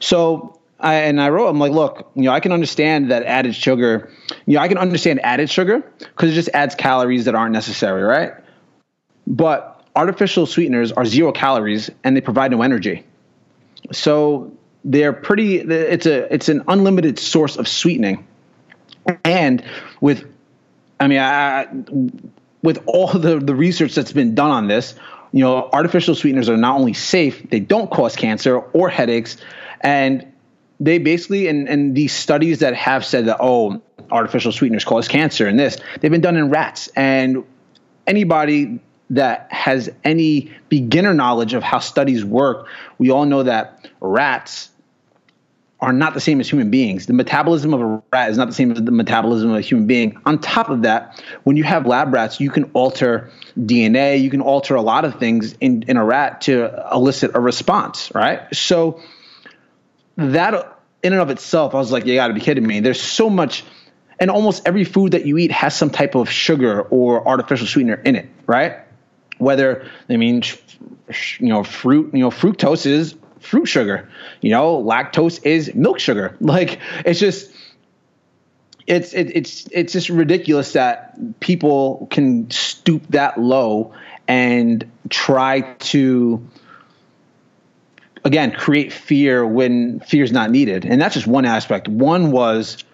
So 0.00 0.60
I, 0.80 0.96
and 0.96 1.20
I 1.20 1.30
wrote, 1.30 1.48
I'm 1.48 1.58
like, 1.58 1.72
look, 1.72 2.10
you 2.14 2.24
know, 2.24 2.32
I 2.32 2.40
can 2.40 2.52
understand 2.52 3.10
that 3.10 3.22
added 3.22 3.54
sugar, 3.54 4.10
you 4.44 4.56
know, 4.56 4.60
I 4.60 4.68
can 4.68 4.76
understand 4.76 5.20
added 5.24 5.48
sugar 5.48 5.80
because 5.98 6.32
it 6.32 6.34
just 6.34 6.50
adds 6.52 6.74
calories 6.74 7.24
that 7.24 7.34
aren't 7.34 7.52
necessary, 7.52 8.02
right? 8.02 8.32
But 9.26 9.82
artificial 9.96 10.44
sweeteners 10.44 10.92
are 10.92 11.06
zero 11.06 11.32
calories 11.32 11.88
and 12.02 12.14
they 12.14 12.20
provide 12.20 12.50
no 12.50 12.60
energy. 12.60 13.06
So 13.92 14.52
they're 14.84 15.14
pretty, 15.14 15.60
it's 15.60 16.04
a, 16.04 16.32
it's 16.32 16.50
an 16.50 16.62
unlimited 16.68 17.18
source 17.18 17.56
of 17.56 17.66
sweetening. 17.66 18.26
And 19.24 19.64
with, 20.02 20.33
I 21.04 21.08
mean, 21.08 21.18
I, 21.18 21.66
with 22.62 22.82
all 22.86 23.08
the, 23.08 23.38
the 23.38 23.54
research 23.54 23.94
that's 23.94 24.12
been 24.12 24.34
done 24.34 24.50
on 24.50 24.68
this, 24.68 24.94
you 25.32 25.40
know, 25.40 25.68
artificial 25.70 26.14
sweeteners 26.14 26.48
are 26.48 26.56
not 26.56 26.78
only 26.78 26.94
safe, 26.94 27.50
they 27.50 27.60
don't 27.60 27.90
cause 27.90 28.16
cancer 28.16 28.58
or 28.58 28.88
headaches. 28.88 29.36
And 29.82 30.32
they 30.80 30.98
basically, 30.98 31.48
and, 31.48 31.68
and 31.68 31.94
these 31.94 32.14
studies 32.14 32.60
that 32.60 32.74
have 32.74 33.04
said 33.04 33.26
that, 33.26 33.36
oh, 33.40 33.82
artificial 34.10 34.50
sweeteners 34.50 34.84
cause 34.84 35.08
cancer 35.08 35.46
and 35.46 35.58
this, 35.58 35.76
they've 36.00 36.10
been 36.10 36.22
done 36.22 36.36
in 36.36 36.50
rats. 36.50 36.88
And 36.96 37.44
anybody 38.06 38.80
that 39.10 39.52
has 39.52 39.90
any 40.04 40.52
beginner 40.70 41.12
knowledge 41.12 41.52
of 41.52 41.62
how 41.62 41.80
studies 41.80 42.24
work, 42.24 42.66
we 42.96 43.10
all 43.10 43.26
know 43.26 43.42
that 43.42 43.90
rats 44.00 44.70
are 45.84 45.92
not 45.92 46.14
the 46.14 46.20
same 46.20 46.40
as 46.40 46.48
human 46.48 46.70
beings. 46.70 47.04
The 47.04 47.12
metabolism 47.12 47.74
of 47.74 47.80
a 47.82 48.02
rat 48.10 48.30
is 48.30 48.38
not 48.38 48.48
the 48.48 48.54
same 48.54 48.72
as 48.72 48.82
the 48.82 48.90
metabolism 48.90 49.50
of 49.50 49.56
a 49.56 49.60
human 49.60 49.86
being. 49.86 50.18
On 50.24 50.38
top 50.38 50.70
of 50.70 50.80
that, 50.82 51.22
when 51.42 51.58
you 51.58 51.64
have 51.64 51.86
lab 51.86 52.10
rats, 52.14 52.40
you 52.40 52.48
can 52.48 52.64
alter 52.72 53.30
DNA, 53.58 54.22
you 54.22 54.30
can 54.30 54.40
alter 54.40 54.76
a 54.76 54.80
lot 54.80 55.04
of 55.04 55.18
things 55.18 55.52
in, 55.60 55.82
in 55.82 55.98
a 55.98 56.04
rat 56.04 56.40
to 56.42 56.88
elicit 56.90 57.32
a 57.34 57.40
response, 57.40 58.10
right? 58.14 58.40
So 58.54 59.02
that 60.16 60.54
in 61.02 61.12
and 61.12 61.20
of 61.20 61.28
itself, 61.28 61.74
I 61.74 61.78
was 61.78 61.92
like, 61.92 62.06
you 62.06 62.14
gotta 62.14 62.32
be 62.32 62.40
kidding 62.40 62.66
me. 62.66 62.80
There's 62.80 63.02
so 63.02 63.28
much, 63.28 63.62
and 64.18 64.30
almost 64.30 64.66
every 64.66 64.84
food 64.84 65.12
that 65.12 65.26
you 65.26 65.36
eat 65.36 65.52
has 65.52 65.76
some 65.76 65.90
type 65.90 66.14
of 66.14 66.30
sugar 66.30 66.80
or 66.80 67.28
artificial 67.28 67.66
sweetener 67.66 67.96
in 67.96 68.16
it, 68.16 68.26
right? 68.46 68.78
Whether, 69.36 69.86
I 70.08 70.16
mean, 70.16 70.44
you 71.40 71.48
know, 71.48 71.62
fruit, 71.62 72.14
you 72.14 72.20
know, 72.20 72.30
fructose 72.30 72.86
is 72.86 73.16
fruit 73.44 73.66
sugar. 73.66 74.08
You 74.40 74.50
know, 74.50 74.82
lactose 74.82 75.44
is 75.44 75.74
milk 75.74 75.98
sugar. 75.98 76.36
Like 76.44 76.78
it's 77.04 77.18
just 77.18 77.50
it's 78.86 79.12
it, 79.14 79.34
it's 79.34 79.66
it's 79.72 79.92
just 79.92 80.08
ridiculous 80.08 80.74
that 80.74 81.40
people 81.40 82.06
can 82.10 82.50
stoop 82.50 83.06
that 83.08 83.40
low 83.40 83.92
and 84.28 84.84
try 85.08 85.60
to 85.60 86.46
again 88.24 88.52
create 88.52 88.92
fear 88.92 89.46
when 89.46 90.00
fear 90.00 90.22
is 90.22 90.32
not 90.32 90.50
needed. 90.50 90.84
And 90.84 91.00
that's 91.00 91.14
just 91.14 91.26
one 91.26 91.44
aspect. 91.44 91.88
One 91.88 92.30
was 92.30 92.84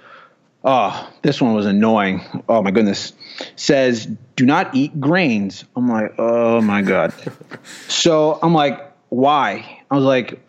oh, 0.64 1.12
this 1.22 1.40
one 1.40 1.54
was 1.54 1.66
annoying. 1.66 2.22
Oh 2.48 2.62
my 2.62 2.70
goodness. 2.70 3.12
Says 3.56 4.06
do 4.36 4.46
not 4.46 4.74
eat 4.74 4.98
grains. 5.00 5.64
I'm 5.76 5.88
like, 5.88 6.14
oh 6.18 6.60
my 6.60 6.82
god. 6.82 7.12
so 7.88 8.38
I'm 8.42 8.54
like, 8.54 8.80
why? 9.08 9.79
I 9.90 9.96
was 9.96 10.04
like, 10.04 10.40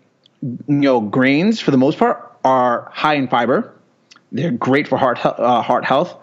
you 0.41 0.59
know, 0.67 1.01
grains 1.01 1.59
for 1.59 1.71
the 1.71 1.77
most 1.77 1.97
part 1.97 2.31
are 2.43 2.89
high 2.93 3.15
in 3.15 3.27
fiber. 3.27 3.73
They're 4.31 4.51
great 4.51 4.87
for 4.87 4.97
heart 4.97 5.25
uh, 5.25 5.61
heart 5.61 5.85
health. 5.85 6.15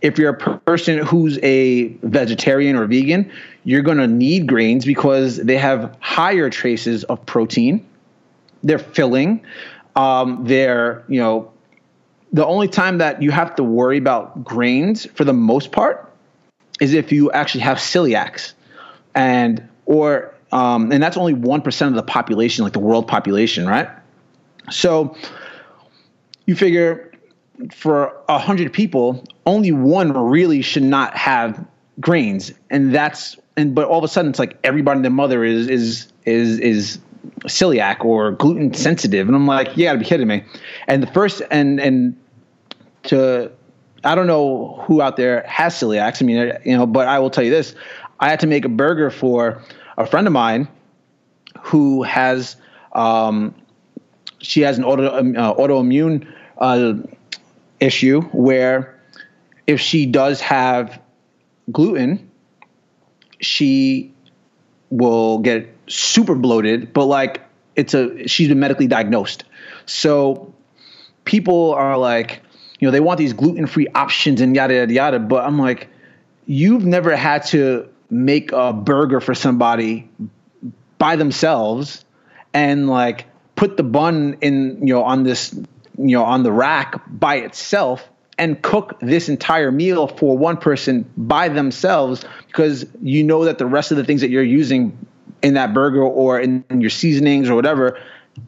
If 0.00 0.18
you're 0.18 0.30
a 0.30 0.58
person 0.58 0.98
who's 0.98 1.38
a 1.42 1.88
vegetarian 2.02 2.74
or 2.74 2.86
vegan, 2.86 3.30
you're 3.62 3.82
going 3.82 3.98
to 3.98 4.08
need 4.08 4.48
grains 4.48 4.84
because 4.84 5.36
they 5.36 5.56
have 5.56 5.96
higher 6.00 6.50
traces 6.50 7.04
of 7.04 7.24
protein. 7.24 7.86
They're 8.64 8.80
filling. 8.80 9.44
Um, 9.94 10.44
they're 10.44 11.04
you 11.08 11.20
know 11.20 11.52
the 12.32 12.46
only 12.46 12.68
time 12.68 12.98
that 12.98 13.22
you 13.22 13.30
have 13.30 13.54
to 13.56 13.62
worry 13.62 13.98
about 13.98 14.42
grains 14.42 15.06
for 15.06 15.24
the 15.24 15.34
most 15.34 15.70
part 15.70 16.10
is 16.80 16.94
if 16.94 17.12
you 17.12 17.30
actually 17.30 17.60
have 17.60 17.76
celiacs 17.76 18.54
and 19.14 19.68
or 19.86 20.34
um, 20.52 20.92
and 20.92 21.02
that's 21.02 21.16
only 21.16 21.34
1% 21.34 21.88
of 21.88 21.94
the 21.94 22.02
population, 22.02 22.62
like 22.62 22.74
the 22.74 22.78
world 22.78 23.08
population, 23.08 23.66
right? 23.66 23.88
So 24.70 25.16
you 26.46 26.54
figure 26.54 27.10
for 27.72 28.14
100 28.26 28.72
people, 28.72 29.24
only 29.46 29.72
one 29.72 30.12
really 30.12 30.62
should 30.62 30.82
not 30.82 31.16
have 31.16 31.64
grains. 32.00 32.52
And 32.70 32.94
that's, 32.94 33.36
and, 33.56 33.74
but 33.74 33.88
all 33.88 33.98
of 33.98 34.04
a 34.04 34.08
sudden 34.08 34.30
it's 34.30 34.38
like 34.38 34.58
everybody 34.62 34.98
and 34.98 35.04
their 35.04 35.10
mother 35.10 35.42
is, 35.42 35.68
is, 35.68 36.12
is, 36.26 36.58
is 36.58 36.98
celiac 37.44 38.04
or 38.04 38.32
gluten 38.32 38.74
sensitive. 38.74 39.26
And 39.26 39.34
I'm 39.34 39.46
like, 39.46 39.76
you 39.76 39.84
gotta 39.84 39.98
be 39.98 40.04
kidding 40.04 40.28
me. 40.28 40.44
And 40.86 41.02
the 41.02 41.06
first, 41.08 41.40
and, 41.50 41.80
and 41.80 42.16
to, 43.04 43.50
I 44.04 44.14
don't 44.14 44.26
know 44.26 44.82
who 44.86 45.00
out 45.00 45.16
there 45.16 45.44
has 45.46 45.74
celiacs. 45.74 46.20
I 46.20 46.26
mean, 46.26 46.52
you 46.64 46.76
know, 46.76 46.86
but 46.86 47.08
I 47.08 47.20
will 47.20 47.30
tell 47.30 47.44
you 47.44 47.50
this. 47.50 47.74
I 48.20 48.28
had 48.28 48.40
to 48.40 48.46
make 48.46 48.64
a 48.64 48.68
burger 48.68 49.10
for 49.10 49.62
a 50.02 50.06
friend 50.06 50.26
of 50.26 50.32
mine 50.32 50.68
who 51.60 52.02
has 52.02 52.56
um, 52.92 53.54
she 54.38 54.62
has 54.62 54.78
an 54.78 54.84
auto, 54.84 55.16
um, 55.16 55.36
uh, 55.36 55.54
autoimmune 55.54 56.26
uh, 56.58 56.94
issue 57.80 58.20
where 58.32 59.00
if 59.66 59.80
she 59.80 60.06
does 60.06 60.40
have 60.40 61.00
gluten, 61.70 62.30
she 63.40 64.12
will 64.90 65.38
get 65.38 65.74
super 65.86 66.34
bloated, 66.34 66.92
but 66.92 67.06
like 67.06 67.42
it's 67.76 67.94
a 67.94 68.26
she's 68.28 68.48
been 68.48 68.60
medically 68.60 68.86
diagnosed. 68.86 69.44
So 69.86 70.52
people 71.24 71.72
are 71.74 71.96
like, 71.96 72.42
you 72.78 72.86
know, 72.86 72.92
they 72.92 73.00
want 73.00 73.18
these 73.18 73.32
gluten 73.32 73.66
free 73.66 73.88
options 73.94 74.40
and 74.40 74.54
yada 74.54 74.74
yada 74.74 74.92
yada. 74.92 75.18
But 75.18 75.44
I'm 75.44 75.58
like, 75.58 75.88
you've 76.46 76.84
never 76.84 77.16
had 77.16 77.46
to 77.46 77.88
make 78.12 78.52
a 78.52 78.74
burger 78.74 79.20
for 79.20 79.34
somebody 79.34 80.06
by 80.98 81.16
themselves 81.16 82.04
and 82.52 82.86
like 82.88 83.24
put 83.56 83.78
the 83.78 83.82
bun 83.82 84.36
in 84.42 84.86
you 84.86 84.92
know 84.92 85.02
on 85.02 85.22
this 85.22 85.54
you 85.96 86.14
know 86.16 86.22
on 86.22 86.42
the 86.42 86.52
rack 86.52 87.00
by 87.08 87.36
itself 87.36 88.06
and 88.36 88.60
cook 88.60 89.00
this 89.00 89.30
entire 89.30 89.72
meal 89.72 90.06
for 90.06 90.36
one 90.36 90.58
person 90.58 91.10
by 91.16 91.48
themselves 91.48 92.22
because 92.48 92.84
you 93.00 93.24
know 93.24 93.46
that 93.46 93.56
the 93.56 93.64
rest 93.64 93.90
of 93.90 93.96
the 93.96 94.04
things 94.04 94.20
that 94.20 94.28
you're 94.28 94.42
using 94.42 95.06
in 95.42 95.54
that 95.54 95.72
burger 95.72 96.02
or 96.02 96.38
in, 96.38 96.62
in 96.68 96.82
your 96.82 96.90
seasonings 96.90 97.48
or 97.48 97.54
whatever 97.54 97.98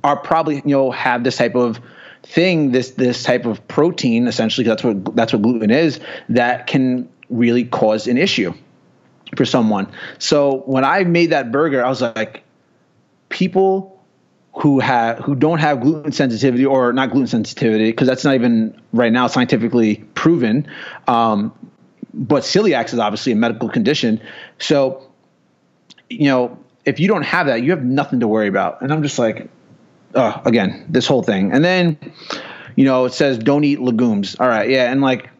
are 0.02 0.16
probably 0.16 0.56
you 0.56 0.62
know 0.66 0.90
have 0.90 1.24
this 1.24 1.38
type 1.38 1.54
of 1.54 1.80
thing 2.22 2.70
this 2.70 2.90
this 2.92 3.22
type 3.22 3.46
of 3.46 3.66
protein 3.66 4.28
essentially 4.28 4.66
that's 4.66 4.84
what 4.84 5.16
that's 5.16 5.32
what 5.32 5.40
gluten 5.40 5.70
is 5.70 6.00
that 6.28 6.66
can 6.66 7.08
really 7.30 7.64
cause 7.64 8.06
an 8.06 8.18
issue 8.18 8.52
for 9.36 9.44
someone. 9.44 9.92
So 10.18 10.62
when 10.66 10.84
I 10.84 11.04
made 11.04 11.30
that 11.30 11.50
burger, 11.50 11.84
I 11.84 11.88
was 11.88 12.02
like, 12.02 12.44
people 13.28 14.02
who 14.56 14.78
have 14.78 15.18
who 15.18 15.34
don't 15.34 15.58
have 15.58 15.80
gluten 15.80 16.12
sensitivity 16.12 16.64
or 16.64 16.92
not 16.92 17.10
gluten 17.10 17.26
sensitivity 17.26 17.90
because 17.90 18.06
that's 18.06 18.24
not 18.24 18.34
even 18.34 18.80
right 18.92 19.12
now 19.12 19.26
scientifically 19.26 19.96
proven. 20.14 20.68
Um, 21.08 21.52
but 22.12 22.44
celiac 22.44 22.92
is 22.92 22.98
obviously 22.98 23.32
a 23.32 23.36
medical 23.36 23.68
condition. 23.68 24.20
So, 24.58 25.10
you 26.08 26.28
know, 26.28 26.58
if 26.84 27.00
you 27.00 27.08
don't 27.08 27.22
have 27.22 27.48
that, 27.48 27.62
you 27.62 27.70
have 27.70 27.82
nothing 27.82 28.20
to 28.20 28.28
worry 28.28 28.46
about. 28.46 28.82
And 28.82 28.92
I'm 28.92 29.02
just 29.02 29.18
like, 29.18 29.48
uh, 30.14 30.40
again, 30.44 30.86
this 30.88 31.08
whole 31.08 31.24
thing. 31.24 31.50
And 31.50 31.64
then, 31.64 31.98
you 32.76 32.84
know, 32.84 33.06
it 33.06 33.12
says 33.12 33.38
don't 33.38 33.64
eat 33.64 33.80
legumes. 33.80 34.36
All 34.38 34.46
right, 34.46 34.70
yeah, 34.70 34.92
and 34.92 35.00
like 35.00 35.30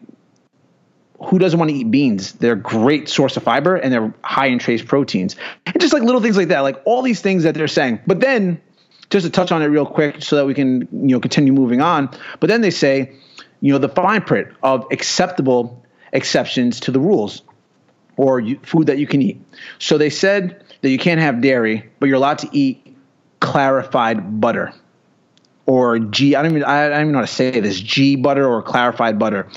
who 1.19 1.39
doesn't 1.39 1.57
want 1.57 1.71
to 1.71 1.77
eat 1.77 1.89
beans? 1.89 2.33
They're 2.33 2.53
a 2.53 2.57
great 2.57 3.07
source 3.07 3.37
of 3.37 3.43
fiber 3.43 3.75
and 3.75 3.91
they're 3.91 4.13
high 4.23 4.47
in 4.47 4.59
trace 4.59 4.83
proteins. 4.83 5.35
And 5.65 5.79
just 5.79 5.93
like 5.93 6.03
little 6.03 6.21
things 6.21 6.37
like 6.37 6.49
that, 6.49 6.59
like 6.61 6.81
all 6.85 7.01
these 7.01 7.21
things 7.21 7.43
that 7.43 7.55
they're 7.55 7.67
saying. 7.67 7.99
But 8.05 8.19
then, 8.19 8.61
just 9.09 9.25
to 9.25 9.31
touch 9.31 9.51
on 9.51 9.61
it 9.61 9.67
real 9.67 9.85
quick 9.85 10.23
so 10.23 10.35
that 10.35 10.45
we 10.45 10.53
can, 10.53 10.87
you 10.91 11.15
know, 11.15 11.19
continue 11.19 11.53
moving 11.53 11.79
on. 11.79 12.09
But 12.39 12.47
then 12.47 12.61
they 12.61 12.71
say, 12.71 13.13
you 13.61 13.71
know, 13.71 13.77
the 13.77 13.89
fine 13.89 14.21
print 14.21 14.49
of 14.63 14.87
acceptable 14.91 15.83
exceptions 16.11 16.79
to 16.81 16.91
the 16.91 16.99
rules 16.99 17.43
or 18.17 18.39
you, 18.39 18.59
food 18.63 18.87
that 18.87 18.97
you 18.97 19.07
can 19.07 19.21
eat. 19.21 19.39
So 19.79 19.97
they 19.97 20.09
said 20.09 20.63
that 20.81 20.89
you 20.89 20.97
can't 20.97 21.19
have 21.19 21.41
dairy, 21.41 21.89
but 21.99 22.07
you're 22.07 22.17
allowed 22.17 22.39
to 22.39 22.49
eat 22.51 22.95
clarified 23.39 24.41
butter 24.41 24.73
or 25.65 25.99
ghee. 25.99 26.35
I 26.35 26.41
don't 26.41 26.51
even 26.51 26.63
I 26.63 26.89
don't 26.89 27.01
even 27.01 27.11
know 27.11 27.19
how 27.19 27.25
to 27.25 27.31
say 27.31 27.59
this 27.59 27.79
ghee 27.79 28.15
butter 28.15 28.47
or 28.47 28.61
clarified 28.61 29.19
butter, 29.19 29.47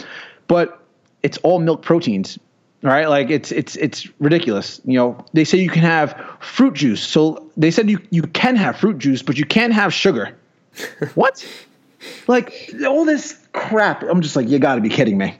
but 0.46 0.77
it's 1.22 1.38
all 1.38 1.58
milk 1.58 1.82
proteins 1.82 2.38
right? 2.82 3.08
Like 3.08 3.30
it's 3.30 3.50
it's 3.52 3.76
it's 3.76 4.08
ridiculous. 4.20 4.80
You 4.84 4.98
know 4.98 5.24
they 5.32 5.44
say 5.44 5.58
you 5.58 5.70
can 5.70 5.82
have 5.82 6.16
fruit 6.40 6.74
juice. 6.74 7.02
So 7.02 7.50
they 7.56 7.70
said 7.70 7.90
you 7.90 8.00
you 8.10 8.22
can 8.22 8.56
have 8.56 8.78
fruit 8.78 8.98
juice 8.98 9.22
but 9.22 9.36
you 9.36 9.44
can't 9.44 9.72
have 9.72 9.92
sugar. 9.92 10.36
What? 11.14 11.46
Like 12.28 12.72
all 12.86 13.04
this 13.04 13.36
crap. 13.52 14.04
I'm 14.04 14.20
just 14.20 14.36
like 14.36 14.48
you 14.48 14.58
got 14.58 14.76
to 14.76 14.80
be 14.80 14.88
kidding 14.88 15.18
me. 15.18 15.36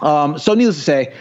Um, 0.00 0.38
so 0.38 0.54
needless 0.54 0.76
to 0.76 0.82
say 0.82 1.14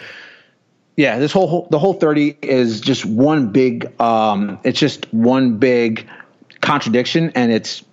yeah, 0.95 1.17
this 1.17 1.31
whole, 1.31 1.47
whole 1.47 1.67
the 1.71 1.79
whole 1.79 1.93
30 1.93 2.37
is 2.41 2.81
just 2.81 3.05
one 3.05 3.51
big 3.51 3.99
um 4.01 4.59
it's 4.63 4.79
just 4.79 5.11
one 5.13 5.57
big 5.57 6.07
contradiction 6.61 7.31
and 7.35 7.51
it's 7.51 7.83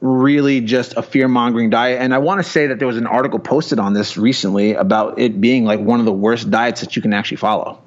really 0.00 0.60
just 0.60 0.94
a 0.96 1.02
fear 1.02 1.28
mongering 1.28 1.70
diet. 1.70 2.00
And 2.00 2.14
I 2.14 2.18
want 2.18 2.44
to 2.44 2.48
say 2.48 2.66
that 2.68 2.78
there 2.78 2.88
was 2.88 2.96
an 2.96 3.06
article 3.06 3.38
posted 3.38 3.78
on 3.78 3.94
this 3.94 4.16
recently 4.16 4.74
about 4.74 5.18
it 5.18 5.40
being 5.40 5.64
like 5.64 5.80
one 5.80 6.00
of 6.00 6.06
the 6.06 6.12
worst 6.12 6.50
diets 6.50 6.80
that 6.82 6.96
you 6.96 7.02
can 7.02 7.12
actually 7.12 7.38
follow. 7.38 7.80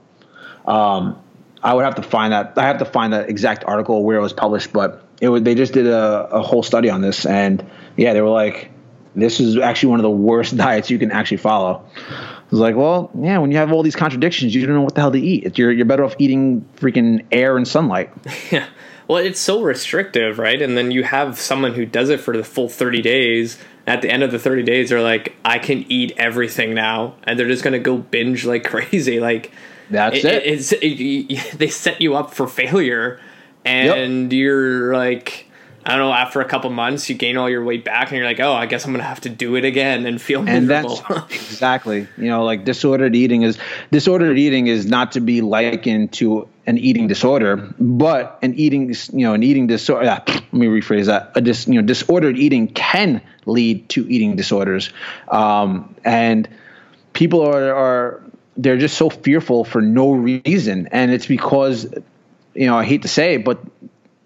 Um, 0.66 1.22
I 1.62 1.74
would 1.74 1.86
have 1.86 1.95
to 1.95 2.03
find 2.03 2.34
that. 2.34 2.53
I 2.57 2.64
have 2.64 2.80
to 2.80 2.86
find 2.86 3.14
that 3.14 3.30
exact 3.30 3.64
article 3.66 4.03
where 4.03 4.18
it 4.18 4.22
was 4.22 4.34
published, 4.34 4.72
but 4.72 5.03
it 5.22 5.30
was, 5.30 5.43
they 5.43 5.55
just 5.55 5.74
did 5.74 5.88
a, 5.88 6.30
a 6.32 6.41
whole 6.41 6.64
study 6.64 6.89
on 6.89 7.01
this. 7.01 7.26
And 7.26 7.66
yeah, 7.97 8.14
they 8.14 8.22
were 8.22 8.30
like, 8.30 8.72
this 9.16 9.39
is 9.39 9.57
actually 9.57 9.89
one 9.89 9.99
of 9.99 10.03
the 10.03 10.10
worst 10.10 10.55
diets 10.57 10.89
you 10.89 10.99
can 10.99 11.12
actually 11.12 11.38
follow. 11.38 11.86
I 12.07 12.51
was 12.51 12.60
like, 12.60 12.76
well, 12.76 13.12
yeah, 13.20 13.38
when 13.38 13.51
you 13.51 13.57
have 13.57 13.72
all 13.72 13.84
these 13.84 13.95
contradictions, 13.95 14.55
you 14.55 14.66
don't 14.66 14.76
know 14.76 14.82
what 14.82 14.95
the 14.95 15.01
hell 15.01 15.12
to 15.12 15.20
eat. 15.20 15.57
You're, 15.57 15.72
you're 15.72 15.86
better 15.86 16.03
off 16.03 16.16
eating 16.18 16.68
freaking 16.78 17.26
air 17.32 17.57
and 17.57 17.68
sunlight. 17.68 18.12
Yeah. 18.51 18.66
Well, 19.10 19.18
it's 19.18 19.39
so 19.39 19.64
restrictive, 19.64 20.38
right? 20.38 20.62
And 20.62 20.78
then 20.78 20.91
you 20.91 21.03
have 21.03 21.39
someone 21.39 21.74
who 21.74 21.84
does 21.84 22.10
it 22.10 22.20
for 22.20 22.38
the 22.38 22.43
full 22.43 22.70
30 22.70 23.01
days. 23.01 23.57
At 23.88 24.03
the 24.03 24.10
end 24.12 24.22
of 24.22 24.30
the 24.30 24.38
30 24.38 24.62
days, 24.62 24.89
they're 24.89 25.01
like, 25.01 25.36
I 25.43 25.57
can 25.57 25.84
eat 25.91 26.14
everything 26.16 26.76
now. 26.76 27.16
And 27.24 27.38
they're 27.39 27.47
just 27.47 27.64
going 27.64 27.74
to 27.74 27.80
go 27.80 27.97
binge 27.97 28.45
like 28.45 28.64
crazy. 28.70 29.20
Like, 29.20 29.51
That's 29.89 30.18
it. 30.18 30.26
it 30.26 30.45
it's, 30.45 30.72
it, 30.74 31.51
they 31.57 31.70
set 31.70 32.01
you 32.01 32.16
up 32.16 32.36
for 32.36 32.47
failure. 32.47 33.20
And 33.66 34.32
you're 34.32 34.95
like, 34.95 35.49
I 35.84 35.95
don't 35.95 36.07
know, 36.07 36.14
after 36.14 36.41
a 36.41 36.45
couple 36.45 36.70
months, 36.70 37.10
you 37.10 37.16
gain 37.16 37.36
all 37.36 37.49
your 37.49 37.64
weight 37.64 37.84
back 37.84 38.10
and 38.10 38.18
you're 38.18 38.28
like, 38.28 38.39
oh, 38.39 38.53
I 38.53 38.68
guess 38.68 38.86
I'm 38.86 38.91
going 38.91 39.01
to 39.01 39.07
have 39.07 39.22
to 39.22 39.30
do 39.30 39.55
it 39.55 39.66
again 39.66 40.05
and 40.05 40.22
feel 40.22 40.47
and 40.47 40.68
miserable. 40.68 40.97
that's 41.10 41.34
exactly 41.51 42.07
you 42.18 42.26
know 42.26 42.43
like 42.43 42.64
disordered 42.64 43.16
eating 43.16 43.41
is 43.41 43.57
disordered 43.91 44.38
eating 44.38 44.68
is 44.68 44.86
not 44.86 45.14
to 45.14 45.20
be 45.20 45.41
likened 45.41 46.12
to 46.14 46.47
an 46.70 46.78
eating 46.78 47.07
disorder 47.07 47.57
but 47.80 48.38
an 48.43 48.53
eating 48.53 48.93
you 49.11 49.26
know 49.26 49.34
an 49.34 49.41
eating 49.41 49.65
disorder 49.65 50.07
ah, 50.07 50.24
let 50.51 50.53
me 50.53 50.67
rephrase 50.67 51.05
that. 51.05 51.32
A 51.36 51.41
dis, 51.41 51.67
you 51.67 51.76
know 51.76 51.82
disordered 51.82 52.38
eating 52.38 52.67
can 52.67 53.22
lead 53.45 53.89
to 53.89 54.07
eating 54.11 54.36
disorders. 54.36 54.91
Um, 55.30 55.95
and 56.05 56.47
people 57.13 57.41
are 57.41 57.74
are 57.74 58.24
they're 58.57 58.78
just 58.78 58.97
so 58.97 59.09
fearful 59.09 59.63
for 59.63 59.82
no 59.82 60.11
reason. 60.11 60.88
And 60.91 61.11
it's 61.11 61.26
because 61.26 61.91
you 62.53 62.65
know 62.65 62.78
i 62.78 62.84
hate 62.84 63.03
to 63.03 63.07
say 63.07 63.36
it 63.36 63.45
but 63.45 63.59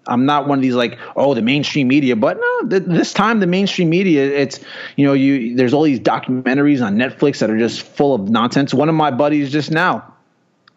I'm 0.06 0.26
not 0.26 0.46
one 0.46 0.58
of 0.58 0.62
these 0.62 0.74
like 0.74 0.98
oh 1.16 1.32
the 1.32 1.42
mainstream 1.42 1.88
media, 1.88 2.14
but 2.14 2.38
no, 2.38 2.68
th- 2.68 2.82
this 2.82 3.14
time 3.14 3.40
the 3.40 3.46
mainstream 3.46 3.88
media 3.88 4.24
it's 4.24 4.60
you 4.96 5.06
know 5.06 5.14
you 5.14 5.56
there's 5.56 5.72
all 5.72 5.82
these 5.82 6.00
documentaries 6.00 6.84
on 6.84 6.96
Netflix 6.96 7.38
that 7.38 7.48
are 7.48 7.58
just 7.58 7.80
full 7.80 8.14
of 8.14 8.28
nonsense. 8.28 8.74
One 8.74 8.90
of 8.90 8.94
my 8.94 9.10
buddies 9.10 9.50
just 9.50 9.70
now 9.70 10.14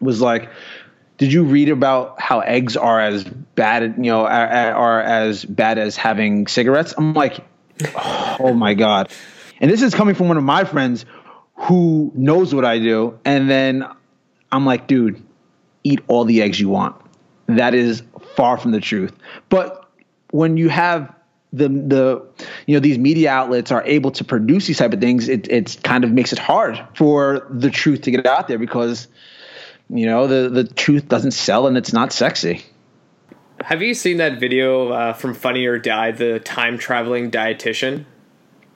was 0.00 0.20
like, 0.20 0.48
"Did 1.18 1.32
you 1.32 1.44
read 1.44 1.68
about 1.68 2.20
how 2.20 2.40
eggs 2.40 2.76
are 2.76 3.00
as 3.00 3.24
bad 3.24 3.94
you 3.98 4.04
know 4.04 4.24
are, 4.24 4.72
are 4.72 5.02
as 5.02 5.44
bad 5.44 5.78
as 5.78 5.96
having 5.96 6.46
cigarettes?" 6.46 6.94
I'm 6.96 7.12
like, 7.12 7.40
"Oh 7.94 8.54
my 8.54 8.74
god!" 8.74 9.10
And 9.60 9.70
this 9.70 9.82
is 9.82 9.94
coming 9.94 10.14
from 10.14 10.28
one 10.28 10.36
of 10.36 10.44
my 10.44 10.64
friends 10.64 11.04
who 11.56 12.12
knows 12.14 12.54
what 12.54 12.64
I 12.64 12.78
do, 12.78 13.18
and 13.24 13.50
then 13.50 13.84
I'm 14.52 14.64
like, 14.64 14.86
"Dude, 14.86 15.20
eat 15.84 16.00
all 16.06 16.24
the 16.24 16.40
eggs 16.42 16.58
you 16.60 16.68
want." 16.68 16.96
That 17.46 17.74
is 17.74 18.02
far 18.36 18.56
from 18.56 18.70
the 18.70 18.80
truth. 18.80 19.12
But 19.48 19.84
when 20.30 20.56
you 20.56 20.68
have 20.68 21.12
the 21.52 21.68
the 21.68 22.22
you 22.66 22.74
know 22.74 22.80
these 22.80 22.98
media 22.98 23.30
outlets 23.30 23.72
are 23.72 23.82
able 23.84 24.10
to 24.12 24.24
produce 24.24 24.66
these 24.66 24.78
type 24.78 24.92
of 24.92 25.00
things, 25.00 25.28
it 25.28 25.48
it 25.48 25.78
kind 25.82 26.04
of 26.04 26.12
makes 26.12 26.32
it 26.32 26.38
hard 26.38 26.80
for 26.94 27.46
the 27.50 27.70
truth 27.70 28.02
to 28.02 28.10
get 28.10 28.26
out 28.26 28.48
there 28.48 28.58
because 28.58 29.08
you 29.90 30.06
know 30.06 30.26
the 30.26 30.48
the 30.48 30.64
truth 30.64 31.08
doesn't 31.08 31.32
sell 31.32 31.66
and 31.66 31.76
it's 31.76 31.92
not 31.92 32.12
sexy. 32.12 32.62
Have 33.62 33.82
you 33.82 33.94
seen 33.94 34.18
that 34.18 34.38
video 34.38 34.90
uh, 34.90 35.12
from 35.12 35.34
Funny 35.34 35.66
or 35.66 35.78
Die, 35.78 36.12
the 36.12 36.38
time 36.40 36.78
traveling 36.78 37.30
dietitian? 37.30 38.04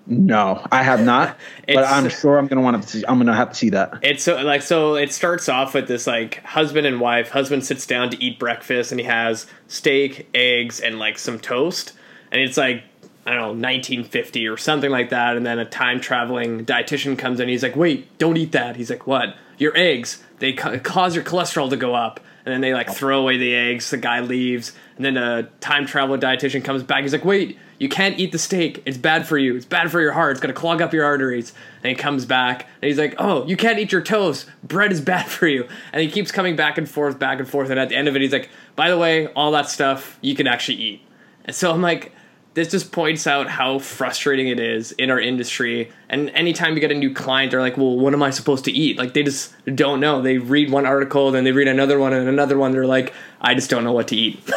No, 0.06 0.66
I 0.72 0.82
have 0.82 1.04
not, 1.04 1.38
but 1.68 1.84
I'm 1.84 2.08
sure 2.08 2.38
I'm 2.38 2.48
gonna 2.48 2.62
want 2.62 2.82
to. 2.82 2.88
See, 2.88 3.04
I'm 3.06 3.18
gonna 3.18 3.34
have 3.34 3.50
to 3.50 3.54
see 3.54 3.70
that. 3.70 4.00
It's 4.02 4.24
so 4.24 4.40
like 4.42 4.62
so 4.62 4.96
it 4.96 5.12
starts 5.12 5.48
off 5.48 5.74
with 5.74 5.86
this 5.86 6.06
like 6.06 6.42
husband 6.44 6.86
and 6.86 7.00
wife. 7.00 7.30
Husband 7.30 7.64
sits 7.64 7.86
down 7.86 8.10
to 8.10 8.22
eat 8.22 8.38
breakfast 8.38 8.90
and 8.90 9.00
he 9.00 9.06
has 9.06 9.46
steak, 9.68 10.28
eggs, 10.34 10.80
and 10.80 10.98
like 10.98 11.18
some 11.18 11.38
toast. 11.38 11.92
And 12.32 12.40
it's 12.40 12.56
like 12.56 12.82
I 13.24 13.34
don't 13.34 13.40
know, 13.40 13.68
1950 13.68 14.48
or 14.48 14.56
something 14.56 14.90
like 14.90 15.10
that. 15.10 15.36
And 15.36 15.46
then 15.46 15.60
a 15.60 15.64
time 15.64 16.00
traveling 16.00 16.64
dietitian 16.66 17.16
comes 17.16 17.38
in. 17.38 17.48
He's 17.48 17.62
like, 17.62 17.76
"Wait, 17.76 18.18
don't 18.18 18.36
eat 18.36 18.50
that." 18.52 18.74
He's 18.74 18.90
like, 18.90 19.06
"What? 19.06 19.36
Your 19.62 19.76
eggs? 19.76 20.22
They 20.38 20.52
ca- 20.52 20.78
cause 20.78 21.14
your 21.14 21.24
cholesterol 21.24 21.70
to 21.70 21.76
go 21.76 21.94
up." 21.94 22.20
And 22.44 22.52
then 22.52 22.60
they 22.60 22.74
like 22.74 22.90
oh. 22.90 22.92
throw 22.92 23.20
away 23.20 23.36
the 23.38 23.54
eggs. 23.54 23.90
The 23.90 23.96
guy 23.96 24.20
leaves, 24.20 24.72
and 24.96 25.04
then 25.04 25.16
a 25.16 25.44
time 25.60 25.86
travel 25.86 26.18
dietitian 26.18 26.64
comes 26.64 26.82
back. 26.82 27.02
He's 27.02 27.12
like, 27.12 27.24
"Wait, 27.24 27.58
you 27.78 27.88
can't 27.88 28.18
eat 28.18 28.32
the 28.32 28.38
steak. 28.38 28.82
It's 28.84 28.98
bad 28.98 29.26
for 29.26 29.38
you. 29.38 29.56
It's 29.56 29.64
bad 29.64 29.90
for 29.92 30.00
your 30.00 30.12
heart. 30.12 30.32
It's 30.32 30.40
gonna 30.40 30.52
clog 30.52 30.82
up 30.82 30.92
your 30.92 31.04
arteries." 31.04 31.52
And 31.82 31.90
he 31.90 31.94
comes 31.94 32.26
back, 32.26 32.66
and 32.82 32.88
he's 32.88 32.98
like, 32.98 33.14
"Oh, 33.18 33.46
you 33.46 33.56
can't 33.56 33.78
eat 33.78 33.92
your 33.92 34.02
toast. 34.02 34.50
Bread 34.64 34.90
is 34.92 35.00
bad 35.00 35.26
for 35.36 35.46
you." 35.46 35.68
And 35.92 36.02
he 36.02 36.10
keeps 36.10 36.32
coming 36.32 36.56
back 36.56 36.76
and 36.76 36.88
forth, 36.88 37.18
back 37.18 37.38
and 37.38 37.48
forth. 37.48 37.70
And 37.70 37.78
at 37.78 37.88
the 37.88 37.96
end 37.96 38.08
of 38.08 38.16
it, 38.16 38.22
he's 38.22 38.32
like, 38.32 38.50
"By 38.74 38.90
the 38.90 38.98
way, 38.98 39.28
all 39.28 39.52
that 39.52 39.70
stuff 39.70 40.18
you 40.20 40.34
can 40.34 40.46
actually 40.46 40.78
eat." 40.78 41.02
And 41.44 41.54
so 41.54 41.72
I'm 41.72 41.82
like, 41.82 42.12
this 42.55 42.70
just 42.70 42.92
points 42.92 43.26
out 43.26 43.48
how 43.48 43.78
frustrating 43.78 44.48
it 44.48 44.61
is 44.61 44.92
in 44.92 45.11
our 45.11 45.18
industry. 45.20 45.90
And 46.09 46.30
anytime 46.30 46.74
you 46.74 46.80
get 46.80 46.92
a 46.92 46.94
new 46.94 47.12
client, 47.14 47.50
they're 47.50 47.61
like, 47.61 47.76
well, 47.76 47.98
what 47.98 48.12
am 48.12 48.22
I 48.22 48.30
supposed 48.30 48.64
to 48.66 48.72
eat? 48.72 48.98
Like, 48.98 49.14
they 49.14 49.22
just 49.22 49.55
don't 49.74 50.00
know. 50.00 50.20
They 50.20 50.38
read 50.38 50.70
one 50.70 50.84
article, 50.84 51.30
then 51.30 51.44
they 51.44 51.53
read 51.53 51.68
another 51.68 51.98
one, 51.98 52.12
and 52.12 52.28
another 52.28 52.59
one. 52.59 52.72
They're 52.72 52.86
like, 52.86 53.14
I 53.40 53.55
just 53.55 53.70
don't 53.70 53.84
know 53.84 53.92
what 53.92 54.09
to 54.09 54.16
eat. 54.16 54.40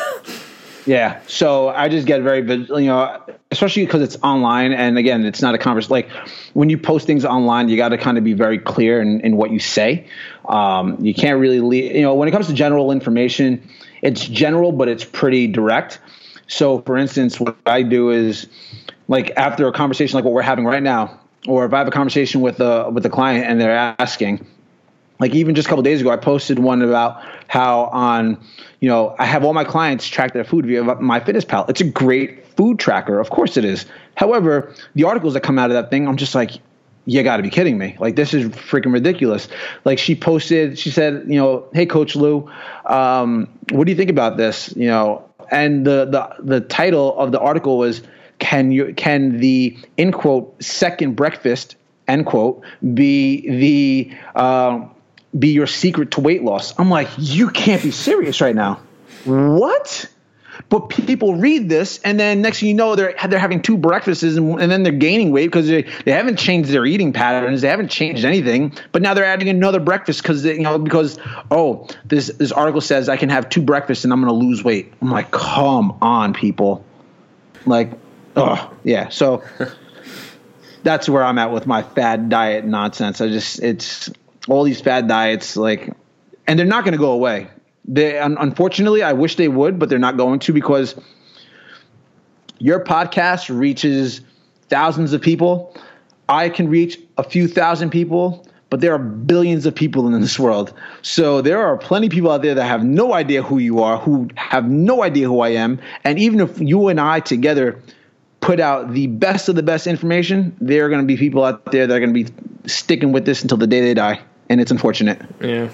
Yeah. 0.85 1.19
So 1.27 1.69
I 1.69 1.89
just 1.89 2.05
get 2.05 2.21
very, 2.21 2.41
you 2.41 2.87
know, 2.87 3.21
especially 3.49 3.85
because 3.85 4.01
it's 4.03 4.17
online. 4.21 4.71
And 4.71 4.97
again, 4.97 5.25
it's 5.25 5.41
not 5.41 5.55
a 5.55 5.57
conversation. 5.57 5.91
Like 5.91 6.11
when 6.53 6.69
you 6.69 6.77
post 6.77 7.07
things 7.07 7.25
online, 7.25 7.69
you 7.69 7.77
got 7.77 7.89
to 7.89 7.97
kind 7.97 8.17
of 8.17 8.23
be 8.23 8.33
very 8.33 8.59
clear 8.59 9.01
in, 9.01 9.19
in 9.21 9.35
what 9.35 9.51
you 9.51 9.59
say. 9.59 10.07
Um, 10.47 11.03
you 11.03 11.13
can't 11.13 11.39
really, 11.39 11.59
le- 11.59 11.95
you 11.95 12.01
know, 12.01 12.13
when 12.13 12.27
it 12.27 12.31
comes 12.31 12.47
to 12.47 12.53
general 12.53 12.91
information, 12.91 13.67
it's 14.01 14.27
general, 14.27 14.71
but 14.71 14.87
it's 14.87 15.03
pretty 15.03 15.47
direct. 15.47 15.99
So 16.47 16.79
for 16.81 16.97
instance, 16.97 17.39
what 17.39 17.55
I 17.65 17.81
do 17.81 18.11
is 18.11 18.47
like 19.07 19.31
after 19.37 19.67
a 19.67 19.71
conversation 19.71 20.15
like 20.15 20.25
what 20.25 20.33
we're 20.33 20.41
having 20.41 20.65
right 20.65 20.83
now, 20.83 21.19
or 21.47 21.65
if 21.65 21.73
I 21.73 21.77
have 21.77 21.87
a 21.87 21.91
conversation 21.91 22.41
with 22.41 22.59
a, 22.59 22.89
with 22.89 23.05
a 23.05 23.09
client 23.09 23.45
and 23.45 23.59
they're 23.59 23.95
asking, 23.99 24.45
like 25.19 25.33
even 25.33 25.55
just 25.55 25.67
a 25.67 25.69
couple 25.69 25.83
days 25.83 26.01
ago, 26.01 26.09
I 26.09 26.17
posted 26.17 26.59
one 26.59 26.81
about 26.81 27.23
how 27.47 27.85
on, 27.85 28.43
you 28.79 28.89
know, 28.89 29.15
I 29.17 29.25
have 29.25 29.43
all 29.43 29.53
my 29.53 29.63
clients 29.63 30.07
track 30.07 30.33
their 30.33 30.43
food 30.43 30.65
via 30.65 30.83
MyFitnessPal. 30.83 31.69
It's 31.69 31.81
a 31.81 31.85
great 31.85 32.45
food 32.55 32.79
tracker. 32.79 33.19
Of 33.19 33.29
course 33.29 33.57
it 33.57 33.65
is. 33.65 33.85
However, 34.15 34.73
the 34.95 35.03
articles 35.03 35.33
that 35.33 35.41
come 35.41 35.57
out 35.57 35.69
of 35.69 35.75
that 35.75 35.89
thing, 35.89 36.07
I'm 36.07 36.17
just 36.17 36.35
like, 36.35 36.51
you 37.05 37.21
got 37.23 37.37
to 37.37 37.43
be 37.43 37.49
kidding 37.49 37.77
me. 37.77 37.95
Like 37.99 38.15
this 38.15 38.33
is 38.33 38.49
freaking 38.49 38.91
ridiculous. 38.91 39.47
Like 39.85 39.99
she 39.99 40.15
posted, 40.15 40.77
she 40.77 40.89
said, 40.89 41.25
you 41.27 41.39
know, 41.39 41.67
hey 41.73 41.85
coach 41.85 42.15
Lou, 42.15 42.49
um, 42.85 43.47
what 43.71 43.85
do 43.85 43.91
you 43.91 43.97
think 43.97 44.09
about 44.09 44.37
this? 44.37 44.75
You 44.75 44.87
know, 44.87 45.24
and 45.51 45.85
the, 45.85 46.05
the, 46.05 46.43
the 46.43 46.61
title 46.61 47.17
of 47.17 47.31
the 47.31 47.39
article 47.39 47.77
was, 47.77 48.01
can 48.39 48.71
you, 48.71 48.93
can 48.95 49.39
the, 49.39 49.77
in 49.97 50.11
quote, 50.11 50.61
second 50.63 51.15
breakfast, 51.15 51.75
end 52.07 52.25
quote, 52.25 52.63
be 52.93 53.49
the, 53.49 54.39
um, 54.39 54.91
be 55.37 55.49
your 55.49 55.67
secret 55.67 56.11
to 56.11 56.21
weight 56.21 56.43
loss. 56.43 56.77
I'm 56.79 56.89
like, 56.89 57.09
you 57.17 57.49
can't 57.49 57.83
be 57.83 57.91
serious 57.91 58.41
right 58.41 58.55
now. 58.55 58.79
What? 59.25 60.09
But 60.69 60.89
people 60.89 61.35
read 61.35 61.69
this, 61.69 61.99
and 61.99 62.19
then 62.19 62.41
next 62.41 62.59
thing 62.59 62.69
you 62.69 62.75
know, 62.75 62.95
they're 62.95 63.13
they're 63.27 63.39
having 63.39 63.61
two 63.61 63.77
breakfasts, 63.77 64.23
and, 64.23 64.59
and 64.59 64.71
then 64.71 64.83
they're 64.83 64.91
gaining 64.91 65.31
weight 65.31 65.47
because 65.47 65.67
they, 65.67 65.83
they 66.05 66.11
haven't 66.11 66.37
changed 66.37 66.69
their 66.69 66.85
eating 66.85 67.13
patterns, 67.13 67.61
they 67.61 67.67
haven't 67.67 67.89
changed 67.89 68.25
anything. 68.25 68.73
But 68.91 69.01
now 69.01 69.13
they're 69.13 69.25
adding 69.25 69.49
another 69.49 69.79
breakfast 69.79 70.21
because 70.21 70.45
you 70.45 70.59
know 70.59 70.77
because 70.79 71.19
oh 71.51 71.87
this 72.05 72.27
this 72.27 72.51
article 72.51 72.81
says 72.81 73.09
I 73.09 73.17
can 73.17 73.29
have 73.29 73.49
two 73.49 73.61
breakfasts 73.61 74.03
and 74.03 74.13
I'm 74.13 74.21
going 74.21 74.33
to 74.33 74.45
lose 74.45 74.63
weight. 74.63 74.93
I'm 75.01 75.11
like, 75.11 75.31
come 75.31 75.97
on, 76.01 76.33
people. 76.33 76.85
Like, 77.65 77.91
oh 78.35 78.73
yeah. 78.83 79.09
So 79.09 79.43
that's 80.83 81.09
where 81.09 81.23
I'm 81.23 81.37
at 81.37 81.51
with 81.51 81.67
my 81.67 81.83
fad 81.83 82.29
diet 82.29 82.65
nonsense. 82.65 83.21
I 83.21 83.27
just 83.27 83.59
it's 83.59 84.09
all 84.47 84.63
these 84.63 84.81
fad 84.81 85.07
diets 85.07 85.57
like 85.57 85.93
and 86.47 86.57
they're 86.59 86.65
not 86.65 86.83
going 86.83 86.93
to 86.93 86.99
go 86.99 87.11
away. 87.11 87.49
They 87.87 88.17
un- 88.17 88.37
unfortunately, 88.39 89.03
I 89.03 89.13
wish 89.13 89.35
they 89.35 89.47
would, 89.47 89.79
but 89.79 89.89
they're 89.89 89.99
not 89.99 90.17
going 90.17 90.39
to 90.39 90.53
because 90.53 90.95
your 92.59 92.83
podcast 92.83 93.55
reaches 93.55 94.21
thousands 94.69 95.13
of 95.13 95.21
people. 95.21 95.75
I 96.27 96.49
can 96.49 96.67
reach 96.67 96.99
a 97.17 97.23
few 97.23 97.47
thousand 97.47 97.91
people, 97.91 98.47
but 98.69 98.81
there 98.81 98.93
are 98.93 98.99
billions 98.99 99.65
of 99.65 99.75
people 99.75 100.07
in 100.07 100.19
this 100.21 100.39
world. 100.39 100.73
So 101.01 101.41
there 101.41 101.65
are 101.65 101.77
plenty 101.77 102.07
of 102.07 102.13
people 102.13 102.31
out 102.31 102.41
there 102.41 102.55
that 102.55 102.65
have 102.65 102.83
no 102.83 103.13
idea 103.13 103.43
who 103.43 103.59
you 103.59 103.83
are, 103.83 103.97
who 103.97 104.29
have 104.35 104.67
no 104.67 105.03
idea 105.03 105.27
who 105.27 105.41
I 105.41 105.49
am, 105.49 105.79
and 106.03 106.17
even 106.17 106.39
if 106.39 106.59
you 106.59 106.87
and 106.87 106.99
I 106.99 107.19
together 107.19 107.79
put 108.41 108.59
out 108.59 108.93
the 108.93 109.07
best 109.07 109.49
of 109.49 109.55
the 109.55 109.63
best 109.63 109.87
information, 109.87 110.55
there 110.61 110.85
are 110.85 110.89
going 110.89 111.01
to 111.01 111.07
be 111.07 111.17
people 111.17 111.43
out 111.43 111.71
there 111.71 111.87
that 111.87 111.95
are 111.95 111.99
going 111.99 112.13
to 112.13 112.23
be 112.23 112.31
sticking 112.67 113.11
with 113.11 113.25
this 113.25 113.43
until 113.43 113.57
the 113.57 113.67
day 113.67 113.81
they 113.81 113.93
die, 113.93 114.21
and 114.49 114.59
it's 114.59 114.71
unfortunate. 114.71 115.21
Yeah. 115.39 115.69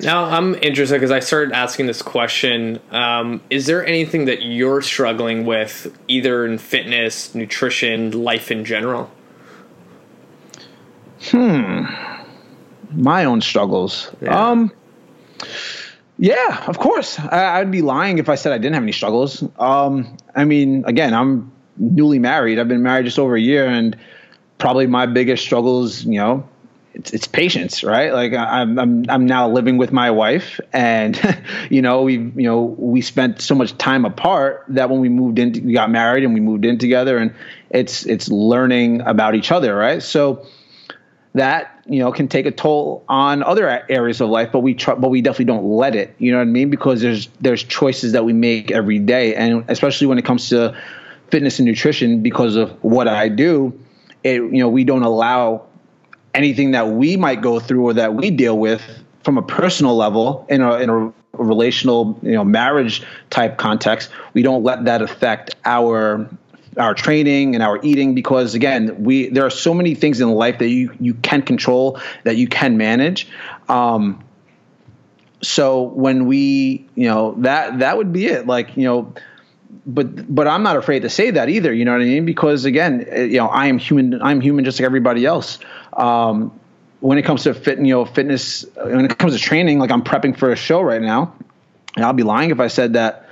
Now 0.00 0.24
I'm 0.24 0.54
interested 0.56 0.94
because 0.94 1.10
I 1.10 1.20
started 1.20 1.52
asking 1.52 1.86
this 1.86 2.02
question. 2.02 2.80
Um, 2.90 3.40
is 3.50 3.66
there 3.66 3.84
anything 3.84 4.26
that 4.26 4.42
you're 4.42 4.80
struggling 4.80 5.44
with, 5.44 5.96
either 6.06 6.46
in 6.46 6.58
fitness, 6.58 7.34
nutrition, 7.34 8.12
life 8.12 8.50
in 8.50 8.64
general? 8.64 9.10
Hmm. 11.22 11.84
My 12.92 13.24
own 13.24 13.40
struggles. 13.40 14.10
Yeah. 14.20 14.50
Um. 14.50 14.72
Yeah, 16.20 16.64
of 16.66 16.78
course. 16.78 17.18
I, 17.18 17.60
would 17.60 17.70
be 17.70 17.82
lying 17.82 18.18
if 18.18 18.28
I 18.28 18.34
said 18.34 18.52
I 18.52 18.58
didn't 18.58 18.74
have 18.74 18.82
any 18.82 18.92
struggles. 18.92 19.42
Um. 19.58 20.16
I 20.34 20.44
mean, 20.44 20.84
again, 20.86 21.12
I'm 21.12 21.50
newly 21.76 22.18
married. 22.18 22.58
I've 22.58 22.68
been 22.68 22.82
married 22.82 23.04
just 23.04 23.18
over 23.18 23.34
a 23.34 23.40
year, 23.40 23.66
and 23.66 23.96
probably 24.58 24.86
my 24.86 25.06
biggest 25.06 25.44
struggles, 25.44 26.04
you 26.04 26.18
know, 26.18 26.48
it's, 26.94 27.12
it's 27.12 27.26
patience, 27.26 27.84
right? 27.84 28.12
Like 28.12 28.32
I'm, 28.32 28.78
I'm, 28.78 29.04
I'm 29.08 29.26
now 29.26 29.48
living 29.48 29.76
with 29.76 29.92
my 29.92 30.10
wife 30.10 30.60
and, 30.72 31.18
you 31.70 31.82
know, 31.82 32.02
we, 32.02 32.14
you 32.14 32.42
know, 32.42 32.62
we 32.62 33.02
spent 33.02 33.40
so 33.40 33.54
much 33.54 33.76
time 33.78 34.04
apart 34.04 34.64
that 34.68 34.90
when 34.90 35.00
we 35.00 35.08
moved 35.08 35.38
in, 35.38 35.52
we 35.64 35.72
got 35.72 35.90
married 35.90 36.24
and 36.24 36.34
we 36.34 36.40
moved 36.40 36.64
in 36.64 36.78
together 36.78 37.18
and 37.18 37.34
it's, 37.70 38.06
it's 38.06 38.28
learning 38.28 39.02
about 39.02 39.34
each 39.34 39.52
other. 39.52 39.74
Right. 39.74 40.02
So 40.02 40.46
that, 41.34 41.82
you 41.86 42.00
know, 42.00 42.10
can 42.10 42.26
take 42.26 42.46
a 42.46 42.50
toll 42.50 43.04
on 43.08 43.42
other 43.42 43.68
areas 43.88 44.20
of 44.20 44.30
life, 44.30 44.50
but 44.50 44.60
we 44.60 44.74
try, 44.74 44.94
but 44.94 45.10
we 45.10 45.20
definitely 45.20 45.44
don't 45.44 45.64
let 45.64 45.94
it, 45.94 46.14
you 46.18 46.32
know 46.32 46.38
what 46.38 46.48
I 46.48 46.50
mean? 46.50 46.70
Because 46.70 47.00
there's, 47.00 47.28
there's 47.40 47.62
choices 47.62 48.12
that 48.12 48.24
we 48.24 48.32
make 48.32 48.70
every 48.70 48.98
day. 48.98 49.34
And 49.34 49.64
especially 49.68 50.06
when 50.06 50.18
it 50.18 50.24
comes 50.24 50.48
to 50.48 50.76
fitness 51.30 51.58
and 51.58 51.66
nutrition, 51.66 52.22
because 52.22 52.56
of 52.56 52.72
what 52.82 53.06
I 53.06 53.28
do, 53.28 53.78
it, 54.24 54.36
you 54.36 54.58
know, 54.58 54.68
we 54.68 54.84
don't 54.84 55.02
allow 55.02 55.67
anything 56.38 56.70
that 56.70 56.88
we 56.88 57.16
might 57.16 57.42
go 57.42 57.58
through 57.58 57.84
or 57.84 57.92
that 57.94 58.14
we 58.14 58.30
deal 58.30 58.56
with 58.56 58.80
from 59.24 59.36
a 59.36 59.42
personal 59.42 59.96
level 59.96 60.46
in 60.48 60.62
a, 60.62 60.76
in 60.76 60.88
a 60.88 61.12
relational, 61.32 62.18
you 62.22 62.32
know, 62.32 62.44
marriage 62.44 63.02
type 63.28 63.58
context, 63.58 64.08
we 64.34 64.42
don't 64.42 64.62
let 64.62 64.84
that 64.84 65.02
affect 65.02 65.54
our 65.64 66.28
our 66.76 66.94
training 66.94 67.54
and 67.54 67.62
our 67.64 67.80
eating 67.82 68.14
because 68.14 68.54
again 68.54 69.02
we 69.02 69.28
there 69.30 69.44
are 69.44 69.50
so 69.50 69.74
many 69.74 69.96
things 69.96 70.20
in 70.20 70.30
life 70.30 70.60
that 70.60 70.68
you 70.68 70.94
you 71.00 71.12
can 71.12 71.42
control 71.42 71.98
that 72.22 72.36
you 72.36 72.46
can 72.46 72.76
manage. 72.76 73.26
Um, 73.68 74.22
so 75.42 75.82
when 75.82 76.26
we 76.26 76.86
you 76.94 77.08
know 77.08 77.34
that 77.38 77.80
that 77.80 77.96
would 77.96 78.12
be 78.12 78.26
it. 78.26 78.46
Like 78.46 78.76
you 78.76 78.84
know 78.84 79.12
but 79.86 80.34
but 80.34 80.46
I'm 80.46 80.62
not 80.62 80.76
afraid 80.76 81.00
to 81.02 81.10
say 81.10 81.30
that 81.30 81.48
either. 81.48 81.72
You 81.72 81.84
know 81.84 81.92
what 81.92 82.00
I 82.00 82.04
mean? 82.04 82.24
Because 82.24 82.64
again, 82.64 83.06
eh, 83.08 83.24
you 83.24 83.38
know, 83.38 83.48
I 83.48 83.66
am 83.66 83.78
human. 83.78 84.20
I'm 84.22 84.40
human 84.40 84.64
just 84.64 84.78
like 84.80 84.86
everybody 84.86 85.26
else. 85.26 85.58
Um, 85.94 86.58
when 87.00 87.18
it 87.18 87.22
comes 87.22 87.44
to 87.44 87.54
fit, 87.54 87.78
you 87.78 87.94
know, 87.94 88.04
fitness, 88.04 88.64
when 88.76 89.04
it 89.04 89.18
comes 89.18 89.34
to 89.34 89.38
training, 89.38 89.78
like 89.78 89.90
I'm 89.90 90.02
prepping 90.02 90.36
for 90.36 90.50
a 90.50 90.56
show 90.56 90.80
right 90.80 91.00
now, 91.00 91.34
and 91.96 92.04
I'll 92.04 92.12
be 92.12 92.22
lying 92.22 92.50
if 92.50 92.60
I 92.60 92.68
said 92.68 92.94
that. 92.94 93.24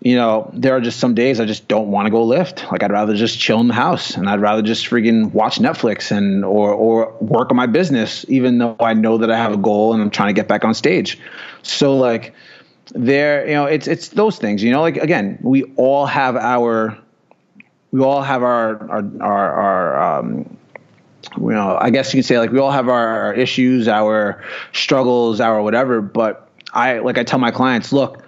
You 0.00 0.16
know, 0.16 0.50
there 0.52 0.76
are 0.76 0.82
just 0.82 1.00
some 1.00 1.14
days 1.14 1.40
I 1.40 1.46
just 1.46 1.66
don't 1.66 1.90
want 1.90 2.04
to 2.04 2.10
go 2.10 2.24
lift. 2.24 2.70
Like 2.70 2.82
I'd 2.82 2.92
rather 2.92 3.14
just 3.14 3.38
chill 3.38 3.58
in 3.60 3.68
the 3.68 3.74
house, 3.74 4.16
and 4.16 4.28
I'd 4.28 4.40
rather 4.40 4.60
just 4.60 4.86
freaking 4.86 5.32
watch 5.32 5.58
Netflix 5.58 6.14
and 6.14 6.44
or 6.44 6.74
or 6.74 7.10
work 7.20 7.50
on 7.50 7.56
my 7.56 7.66
business, 7.66 8.24
even 8.28 8.58
though 8.58 8.76
I 8.80 8.92
know 8.92 9.16
that 9.18 9.30
I 9.30 9.38
have 9.38 9.54
a 9.54 9.56
goal 9.56 9.94
and 9.94 10.02
I'm 10.02 10.10
trying 10.10 10.28
to 10.28 10.38
get 10.38 10.46
back 10.46 10.62
on 10.62 10.74
stage. 10.74 11.18
So 11.62 11.96
like 11.96 12.34
there 12.94 13.46
you 13.46 13.52
know 13.52 13.64
it's 13.64 13.88
it's 13.88 14.08
those 14.10 14.38
things 14.38 14.62
you 14.62 14.70
know 14.70 14.80
like 14.80 14.96
again 14.96 15.36
we 15.42 15.64
all 15.76 16.06
have 16.06 16.36
our 16.36 16.96
we 17.90 18.00
all 18.00 18.22
have 18.22 18.42
our 18.42 18.88
our 18.88 19.04
our, 19.20 19.52
our 19.52 20.18
um 20.18 20.56
you 21.36 21.50
know 21.50 21.76
i 21.80 21.90
guess 21.90 22.14
you 22.14 22.18
could 22.18 22.24
say 22.24 22.38
like 22.38 22.52
we 22.52 22.58
all 22.58 22.70
have 22.70 22.88
our, 22.88 23.20
our 23.20 23.34
issues 23.34 23.88
our 23.88 24.42
struggles 24.72 25.40
our 25.40 25.60
whatever 25.60 26.00
but 26.00 26.48
i 26.72 26.98
like 27.00 27.18
i 27.18 27.24
tell 27.24 27.40
my 27.40 27.50
clients 27.50 27.92
look 27.92 28.24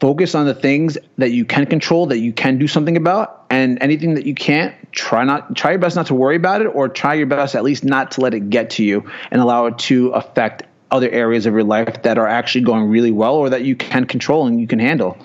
focus 0.00 0.34
on 0.34 0.44
the 0.44 0.54
things 0.54 0.98
that 1.16 1.30
you 1.30 1.44
can 1.44 1.66
control 1.66 2.06
that 2.06 2.18
you 2.18 2.32
can 2.32 2.58
do 2.58 2.66
something 2.66 2.96
about 2.96 3.46
and 3.48 3.80
anything 3.80 4.14
that 4.14 4.26
you 4.26 4.34
can't 4.34 4.74
try 4.92 5.22
not 5.22 5.54
try 5.54 5.70
your 5.70 5.78
best 5.78 5.94
not 5.94 6.06
to 6.06 6.14
worry 6.14 6.36
about 6.36 6.60
it 6.60 6.66
or 6.66 6.88
try 6.88 7.14
your 7.14 7.26
best 7.26 7.54
at 7.54 7.62
least 7.62 7.84
not 7.84 8.10
to 8.10 8.20
let 8.20 8.34
it 8.34 8.50
get 8.50 8.70
to 8.70 8.84
you 8.84 9.08
and 9.30 9.40
allow 9.40 9.66
it 9.66 9.78
to 9.78 10.08
affect 10.08 10.64
other 10.90 11.10
areas 11.10 11.46
of 11.46 11.54
your 11.54 11.64
life 11.64 12.02
that 12.02 12.18
are 12.18 12.28
actually 12.28 12.60
going 12.62 12.88
really 12.88 13.10
well 13.10 13.34
or 13.36 13.50
that 13.50 13.64
you 13.64 13.74
can 13.74 14.04
control 14.04 14.46
and 14.46 14.60
you 14.60 14.66
can 14.66 14.78
handle. 14.78 15.18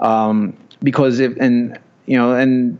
Um, 0.00 0.56
because 0.82 1.20
if, 1.20 1.36
and, 1.36 1.78
you 2.06 2.16
know, 2.16 2.34
and 2.34 2.78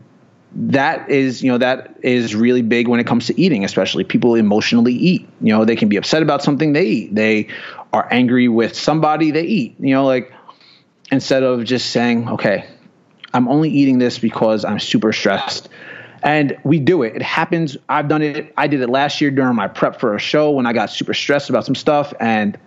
that 0.55 1.09
is, 1.09 1.43
you 1.43 1.51
know, 1.51 1.57
that 1.57 1.97
is 2.01 2.35
really 2.35 2.61
big 2.61 2.87
when 2.87 2.99
it 2.99 3.07
comes 3.07 3.27
to 3.27 3.39
eating, 3.39 3.65
especially 3.65 4.03
people 4.03 4.35
emotionally 4.35 4.93
eat. 4.93 5.27
You 5.41 5.53
know, 5.53 5.65
they 5.65 5.75
can 5.75 5.89
be 5.89 5.97
upset 5.97 6.23
about 6.23 6.43
something 6.43 6.73
they 6.73 6.85
eat. 6.85 7.15
They 7.15 7.47
are 7.91 8.07
angry 8.11 8.47
with 8.47 8.75
somebody 8.75 9.31
they 9.31 9.43
eat. 9.43 9.75
You 9.79 9.95
know, 9.95 10.05
like 10.05 10.31
instead 11.11 11.43
of 11.43 11.63
just 11.63 11.91
saying, 11.91 12.29
okay, 12.29 12.65
I'm 13.33 13.47
only 13.47 13.69
eating 13.69 13.97
this 13.97 14.19
because 14.19 14.63
I'm 14.63 14.79
super 14.79 15.11
stressed 15.11 15.69
and 16.25 16.57
we 16.63 16.79
do 16.79 17.03
it. 17.03 17.15
It 17.15 17.21
happens. 17.21 17.77
I've 17.87 18.09
done 18.09 18.23
it. 18.23 18.51
I 18.57 18.67
did 18.67 18.81
it 18.81 18.89
last 18.89 19.21
year 19.21 19.29
during 19.29 19.55
my 19.55 19.67
prep 19.67 19.99
for 19.99 20.15
a 20.15 20.19
show 20.19 20.51
when 20.51 20.65
I 20.65 20.73
got 20.73 20.89
super 20.89 21.13
stressed 21.13 21.49
about 21.49 21.65
some 21.65 21.75
stuff, 21.75 22.13
and 22.19 22.57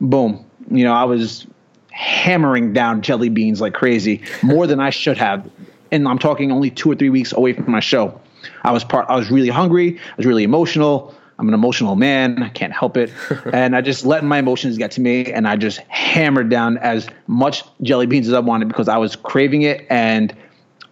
boom, 0.00 0.44
you 0.70 0.84
know, 0.84 0.92
I 0.92 1.04
was 1.04 1.46
hammering 1.90 2.72
down 2.74 3.00
jelly 3.00 3.30
beans 3.30 3.60
like 3.60 3.74
crazy, 3.74 4.22
more 4.42 4.66
than 4.66 4.78
I 4.78 4.90
should 4.90 5.16
have. 5.16 5.50
And 5.90 6.06
I'm 6.06 6.18
talking 6.18 6.52
only 6.52 6.70
two 6.70 6.92
or 6.92 6.94
three 6.94 7.08
weeks 7.08 7.32
away 7.32 7.54
from 7.54 7.70
my 7.72 7.80
show. 7.80 8.20
I 8.62 8.72
was 8.72 8.84
part. 8.84 9.06
I 9.08 9.16
was 9.16 9.30
really 9.30 9.48
hungry. 9.48 9.98
I 9.98 10.16
was 10.16 10.26
really 10.26 10.44
emotional. 10.44 11.14
I'm 11.38 11.48
an 11.48 11.54
emotional 11.54 11.96
man. 11.96 12.42
I 12.42 12.50
can't 12.50 12.72
help 12.72 12.96
it. 12.96 13.10
and 13.52 13.74
I 13.74 13.80
just 13.80 14.04
let 14.04 14.22
my 14.22 14.38
emotions 14.38 14.76
get 14.76 14.90
to 14.92 15.00
me 15.00 15.32
and 15.32 15.48
I 15.48 15.56
just 15.56 15.78
hammered 15.88 16.50
down 16.50 16.76
as 16.78 17.08
much 17.26 17.62
jelly 17.80 18.06
beans 18.06 18.28
as 18.28 18.34
I 18.34 18.40
wanted 18.40 18.68
because 18.68 18.88
I 18.88 18.98
was 18.98 19.16
craving 19.16 19.62
it 19.62 19.86
and 19.88 20.34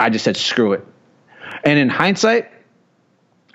I 0.01 0.09
just 0.09 0.25
said, 0.25 0.37
screw 0.37 0.73
it. 0.73 0.87
And 1.67 1.81
in 1.81 1.89
hindsight, 1.89 2.49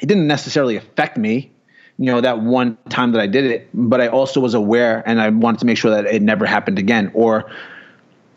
it 0.02 0.06
didn't 0.06 0.28
necessarily 0.28 0.76
affect 0.76 1.18
me, 1.18 1.50
you 1.98 2.06
know, 2.08 2.20
that 2.20 2.42
one 2.42 2.78
time 2.90 3.14
that 3.14 3.22
I 3.22 3.28
did 3.28 3.46
it, 3.46 3.70
but 3.74 4.02
I 4.02 4.10
also 4.10 4.42
was 4.42 4.54
aware 4.54 5.02
and 5.06 5.22
I 5.22 5.30
wanted 5.30 5.62
to 5.62 5.66
make 5.66 5.78
sure 5.78 5.92
that 5.92 6.06
it 6.06 6.22
never 6.22 6.46
happened 6.46 6.78
again 6.78 7.12
or 7.14 7.50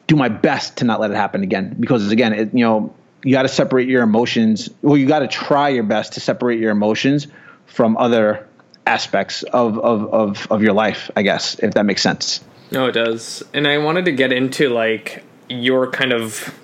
do 0.07 0.15
my 0.15 0.29
best 0.29 0.77
to 0.79 0.85
not 0.85 1.01
let 1.01 1.11
it 1.11 1.17
happen 1.17 1.43
again. 1.43 1.77
Because 1.81 2.13
again, 2.13 2.33
it, 2.33 2.55
you 2.55 2.65
know, 2.65 2.95
you 3.25 3.33
got 3.33 3.43
to 3.43 3.49
separate 3.49 3.89
your 3.89 4.03
emotions. 4.03 4.71
Well, 4.81 4.97
you 4.97 5.07
got 5.07 5.21
to 5.21 5.29
try 5.29 5.71
your 5.71 5.83
best 5.83 6.13
to 6.13 6.21
separate 6.21 6.61
your 6.61 6.71
emotions 6.71 7.27
from 7.67 7.97
other 7.97 8.47
aspects 8.87 9.43
of, 9.43 9.79
of, 9.81 10.15
of, 10.15 10.47
of 10.53 10.63
your 10.63 10.73
life, 10.75 11.11
I 11.17 11.23
guess, 11.23 11.59
if 11.59 11.75
that 11.75 11.85
makes 11.85 12.03
sense. 12.03 12.45
No, 12.71 12.87
it 12.87 12.93
does. 12.93 13.43
And 13.53 13.67
I 13.67 13.79
wanted 13.79 14.05
to 14.05 14.13
get 14.13 14.31
into 14.31 14.69
like 14.69 15.25
your 15.49 15.91
kind 15.91 16.13
of 16.13 16.55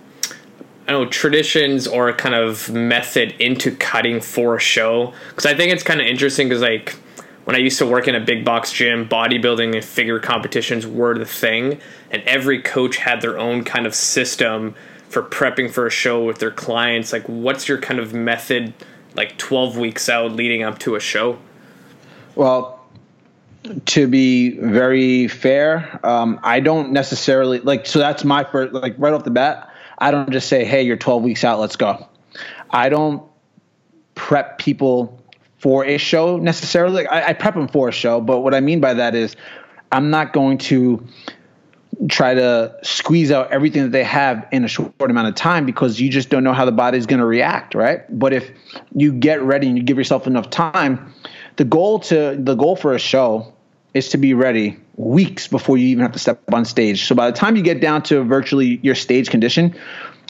I 0.91 0.93
don't 0.93 1.05
know 1.05 1.09
traditions 1.09 1.87
or 1.87 2.13
kind 2.15 2.35
of 2.35 2.69
method 2.69 3.37
into 3.39 3.77
cutting 3.77 4.21
for 4.21 4.57
a 4.57 4.59
show 4.59 5.15
because 5.29 5.47
I 5.47 5.55
think 5.55 5.73
it's 5.73 5.85
kind 5.85 6.01
of 6.01 6.09
interesting 6.09 6.49
because 6.49 6.63
like 6.63 6.97
when 7.45 7.55
I 7.55 7.61
used 7.61 7.79
to 7.79 7.87
work 7.87 8.09
in 8.09 8.17
a 8.17 8.21
big 8.21 8.45
box 8.45 8.73
gym, 8.73 9.09
bodybuilding 9.09 9.77
and 9.77 9.85
figure 9.85 10.19
competitions 10.19 10.89
were 10.89 11.17
the 11.17 11.25
thing, 11.25 11.79
and 12.11 12.25
every 12.25 12.61
coach 12.61 12.97
had 12.97 13.21
their 13.21 13.39
own 13.39 13.63
kind 13.63 13.87
of 13.87 13.95
system 13.95 14.75
for 15.09 15.23
prepping 15.23 15.71
for 15.71 15.87
a 15.87 15.91
show 15.91 16.25
with 16.25 16.41
their 16.41 16.51
clients. 16.51 17.13
Like, 17.13 17.29
what's 17.29 17.69
your 17.69 17.79
kind 17.79 18.01
of 18.01 18.13
method, 18.13 18.75
like 19.15 19.39
twelve 19.39 19.79
weeks 19.79 20.09
out 20.09 20.33
leading 20.33 20.65
up 20.65 20.81
to 20.81 20.97
a 20.97 21.01
show? 21.01 21.39
Well, 22.35 22.85
to 23.87 24.09
be 24.09 24.59
very 24.59 25.29
fair, 25.29 26.01
um, 26.05 26.41
I 26.43 26.59
don't 26.59 26.91
necessarily 26.91 27.61
like. 27.61 27.87
So 27.87 28.01
that's 28.01 28.25
my 28.25 28.43
first, 28.43 28.73
like 28.73 28.97
right 28.99 29.13
off 29.13 29.23
the 29.23 29.31
bat. 29.31 29.70
I 30.01 30.11
don't 30.11 30.31
just 30.31 30.49
say, 30.49 30.65
hey, 30.65 30.83
you're 30.83 30.97
12 30.97 31.23
weeks 31.23 31.45
out, 31.45 31.61
let's 31.61 31.77
go. 31.77 32.09
I 32.71 32.89
don't 32.89 33.23
prep 34.15 34.59
people 34.59 35.21
for 35.59 35.85
a 35.85 35.99
show 35.99 36.39
necessarily. 36.39 37.07
I, 37.07 37.29
I 37.29 37.33
prep 37.35 37.55
them 37.55 37.69
for 37.69 37.89
a 37.89 37.93
show, 37.93 38.21
but 38.21 38.41
what 38.41 38.55
I 38.55 38.61
mean 38.61 38.81
by 38.81 38.95
that 38.95 39.15
is 39.15 39.37
I'm 39.93 40.11
not 40.11 40.33
going 40.33 40.59
to 40.59 41.07
try 42.09 42.33
to 42.33 42.75
squeeze 42.83 43.31
out 43.31 43.51
everything 43.53 43.83
that 43.83 43.93
they 43.93 44.05
have 44.05 44.47
in 44.53 44.65
a 44.65 44.69
short 44.69 44.93
amount 45.01 45.29
of 45.29 45.35
time 45.35 45.67
because 45.67 46.01
you 46.01 46.09
just 46.09 46.31
don't 46.31 46.45
know 46.45 46.55
how 46.55 46.65
the 46.65 46.73
body's 46.73 47.05
going 47.05 47.21
to 47.21 47.27
react, 47.27 47.75
right? 47.75 48.03
But 48.19 48.33
if 48.33 48.51
you 48.95 49.13
get 49.13 49.43
ready 49.43 49.67
and 49.67 49.77
you 49.77 49.83
give 49.83 49.99
yourself 49.99 50.27
enough 50.27 50.49
time, 50.49 51.13
the 51.57 51.65
goal 51.65 51.99
to 52.01 52.37
the 52.39 52.55
goal 52.55 52.77
for 52.77 52.95
a 52.95 52.99
show 52.99 53.53
is 53.95 54.09
to 54.11 54.19
be 54.19 54.35
ready 54.35 54.79
weeks 54.97 55.49
before 55.49 55.77
you 55.77 55.89
even 55.89 56.03
have 56.03 56.13
to 56.13 56.19
step 56.19 56.41
on 56.53 56.65
stage. 56.65 57.07
So 57.07 57.15
by 57.15 57.31
the 57.31 57.37
time 57.37 57.57
you 57.57 57.63
get 57.63 57.81
down 57.81 58.03
to 58.05 58.23
virtually 58.23 58.79
your 58.83 58.95
stage 58.95 59.31
condition, 59.31 59.75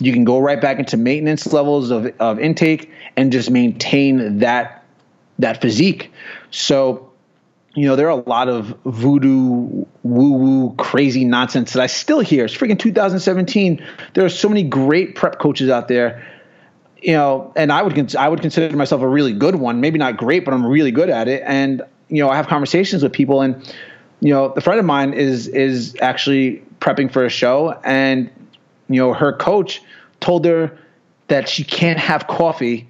you 0.00 0.12
can 0.12 0.24
go 0.24 0.38
right 0.38 0.60
back 0.60 0.78
into 0.78 0.96
maintenance 0.96 1.52
levels 1.52 1.90
of, 1.90 2.06
of 2.20 2.38
intake 2.38 2.90
and 3.16 3.32
just 3.32 3.50
maintain 3.50 4.38
that 4.38 4.84
that 5.38 5.60
physique. 5.60 6.12
So, 6.50 7.10
you 7.74 7.86
know, 7.86 7.96
there 7.96 8.06
are 8.06 8.18
a 8.18 8.28
lot 8.28 8.48
of 8.48 8.74
voodoo, 8.84 9.86
woo 10.02 10.32
woo, 10.32 10.74
crazy 10.76 11.24
nonsense 11.24 11.72
that 11.72 11.82
I 11.82 11.86
still 11.86 12.20
hear. 12.20 12.44
It's 12.44 12.56
freaking 12.56 12.78
2017. 12.78 13.84
There 14.14 14.24
are 14.24 14.30
so 14.30 14.48
many 14.48 14.62
great 14.62 15.16
prep 15.16 15.38
coaches 15.38 15.70
out 15.70 15.88
there. 15.88 16.26
You 17.02 17.14
know, 17.14 17.52
and 17.56 17.72
I 17.72 17.82
would 17.82 18.14
I 18.16 18.28
would 18.28 18.42
consider 18.42 18.74
myself 18.76 19.00
a 19.00 19.08
really 19.08 19.32
good 19.32 19.56
one. 19.56 19.80
Maybe 19.80 19.98
not 19.98 20.18
great, 20.18 20.44
but 20.44 20.52
I'm 20.52 20.66
really 20.66 20.90
good 20.90 21.08
at 21.08 21.28
it. 21.28 21.42
And 21.46 21.82
you 22.10 22.22
know, 22.22 22.28
I 22.28 22.36
have 22.36 22.48
conversations 22.48 23.02
with 23.02 23.12
people 23.12 23.40
and 23.42 23.62
you 24.20 24.34
know, 24.34 24.52
the 24.54 24.60
friend 24.60 24.78
of 24.78 24.86
mine 24.86 25.14
is 25.14 25.48
is 25.48 25.96
actually 26.00 26.62
prepping 26.78 27.10
for 27.10 27.24
a 27.24 27.30
show, 27.30 27.70
and 27.84 28.30
you 28.88 28.96
know, 28.96 29.14
her 29.14 29.32
coach 29.32 29.82
told 30.20 30.44
her 30.44 30.78
that 31.28 31.48
she 31.48 31.64
can't 31.64 31.98
have 31.98 32.26
coffee 32.26 32.88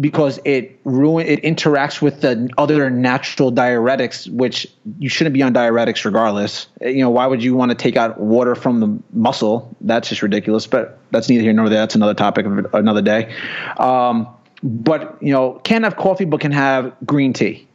because 0.00 0.40
it 0.44 0.80
ruin 0.84 1.26
it 1.26 1.42
interacts 1.42 2.02
with 2.02 2.22
the 2.22 2.50
other 2.58 2.90
natural 2.90 3.52
diuretics, 3.52 4.28
which 4.28 4.66
you 4.98 5.08
shouldn't 5.08 5.34
be 5.34 5.42
on 5.42 5.54
diuretics 5.54 6.04
regardless. 6.04 6.66
You 6.80 7.02
know, 7.02 7.10
why 7.10 7.26
would 7.26 7.42
you 7.42 7.54
want 7.54 7.70
to 7.70 7.76
take 7.76 7.96
out 7.96 8.18
water 8.18 8.56
from 8.56 8.80
the 8.80 8.98
muscle? 9.12 9.74
That's 9.80 10.08
just 10.08 10.22
ridiculous. 10.22 10.66
But 10.66 10.98
that's 11.12 11.28
neither 11.28 11.42
here 11.44 11.52
nor 11.52 11.68
there. 11.68 11.78
That's 11.78 11.94
another 11.94 12.14
topic 12.14 12.46
of 12.46 12.74
another 12.74 13.02
day. 13.02 13.32
Um, 13.78 14.26
but 14.64 15.22
you 15.22 15.32
know, 15.32 15.60
can't 15.62 15.84
have 15.84 15.96
coffee, 15.96 16.24
but 16.24 16.40
can 16.40 16.52
have 16.52 16.94
green 17.06 17.32
tea. 17.32 17.68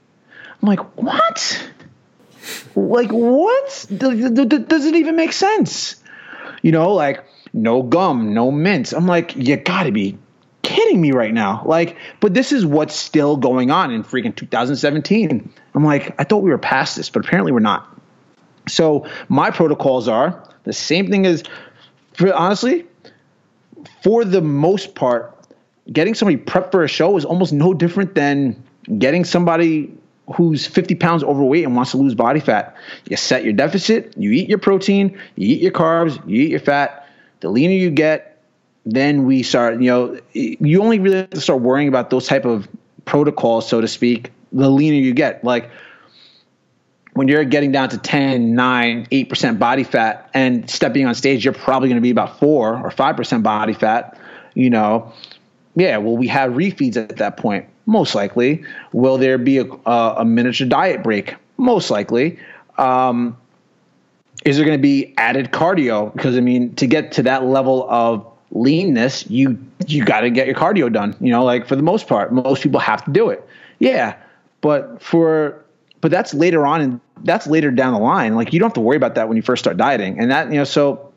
I'm 0.61 0.67
like, 0.67 0.79
what? 0.97 1.69
Like 2.75 3.11
what? 3.11 3.85
Does 3.95 4.85
it 4.85 4.95
even 4.95 5.15
make 5.15 5.33
sense? 5.33 5.95
You 6.61 6.71
know, 6.71 6.93
like 6.93 7.23
no 7.53 7.83
gum, 7.83 8.33
no 8.33 8.51
mints. 8.51 8.93
I'm 8.93 9.07
like, 9.07 9.35
you 9.35 9.57
gotta 9.57 9.91
be 9.91 10.17
kidding 10.63 10.99
me 10.99 11.11
right 11.11 11.33
now. 11.33 11.63
Like, 11.65 11.97
but 12.19 12.33
this 12.33 12.51
is 12.51 12.65
what's 12.65 12.95
still 12.95 13.37
going 13.37 13.71
on 13.71 13.91
in 13.91 14.03
freaking 14.03 14.35
2017. 14.35 15.53
I'm 15.73 15.83
like, 15.83 16.13
I 16.19 16.23
thought 16.23 16.43
we 16.43 16.49
were 16.49 16.57
past 16.57 16.97
this, 16.97 17.09
but 17.09 17.25
apparently 17.25 17.51
we're 17.51 17.59
not. 17.59 17.87
So 18.67 19.07
my 19.29 19.49
protocols 19.49 20.07
are 20.07 20.43
the 20.63 20.73
same 20.73 21.09
thing 21.09 21.25
as, 21.25 21.43
for, 22.13 22.33
honestly, 22.33 22.85
for 24.03 24.25
the 24.25 24.41
most 24.41 24.93
part, 24.93 25.33
getting 25.91 26.13
somebody 26.13 26.37
prepped 26.37 26.71
for 26.71 26.83
a 26.83 26.87
show 26.87 27.15
is 27.15 27.23
almost 27.23 27.53
no 27.53 27.73
different 27.73 28.13
than 28.13 28.61
getting 28.97 29.23
somebody 29.23 29.97
who's 30.35 30.67
50 30.67 30.95
pounds 30.95 31.23
overweight 31.23 31.63
and 31.63 31.75
wants 31.75 31.91
to 31.91 31.97
lose 31.97 32.13
body 32.13 32.39
fat. 32.39 32.75
You 33.09 33.15
set 33.17 33.43
your 33.43 33.53
deficit, 33.53 34.13
you 34.17 34.31
eat 34.31 34.49
your 34.49 34.57
protein, 34.57 35.17
you 35.35 35.55
eat 35.55 35.61
your 35.61 35.71
carbs, 35.71 36.15
you 36.27 36.43
eat 36.43 36.51
your 36.51 36.59
fat. 36.59 37.07
The 37.39 37.49
leaner 37.49 37.73
you 37.73 37.91
get, 37.91 38.41
then 38.85 39.25
we 39.25 39.43
start, 39.43 39.81
you 39.81 39.89
know, 39.89 40.19
you 40.33 40.81
only 40.81 40.99
really 40.99 41.17
have 41.17 41.29
to 41.31 41.41
start 41.41 41.61
worrying 41.61 41.87
about 41.87 42.09
those 42.09 42.27
type 42.27 42.45
of 42.45 42.67
protocols, 43.05 43.67
so 43.67 43.79
to 43.79 43.87
speak, 43.87 44.31
the 44.51 44.69
leaner 44.69 44.97
you 44.97 45.13
get. 45.13 45.43
Like 45.43 45.69
when 47.13 47.27
you're 47.27 47.45
getting 47.45 47.71
down 47.71 47.89
to 47.89 47.97
10, 47.97 48.53
9, 48.53 49.05
8% 49.05 49.59
body 49.59 49.83
fat 49.83 50.29
and 50.33 50.69
stepping 50.69 51.05
on 51.05 51.15
stage, 51.15 51.45
you're 51.45 51.53
probably 51.53 51.89
going 51.89 51.97
to 51.97 52.01
be 52.01 52.11
about 52.11 52.39
4 52.39 52.85
or 52.85 52.89
5% 52.89 53.43
body 53.43 53.73
fat, 53.73 54.19
you 54.53 54.69
know. 54.69 55.13
Yeah, 55.77 55.97
well, 55.97 56.17
we 56.17 56.27
have 56.29 56.53
refeeds 56.53 56.97
at 56.97 57.17
that 57.17 57.37
point, 57.37 57.67
most 57.85 58.15
likely. 58.15 58.63
Will 58.93 59.19
there 59.19 59.37
be 59.37 59.59
a, 59.59 59.63
a 59.63 60.25
miniature 60.25 60.67
diet 60.67 61.03
break? 61.03 61.35
Most 61.57 61.91
likely. 61.91 62.39
Um, 62.79 63.37
is 64.43 64.57
there 64.57 64.65
going 64.65 64.77
to 64.77 64.81
be 64.81 65.13
added 65.17 65.51
cardio? 65.51 66.11
Because, 66.13 66.35
I 66.35 66.39
mean, 66.39 66.73
to 66.75 66.87
get 66.87 67.11
to 67.13 67.23
that 67.23 67.43
level 67.43 67.87
of 67.91 68.25
leanness, 68.49 69.29
you 69.29 69.63
you 69.85 70.03
got 70.03 70.21
to 70.21 70.31
get 70.31 70.47
your 70.47 70.55
cardio 70.55 70.91
done. 70.91 71.15
You 71.21 71.31
know, 71.31 71.43
like 71.43 71.67
for 71.67 71.75
the 71.75 71.83
most 71.83 72.07
part, 72.07 72.33
most 72.33 72.63
people 72.63 72.79
have 72.79 73.05
to 73.05 73.11
do 73.11 73.29
it. 73.29 73.47
Yeah, 73.77 74.15
but 74.61 74.99
for 74.99 75.63
but 76.01 76.09
that's 76.09 76.33
later 76.33 76.65
on 76.65 76.81
and 76.81 77.01
that's 77.23 77.45
later 77.45 77.69
down 77.69 77.93
the 77.93 77.99
line. 77.99 78.35
Like 78.35 78.51
you 78.51 78.59
don't 78.59 78.69
have 78.69 78.73
to 78.75 78.81
worry 78.81 78.97
about 78.97 79.13
that 79.13 79.27
when 79.27 79.37
you 79.37 79.43
first 79.43 79.63
start 79.63 79.77
dieting, 79.77 80.19
and 80.19 80.31
that 80.31 80.51
you 80.51 80.57
know 80.57 80.63
so 80.63 81.13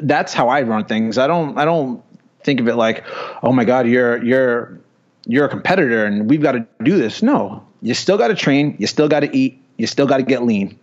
that's 0.00 0.34
how 0.34 0.48
I 0.48 0.60
run 0.62 0.84
things. 0.84 1.16
I 1.16 1.26
don't 1.26 1.56
I 1.56 1.64
don't 1.64 2.02
think 2.44 2.60
of 2.60 2.68
it 2.68 2.76
like, 2.76 3.04
oh 3.42 3.52
my 3.52 3.64
god, 3.64 3.86
you're 3.86 4.22
you're 4.22 4.78
you're 5.26 5.44
a 5.44 5.48
competitor 5.48 6.04
and 6.04 6.28
we've 6.28 6.42
got 6.42 6.52
to 6.52 6.66
do 6.82 6.96
this. 6.96 7.22
No, 7.22 7.66
you 7.80 7.94
still 7.94 8.18
got 8.18 8.28
to 8.28 8.34
train. 8.34 8.76
You 8.78 8.86
still 8.86 9.08
got 9.08 9.20
to 9.20 9.36
eat. 9.36 9.62
You 9.76 9.86
still 9.86 10.06
got 10.06 10.18
to 10.18 10.22
get 10.22 10.42
lean. 10.42 10.78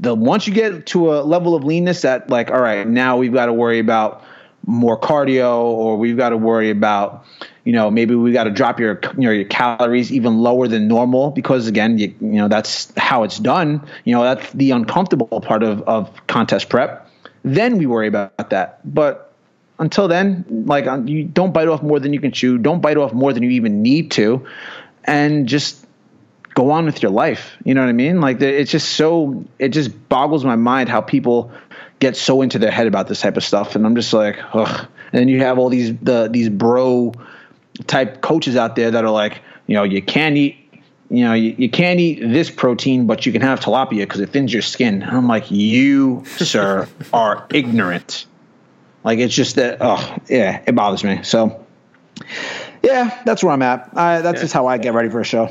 The 0.00 0.14
once 0.14 0.46
you 0.46 0.54
get 0.54 0.86
to 0.86 1.14
a 1.14 1.22
level 1.22 1.54
of 1.54 1.64
leanness 1.64 2.02
that 2.02 2.30
like, 2.30 2.50
all 2.50 2.60
right, 2.60 2.86
now 2.86 3.16
we've 3.16 3.32
got 3.32 3.46
to 3.46 3.52
worry 3.52 3.78
about 3.78 4.24
more 4.66 4.98
cardio 5.00 5.62
or 5.62 5.96
we've 5.96 6.16
got 6.16 6.28
to 6.28 6.36
worry 6.36 6.68
about 6.70 7.24
you 7.64 7.72
know 7.72 7.90
maybe 7.90 8.14
we 8.14 8.32
got 8.32 8.44
to 8.44 8.50
drop 8.50 8.78
your 8.78 9.00
you 9.16 9.22
know 9.22 9.30
your 9.30 9.46
calories 9.46 10.12
even 10.12 10.38
lower 10.38 10.68
than 10.68 10.86
normal 10.86 11.30
because 11.30 11.66
again 11.66 11.96
you, 11.96 12.14
you 12.20 12.32
know 12.32 12.48
that's 12.48 12.92
how 12.98 13.22
it's 13.22 13.38
done 13.38 13.82
you 14.04 14.14
know 14.14 14.22
that's 14.22 14.52
the 14.52 14.70
uncomfortable 14.70 15.40
part 15.40 15.62
of, 15.62 15.80
of 15.82 16.10
contest 16.26 16.68
prep 16.68 17.08
then 17.44 17.78
we 17.78 17.86
worry 17.86 18.08
about 18.08 18.50
that 18.50 18.80
but 18.84 19.27
until 19.78 20.08
then 20.08 20.44
like 20.66 20.86
uh, 20.86 21.00
you 21.04 21.24
don't 21.24 21.52
bite 21.52 21.68
off 21.68 21.82
more 21.82 22.00
than 22.00 22.12
you 22.12 22.20
can 22.20 22.32
chew 22.32 22.58
don't 22.58 22.80
bite 22.80 22.96
off 22.96 23.12
more 23.12 23.32
than 23.32 23.42
you 23.42 23.50
even 23.50 23.82
need 23.82 24.10
to 24.10 24.46
and 25.04 25.46
just 25.46 25.84
go 26.54 26.70
on 26.70 26.84
with 26.84 27.02
your 27.02 27.12
life 27.12 27.56
you 27.64 27.74
know 27.74 27.80
what 27.80 27.88
i 27.88 27.92
mean 27.92 28.20
like 28.20 28.40
it's 28.40 28.70
just 28.70 28.90
so 28.92 29.44
it 29.58 29.68
just 29.68 30.08
boggles 30.08 30.44
my 30.44 30.56
mind 30.56 30.88
how 30.88 31.00
people 31.00 31.52
get 31.98 32.16
so 32.16 32.42
into 32.42 32.58
their 32.58 32.70
head 32.70 32.86
about 32.86 33.08
this 33.08 33.20
type 33.20 33.36
of 33.36 33.44
stuff, 33.44 33.76
and 33.76 33.84
I'm 33.84 33.94
just 33.94 34.12
like, 34.12 34.38
ugh. 34.52 34.88
And 35.12 35.20
then 35.20 35.28
you 35.28 35.40
have 35.40 35.58
all 35.58 35.70
these 35.70 35.96
the 35.98 36.28
these 36.28 36.48
bro 36.48 37.14
type 37.86 38.20
coaches 38.20 38.56
out 38.56 38.76
there 38.76 38.90
that 38.90 39.04
are 39.04 39.10
like, 39.10 39.40
you 39.66 39.74
know, 39.74 39.82
you 39.82 40.02
can't 40.02 40.36
eat, 40.36 40.56
you 41.10 41.24
know, 41.24 41.32
you, 41.32 41.54
you 41.56 41.70
can't 41.70 41.98
eat 41.98 42.20
this 42.20 42.50
protein, 42.50 43.06
but 43.06 43.24
you 43.24 43.32
can 43.32 43.40
have 43.40 43.60
tilapia 43.60 44.00
because 44.00 44.20
it 44.20 44.30
thins 44.30 44.52
your 44.52 44.62
skin. 44.62 45.02
And 45.02 45.16
I'm 45.16 45.28
like, 45.28 45.50
you, 45.50 46.24
sir, 46.26 46.88
are 47.12 47.46
ignorant. 47.50 48.26
Like 49.08 49.20
it's 49.20 49.34
just 49.34 49.56
that, 49.56 49.78
oh 49.80 50.18
yeah, 50.28 50.62
it 50.66 50.74
bothers 50.74 51.02
me. 51.02 51.22
So, 51.22 51.64
yeah, 52.82 53.22
that's 53.24 53.42
where 53.42 53.54
I'm 53.54 53.62
at. 53.62 53.88
I, 53.96 54.20
that's 54.20 54.36
yeah. 54.36 54.42
just 54.42 54.52
how 54.52 54.66
I 54.66 54.76
get 54.76 54.92
ready 54.92 55.08
for 55.08 55.18
a 55.18 55.24
show. 55.24 55.48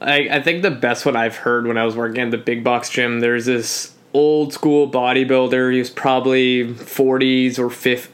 I, 0.00 0.28
I 0.28 0.42
think 0.42 0.62
the 0.62 0.72
best 0.72 1.06
one 1.06 1.14
I've 1.14 1.36
heard 1.36 1.68
when 1.68 1.78
I 1.78 1.84
was 1.84 1.94
working 1.94 2.20
at 2.20 2.32
the 2.32 2.36
big 2.36 2.64
box 2.64 2.90
gym, 2.90 3.20
there's 3.20 3.46
this 3.46 3.94
old 4.12 4.52
school 4.52 4.90
bodybuilder. 4.90 5.72
He 5.72 5.78
was 5.78 5.88
probably 5.88 6.74
40s 6.74 7.60
or 7.60 7.66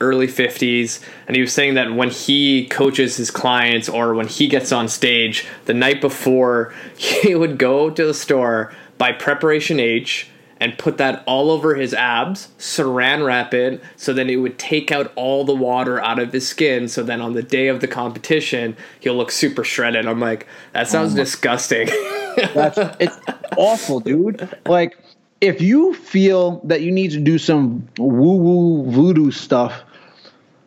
early 0.07 0.27
50s. 0.27 1.03
And 1.27 1.37
he 1.37 1.41
was 1.41 1.55
saying 1.55 1.73
that 1.73 1.95
when 1.95 2.11
he 2.11 2.67
coaches 2.67 3.17
his 3.17 3.31
clients 3.31 3.89
or 3.89 4.13
when 4.13 4.29
he 4.29 4.47
gets 4.47 4.73
on 4.73 4.89
stage, 4.89 5.47
the 5.65 5.73
night 5.73 6.03
before, 6.03 6.75
he 6.99 7.35
would 7.35 7.57
go 7.57 7.89
to 7.89 8.05
the 8.05 8.13
store, 8.13 8.75
buy 8.99 9.13
Preparation 9.13 9.81
H, 9.81 10.29
and 10.61 10.77
put 10.79 10.99
that 10.99 11.23
all 11.27 11.51
over 11.51 11.75
his 11.75 11.93
abs, 11.93 12.49
saran 12.59 13.25
wrap 13.25 13.53
it, 13.53 13.83
so 13.97 14.13
then 14.13 14.31
it 14.31 14.37
would 14.37 14.59
take 14.59 14.91
out 14.91 15.13
all 15.15 15.45
the 15.45 15.55
water 15.55 16.01
out 16.01 16.19
of 16.19 16.33
his 16.33 16.49
skin. 16.49 16.89
So 16.89 17.03
then 17.03 17.21
on 17.21 17.35
the 17.35 17.43
day 17.43 17.69
of 17.69 17.81
the 17.81 17.89
competition, 17.89 18.77
he'll 19.01 19.17
look 19.17 19.31
super 19.31 19.65
shredded. 19.65 20.07
I'm 20.07 20.21
like, 20.21 20.47
that 20.73 20.89
sounds 20.89 21.13
oh 21.13 21.17
disgusting. 21.17 21.87
That's 22.55 22.79
it's 22.99 23.19
awful, 23.57 24.01
dude. 24.01 24.49
Like 24.67 24.99
if 25.41 25.61
you 25.61 25.95
feel 25.95 26.61
that 26.65 26.81
you 26.83 26.91
need 26.91 27.11
to 27.13 27.21
do 27.21 27.39
some 27.39 27.87
woo 27.99 28.37
woo 28.37 28.91
voodoo 28.91 29.31
stuff, 29.31 29.83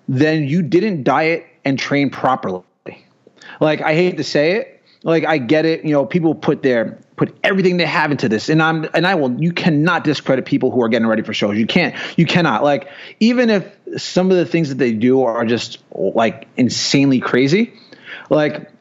then 0.07 0.47
you 0.47 0.61
didn't 0.61 1.03
diet 1.03 1.45
and 1.65 1.77
train 1.77 2.09
properly. 2.09 2.63
Like 3.59 3.81
I 3.81 3.93
hate 3.93 4.17
to 4.17 4.23
say 4.23 4.53
it, 4.53 4.83
like 5.03 5.25
I 5.25 5.37
get 5.37 5.65
it. 5.65 5.83
You 5.83 5.91
know, 5.91 6.05
people 6.05 6.35
put 6.35 6.61
their 6.61 6.99
put 7.19 7.37
everything 7.43 7.75
they 7.75 7.85
have 7.85 8.11
into 8.11 8.29
this, 8.29 8.47
and 8.47 8.63
I'm 8.63 8.87
and 8.93 9.05
I 9.05 9.15
will. 9.15 9.33
You 9.41 9.51
cannot 9.51 10.05
discredit 10.05 10.45
people 10.45 10.71
who 10.71 10.81
are 10.81 10.87
getting 10.87 11.05
ready 11.05 11.21
for 11.21 11.33
shows. 11.33 11.57
You 11.57 11.67
can't. 11.67 11.93
You 12.17 12.25
cannot. 12.25 12.63
Like 12.63 12.87
even 13.19 13.49
if 13.49 13.77
some 13.97 14.31
of 14.31 14.37
the 14.37 14.45
things 14.45 14.69
that 14.69 14.77
they 14.77 14.93
do 14.93 15.23
are 15.23 15.45
just 15.45 15.83
like 15.91 16.47
insanely 16.55 17.19
crazy, 17.19 17.73
like 18.29 18.71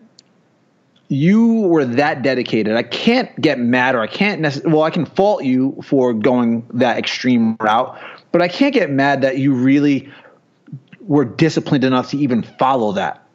you 1.09 1.63
were 1.63 1.85
that 1.85 2.23
dedicated. 2.23 2.77
I 2.77 2.85
can't 2.85 3.35
get 3.41 3.59
mad 3.59 3.97
or 3.97 4.03
I 4.03 4.07
can't 4.07 4.41
necessarily, 4.41 4.75
well, 4.75 4.85
I 4.85 4.91
can 4.91 5.07
fault 5.07 5.43
you 5.43 5.81
for 5.83 6.13
going 6.13 6.65
that 6.75 6.99
extreme 6.99 7.57
route, 7.59 7.99
but 8.31 8.41
I 8.41 8.47
can't 8.47 8.75
get 8.75 8.89
mad 8.89 9.23
that 9.23 9.39
you 9.39 9.55
really 9.55 10.13
were 11.01 11.25
disciplined 11.25 11.83
enough 11.83 12.11
to 12.11 12.19
even 12.19 12.43
follow 12.43 12.93
that. 12.93 13.27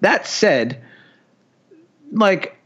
That 0.00 0.26
said, 0.26 0.82
like, 2.10 2.56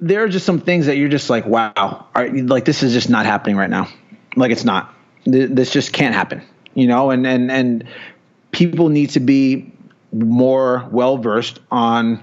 there 0.00 0.22
are 0.24 0.28
just 0.28 0.46
some 0.46 0.60
things 0.60 0.86
that 0.86 0.96
you're 0.96 1.08
just 1.08 1.28
like, 1.28 1.46
wow, 1.46 2.06
like, 2.14 2.64
this 2.64 2.82
is 2.82 2.92
just 2.92 3.10
not 3.10 3.26
happening 3.26 3.56
right 3.56 3.70
now. 3.70 3.88
Like, 4.36 4.50
it's 4.50 4.64
not. 4.64 4.94
This 5.24 5.72
just 5.72 5.92
can't 5.92 6.14
happen, 6.14 6.42
you 6.74 6.86
know, 6.86 7.10
and, 7.10 7.26
and, 7.26 7.50
and 7.50 7.84
people 8.52 8.88
need 8.88 9.10
to 9.10 9.20
be 9.20 9.72
more 10.12 10.88
well 10.90 11.18
versed 11.18 11.60
on 11.70 12.22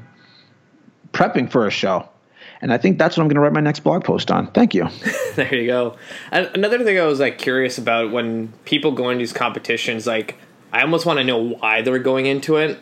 prepping 1.12 1.52
for 1.52 1.68
a 1.68 1.72
show. 1.72 2.10
And 2.62 2.74
I 2.74 2.78
think 2.78 2.98
that's 2.98 3.16
what 3.16 3.24
I'm 3.24 3.28
going 3.28 3.36
to 3.36 3.42
write 3.42 3.54
my 3.54 3.62
next 3.62 3.82
blog 3.82 4.04
post 4.04 4.32
on. 4.32 4.52
Thank 4.52 4.74
you. 4.74 4.88
there 5.36 5.54
you 5.54 5.68
go. 5.68 5.98
Another 6.32 6.84
thing 6.84 6.98
I 7.00 7.06
was 7.06 7.20
like 7.20 7.38
curious 7.38 7.78
about 7.78 8.12
when 8.12 8.54
people 8.64 8.92
go 8.92 9.10
into 9.10 9.20
these 9.20 9.34
competitions, 9.34 10.08
like 10.08 10.36
I 10.72 10.82
almost 10.82 11.06
want 11.06 11.20
to 11.20 11.24
know 11.24 11.38
why 11.38 11.82
they're 11.82 12.00
going 12.00 12.26
into 12.26 12.58
it. 12.58 12.80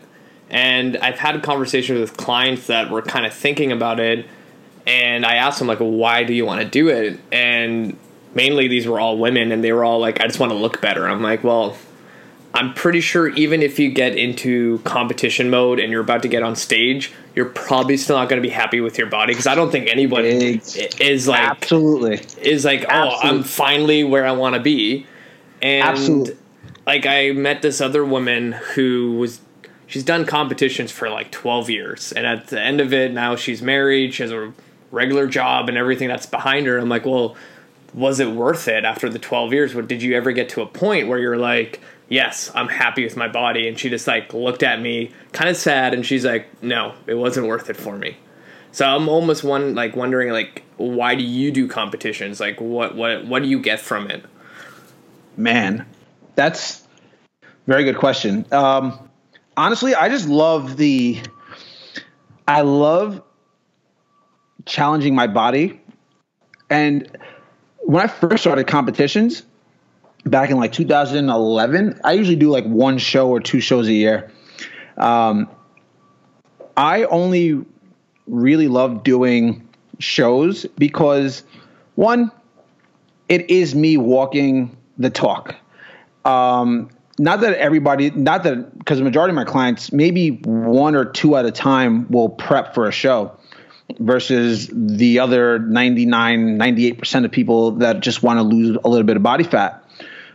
And 0.49 0.97
I've 0.97 1.17
had 1.17 1.41
conversations 1.41 1.99
with 1.99 2.15
clients 2.15 2.67
that 2.67 2.91
were 2.91 3.01
kind 3.01 3.25
of 3.25 3.33
thinking 3.33 3.71
about 3.71 3.99
it, 3.99 4.25
and 4.85 5.25
I 5.25 5.35
asked 5.35 5.59
them 5.59 5.67
like, 5.67 5.79
"Why 5.79 6.23
do 6.23 6.33
you 6.33 6.45
want 6.45 6.61
to 6.61 6.67
do 6.67 6.89
it?" 6.89 7.19
And 7.31 7.97
mainly 8.33 8.67
these 8.67 8.87
were 8.87 8.99
all 8.99 9.17
women, 9.17 9.51
and 9.51 9.63
they 9.63 9.71
were 9.71 9.83
all 9.83 9.99
like, 9.99 10.21
"I 10.21 10.27
just 10.27 10.39
want 10.39 10.51
to 10.51 10.57
look 10.57 10.81
better." 10.81 11.07
I'm 11.07 11.21
like, 11.21 11.43
"Well, 11.43 11.77
I'm 12.53 12.73
pretty 12.73 13.01
sure 13.01 13.29
even 13.29 13.63
if 13.63 13.79
you 13.79 13.91
get 13.91 14.15
into 14.15 14.77
competition 14.79 15.49
mode 15.49 15.79
and 15.79 15.91
you're 15.91 16.01
about 16.01 16.21
to 16.21 16.27
get 16.27 16.43
on 16.43 16.55
stage, 16.55 17.11
you're 17.35 17.47
probably 17.47 17.97
still 17.97 18.15
not 18.15 18.29
going 18.29 18.41
to 18.41 18.47
be 18.47 18.53
happy 18.53 18.79
with 18.79 18.97
your 18.97 19.07
body 19.07 19.33
because 19.33 19.47
I 19.47 19.55
don't 19.55 19.71
think 19.71 19.89
anybody 19.89 20.61
is 20.99 21.27
like 21.27 21.41
absolutely 21.41 22.21
is 22.41 22.63
like 22.63 22.85
oh 22.89 23.17
I'm 23.23 23.41
finally 23.41 24.03
where 24.03 24.27
I 24.27 24.33
want 24.33 24.53
to 24.53 24.61
be, 24.61 25.07
and 25.63 25.83
absolutely. 25.83 26.37
like 26.85 27.07
I 27.07 27.31
met 27.31 27.63
this 27.63 27.81
other 27.81 28.05
woman 28.05 28.51
who 28.51 29.13
was 29.17 29.41
she's 29.87 30.03
done 30.03 30.25
competitions 30.25 30.91
for 30.91 31.09
like 31.09 31.31
12 31.31 31.71
years 31.71 32.11
and 32.11 32.25
at 32.25 32.47
the 32.47 32.61
end 32.61 32.81
of 32.81 32.93
it 32.93 33.11
now 33.13 33.35
she's 33.35 33.61
married 33.61 34.13
she 34.13 34.23
has 34.23 34.31
a 34.31 34.53
regular 34.93 35.27
job 35.27 35.67
and 35.67 35.77
everything 35.77 36.07
that's 36.07 36.25
behind 36.25 36.67
her 36.67 36.77
i'm 36.77 36.89
like 36.89 37.05
well 37.05 37.35
was 37.93 38.19
it 38.19 38.31
worth 38.31 38.67
it 38.67 38.85
after 38.85 39.07
the 39.07 39.19
12 39.19 39.53
years? 39.53 39.75
What 39.75 39.87
did 39.87 40.01
you 40.01 40.15
ever 40.15 40.31
get 40.31 40.49
to 40.49 40.61
a 40.61 40.65
point 40.65 41.07
where 41.07 41.19
you're 41.19 41.37
like 41.37 41.79
yes 42.09 42.51
i'm 42.55 42.67
happy 42.67 43.03
with 43.03 43.15
my 43.15 43.27
body? 43.27 43.67
And 43.67 43.79
she 43.79 43.89
just 43.89 44.07
like 44.07 44.33
looked 44.33 44.63
at 44.63 44.81
me 44.81 45.11
kind 45.31 45.49
of 45.49 45.57
sad 45.57 45.93
and 45.93 46.05
she's 46.05 46.25
like 46.25 46.47
no 46.63 46.93
it 47.07 47.15
wasn't 47.15 47.47
worth 47.47 47.69
it 47.69 47.77
for 47.77 47.97
me. 47.97 48.17
So 48.71 48.85
i'm 48.85 49.09
almost 49.09 49.43
one 49.43 49.75
like 49.75 49.95
wondering 49.95 50.31
like 50.31 50.63
why 50.77 51.15
do 51.15 51.23
you 51.23 51.51
do 51.51 51.67
competitions? 51.67 52.39
Like 52.39 52.59
what 52.59 52.95
what 52.95 53.25
what 53.25 53.43
do 53.43 53.47
you 53.47 53.59
get 53.59 53.79
from 53.79 54.09
it? 54.09 54.23
Man 55.37 55.85
that's 56.35 56.87
very 57.67 57.83
good 57.83 57.97
question. 57.97 58.45
Um 58.51 59.09
honestly, 59.55 59.95
I 59.95 60.09
just 60.09 60.27
love 60.27 60.77
the. 60.77 61.21
I 62.47 62.61
love 62.61 63.21
challenging 64.65 65.15
my 65.15 65.27
body, 65.27 65.79
and 66.69 67.07
when 67.79 68.03
I 68.03 68.07
first 68.07 68.43
started 68.43 68.67
competitions 68.67 69.43
back 70.25 70.49
in 70.49 70.57
like 70.57 70.71
2011, 70.71 71.99
I 72.03 72.13
usually 72.13 72.35
do 72.35 72.49
like 72.49 72.65
one 72.65 72.97
show 72.97 73.29
or 73.29 73.39
two 73.39 73.59
shows 73.59 73.87
a 73.87 73.93
year. 73.93 74.31
Um, 74.97 75.49
I 76.77 77.03
only 77.05 77.63
really 78.27 78.67
love 78.67 79.03
doing 79.03 79.67
shows 79.99 80.65
because 80.77 81.43
one, 81.95 82.31
it 83.29 83.49
is 83.49 83.75
me 83.75 83.97
walking 83.97 84.75
the 84.97 85.09
talk. 85.09 85.55
Um, 86.25 86.89
not 87.19 87.41
that 87.41 87.55
everybody, 87.57 88.09
not 88.11 88.43
that 88.43 88.77
because 88.79 88.97
the 88.97 89.03
majority 89.03 89.31
of 89.31 89.35
my 89.35 89.43
clients, 89.43 89.91
maybe 89.91 90.29
one 90.45 90.95
or 90.95 91.05
two 91.05 91.35
at 91.35 91.45
a 91.45 91.51
time 91.51 92.09
will 92.09 92.29
prep 92.29 92.73
for 92.73 92.87
a 92.87 92.91
show 92.91 93.37
versus 93.99 94.69
the 94.73 95.19
other 95.19 95.59
99, 95.59 96.57
98% 96.57 97.25
of 97.25 97.31
people 97.31 97.71
that 97.71 97.99
just 97.99 98.23
want 98.23 98.39
to 98.39 98.43
lose 98.43 98.77
a 98.83 98.87
little 98.87 99.05
bit 99.05 99.17
of 99.17 99.23
body 99.23 99.43
fat. 99.43 99.83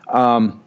Um, 0.09 0.63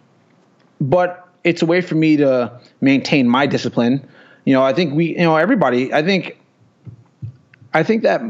but 0.80 1.28
it's 1.44 1.62
a 1.62 1.66
way 1.66 1.82
for 1.82 1.96
me 1.96 2.18
to 2.18 2.60
maintain 2.82 3.28
my 3.28 3.46
discipline. 3.46 4.08
You 4.46 4.54
know, 4.54 4.64
I 4.64 4.74
think 4.74 4.94
we, 4.94 5.18
you 5.18 5.24
know, 5.24 5.38
everybody, 5.38 5.94
I 5.94 6.04
think, 6.04 6.38
I 7.74 7.84
think 7.84 8.04
that 8.04 8.22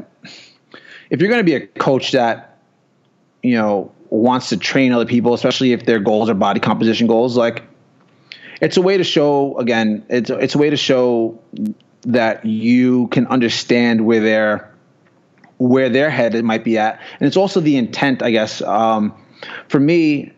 if 1.09 1.19
you're 1.19 1.29
going 1.29 1.39
to 1.39 1.43
be 1.43 1.55
a 1.55 1.67
coach 1.67 2.11
that, 2.11 2.59
you 3.43 3.55
know, 3.55 3.91
wants 4.09 4.49
to 4.49 4.57
train 4.57 4.91
other 4.91 5.05
people, 5.05 5.33
especially 5.33 5.71
if 5.71 5.85
their 5.85 5.99
goals 5.99 6.29
are 6.29 6.33
body 6.33 6.59
composition 6.59 7.07
goals, 7.07 7.37
like 7.37 7.63
it's 8.61 8.77
a 8.77 8.81
way 8.81 8.97
to 8.97 9.03
show 9.03 9.57
again 9.57 10.05
it's 10.07 10.29
it's 10.29 10.55
a 10.55 10.57
way 10.57 10.69
to 10.69 10.77
show 10.77 11.39
that 12.03 12.45
you 12.45 13.07
can 13.07 13.27
understand 13.27 14.05
where 14.05 14.19
their 14.19 14.75
where 15.57 15.89
their 15.89 16.09
head 16.09 16.33
it 16.33 16.43
might 16.43 16.63
be 16.63 16.77
at. 16.77 16.99
And 17.19 17.27
it's 17.27 17.37
also 17.37 17.59
the 17.59 17.77
intent 17.77 18.23
i 18.23 18.31
guess. 18.31 18.61
Um, 18.61 19.13
for 19.67 19.79
me 19.79 20.31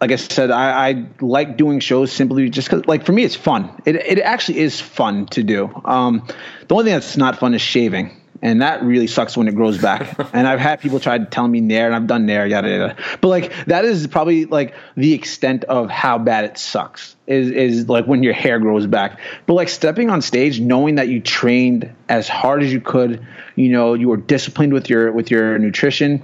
like 0.00 0.10
i 0.12 0.16
said 0.16 0.50
I, 0.50 0.88
I 0.88 1.06
like 1.20 1.56
doing 1.56 1.78
shows 1.80 2.10
simply 2.10 2.48
just 2.48 2.68
because 2.68 2.86
like 2.86 3.04
for 3.04 3.12
me 3.12 3.24
it's 3.24 3.36
fun. 3.36 3.70
It, 3.84 3.96
it 3.96 4.18
actually 4.20 4.58
is 4.58 4.80
fun 4.80 5.26
to 5.26 5.42
do. 5.42 5.70
Um, 5.84 6.26
the 6.68 6.74
only 6.74 6.84
thing 6.84 6.94
that's 6.94 7.16
not 7.16 7.38
fun 7.38 7.54
is 7.54 7.62
shaving 7.62 8.19
and 8.42 8.62
that 8.62 8.82
really 8.82 9.06
sucks 9.06 9.36
when 9.36 9.48
it 9.48 9.54
grows 9.54 9.78
back. 9.78 10.16
and 10.32 10.46
I've 10.46 10.60
had 10.60 10.80
people 10.80 10.98
try 10.98 11.18
to 11.18 11.24
tell 11.24 11.46
me 11.46 11.60
Nair, 11.60 11.86
and 11.86 11.94
I've 11.94 12.06
done 12.06 12.26
Nair, 12.26 12.46
yada 12.46 12.68
yada. 12.68 12.96
But 13.20 13.28
like 13.28 13.66
that 13.66 13.84
is 13.84 14.06
probably 14.06 14.46
like 14.46 14.74
the 14.96 15.12
extent 15.12 15.64
of 15.64 15.90
how 15.90 16.18
bad 16.18 16.44
it 16.44 16.58
sucks. 16.58 17.16
Is 17.26 17.50
is 17.50 17.88
like 17.88 18.06
when 18.06 18.22
your 18.22 18.32
hair 18.32 18.58
grows 18.58 18.86
back. 18.86 19.20
But 19.46 19.54
like 19.54 19.68
stepping 19.68 20.10
on 20.10 20.22
stage, 20.22 20.60
knowing 20.60 20.94
that 20.96 21.08
you 21.08 21.20
trained 21.20 21.94
as 22.08 22.28
hard 22.28 22.62
as 22.62 22.72
you 22.72 22.80
could, 22.80 23.26
you 23.56 23.68
know, 23.68 23.94
you 23.94 24.08
were 24.08 24.16
disciplined 24.16 24.72
with 24.72 24.88
your 24.88 25.12
with 25.12 25.30
your 25.30 25.58
nutrition, 25.58 26.22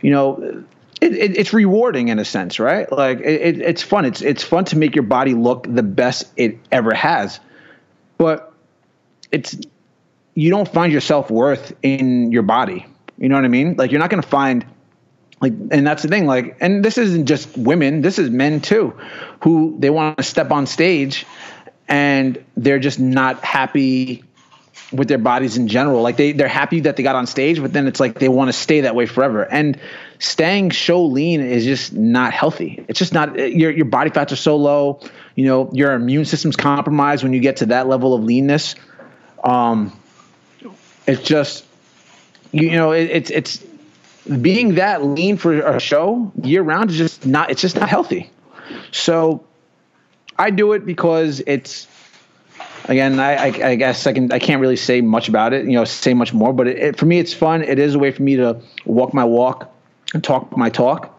you 0.00 0.10
know. 0.10 0.64
It, 1.00 1.12
it, 1.12 1.38
it's 1.38 1.52
rewarding 1.52 2.08
in 2.08 2.18
a 2.18 2.24
sense, 2.24 2.58
right? 2.58 2.90
Like 2.90 3.20
it, 3.20 3.60
it's 3.60 3.82
fun. 3.82 4.04
It's 4.04 4.20
it's 4.20 4.42
fun 4.42 4.64
to 4.66 4.76
make 4.76 4.96
your 4.96 5.04
body 5.04 5.32
look 5.32 5.64
the 5.68 5.84
best 5.84 6.24
it 6.36 6.58
ever 6.72 6.92
has, 6.92 7.38
but 8.16 8.52
it's 9.30 9.56
you 10.38 10.50
don't 10.50 10.68
find 10.68 10.92
your 10.92 11.00
self 11.00 11.32
worth 11.32 11.72
in 11.82 12.30
your 12.30 12.44
body. 12.44 12.86
You 13.18 13.28
know 13.28 13.34
what 13.34 13.44
I 13.44 13.48
mean? 13.48 13.74
Like 13.76 13.90
you're 13.90 13.98
not 13.98 14.08
going 14.08 14.22
to 14.22 14.28
find 14.28 14.64
like 15.40 15.52
and 15.72 15.84
that's 15.84 16.02
the 16.02 16.08
thing 16.08 16.26
like 16.26 16.56
and 16.60 16.84
this 16.84 16.96
isn't 16.96 17.26
just 17.26 17.56
women 17.56 18.02
this 18.02 18.18
is 18.18 18.28
men 18.28 18.60
too 18.60 18.96
who 19.42 19.76
they 19.78 19.88
want 19.88 20.16
to 20.16 20.24
step 20.24 20.50
on 20.50 20.66
stage 20.66 21.26
and 21.86 22.44
they're 22.56 22.80
just 22.80 22.98
not 22.98 23.44
happy 23.44 24.24
with 24.90 25.06
their 25.06 25.18
bodies 25.18 25.56
in 25.56 25.68
general 25.68 26.02
like 26.02 26.16
they 26.16 26.32
they're 26.32 26.48
happy 26.48 26.80
that 26.80 26.96
they 26.96 27.04
got 27.04 27.14
on 27.14 27.28
stage 27.28 27.60
but 27.60 27.72
then 27.72 27.86
it's 27.86 28.00
like 28.00 28.18
they 28.18 28.28
want 28.28 28.48
to 28.48 28.52
stay 28.52 28.80
that 28.80 28.96
way 28.96 29.06
forever 29.06 29.44
and 29.44 29.78
staying 30.18 30.72
so 30.72 31.04
lean 31.04 31.40
is 31.40 31.64
just 31.64 31.92
not 31.92 32.32
healthy 32.32 32.84
it's 32.88 32.98
just 32.98 33.12
not 33.12 33.38
your 33.38 33.70
your 33.70 33.84
body 33.84 34.10
fats 34.10 34.32
are 34.32 34.36
so 34.36 34.56
low 34.56 34.98
you 35.36 35.44
know 35.44 35.70
your 35.72 35.92
immune 35.92 36.24
system's 36.24 36.56
compromised 36.56 37.22
when 37.22 37.32
you 37.32 37.38
get 37.38 37.58
to 37.58 37.66
that 37.66 37.86
level 37.86 38.12
of 38.12 38.24
leanness 38.24 38.74
um 39.44 39.92
it's 41.08 41.22
just 41.22 41.64
you, 42.52 42.70
know 42.70 42.92
it, 42.92 43.10
it's 43.10 43.30
it's 43.30 43.64
being 44.40 44.74
that 44.74 45.02
lean 45.02 45.36
for 45.36 45.58
a 45.60 45.80
show 45.80 46.30
year 46.42 46.62
round 46.62 46.90
is 46.90 46.98
just 46.98 47.26
not 47.26 47.50
it's 47.50 47.62
just 47.62 47.76
not 47.76 47.88
healthy. 47.88 48.30
So 48.92 49.44
I 50.38 50.50
do 50.50 50.74
it 50.74 50.84
because 50.84 51.42
it's 51.46 51.88
again 52.84 53.18
I, 53.18 53.34
I, 53.34 53.46
I 53.70 53.74
guess 53.74 54.06
I 54.06 54.12
can 54.12 54.30
I 54.30 54.38
can't 54.38 54.60
really 54.60 54.76
say 54.76 55.00
much 55.00 55.28
about 55.28 55.52
it 55.52 55.64
you 55.64 55.72
know 55.72 55.84
say 55.84 56.14
much 56.14 56.32
more 56.32 56.52
but 56.52 56.68
it, 56.68 56.78
it, 56.78 56.98
for 56.98 57.06
me 57.06 57.18
it's 57.18 57.32
fun 57.32 57.62
it 57.62 57.78
is 57.78 57.94
a 57.94 57.98
way 57.98 58.12
for 58.12 58.22
me 58.22 58.36
to 58.36 58.60
walk 58.84 59.14
my 59.14 59.24
walk 59.24 59.74
and 60.14 60.22
talk 60.22 60.56
my 60.56 60.70
talk 60.70 61.18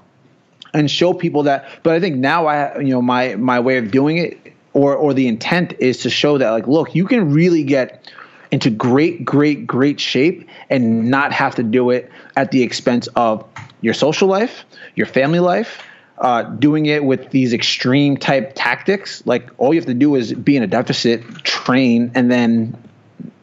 and 0.73 0.89
show 0.89 1.13
people 1.13 1.43
that 1.43 1.67
but 1.83 1.93
I 1.93 1.99
think 1.99 2.17
now 2.17 2.45
I 2.45 2.79
you 2.79 2.89
know 2.89 3.01
my 3.01 3.35
my 3.35 3.59
way 3.59 3.77
of 3.77 3.91
doing 3.91 4.17
it 4.17 4.53
or 4.73 4.95
or 4.95 5.13
the 5.13 5.27
intent 5.27 5.73
is 5.79 5.99
to 5.99 6.09
show 6.09 6.37
that 6.37 6.51
like 6.51 6.67
look 6.67 6.93
you 6.93 7.05
can 7.05 7.33
really 7.33 7.63
get 7.63 8.11
into 8.51 8.69
great, 8.69 9.23
great, 9.23 9.67
great 9.67 9.99
shape 9.99 10.49
and 10.69 11.09
not 11.09 11.31
have 11.31 11.55
to 11.55 11.63
do 11.63 11.91
it 11.91 12.11
at 12.35 12.51
the 12.51 12.63
expense 12.63 13.07
of 13.15 13.45
your 13.81 13.93
social 13.93 14.27
life, 14.27 14.65
your 14.95 15.05
family 15.05 15.39
life, 15.39 15.83
uh, 16.17 16.43
doing 16.43 16.85
it 16.85 17.03
with 17.03 17.29
these 17.29 17.53
extreme 17.53 18.17
type 18.17 18.53
tactics. 18.55 19.25
Like 19.25 19.49
all 19.57 19.73
you 19.73 19.79
have 19.79 19.87
to 19.87 19.93
do 19.93 20.15
is 20.15 20.33
be 20.33 20.57
in 20.57 20.63
a 20.63 20.67
deficit, 20.67 21.23
train, 21.43 22.11
and 22.15 22.29
then 22.29 22.77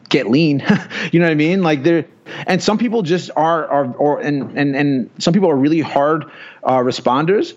get 0.09 0.29
lean. 0.29 0.59
you 1.11 1.19
know 1.19 1.25
what 1.25 1.31
I 1.31 1.35
mean? 1.35 1.63
Like 1.63 1.83
there, 1.83 2.05
and 2.45 2.61
some 2.61 2.77
people 2.77 3.01
just 3.01 3.31
are 3.35 3.67
are 3.67 3.93
or 3.95 4.19
and 4.19 4.57
and 4.57 4.75
and 4.75 5.09
some 5.19 5.33
people 5.33 5.49
are 5.49 5.55
really 5.55 5.81
hard 5.81 6.25
uh, 6.63 6.77
responders. 6.77 7.55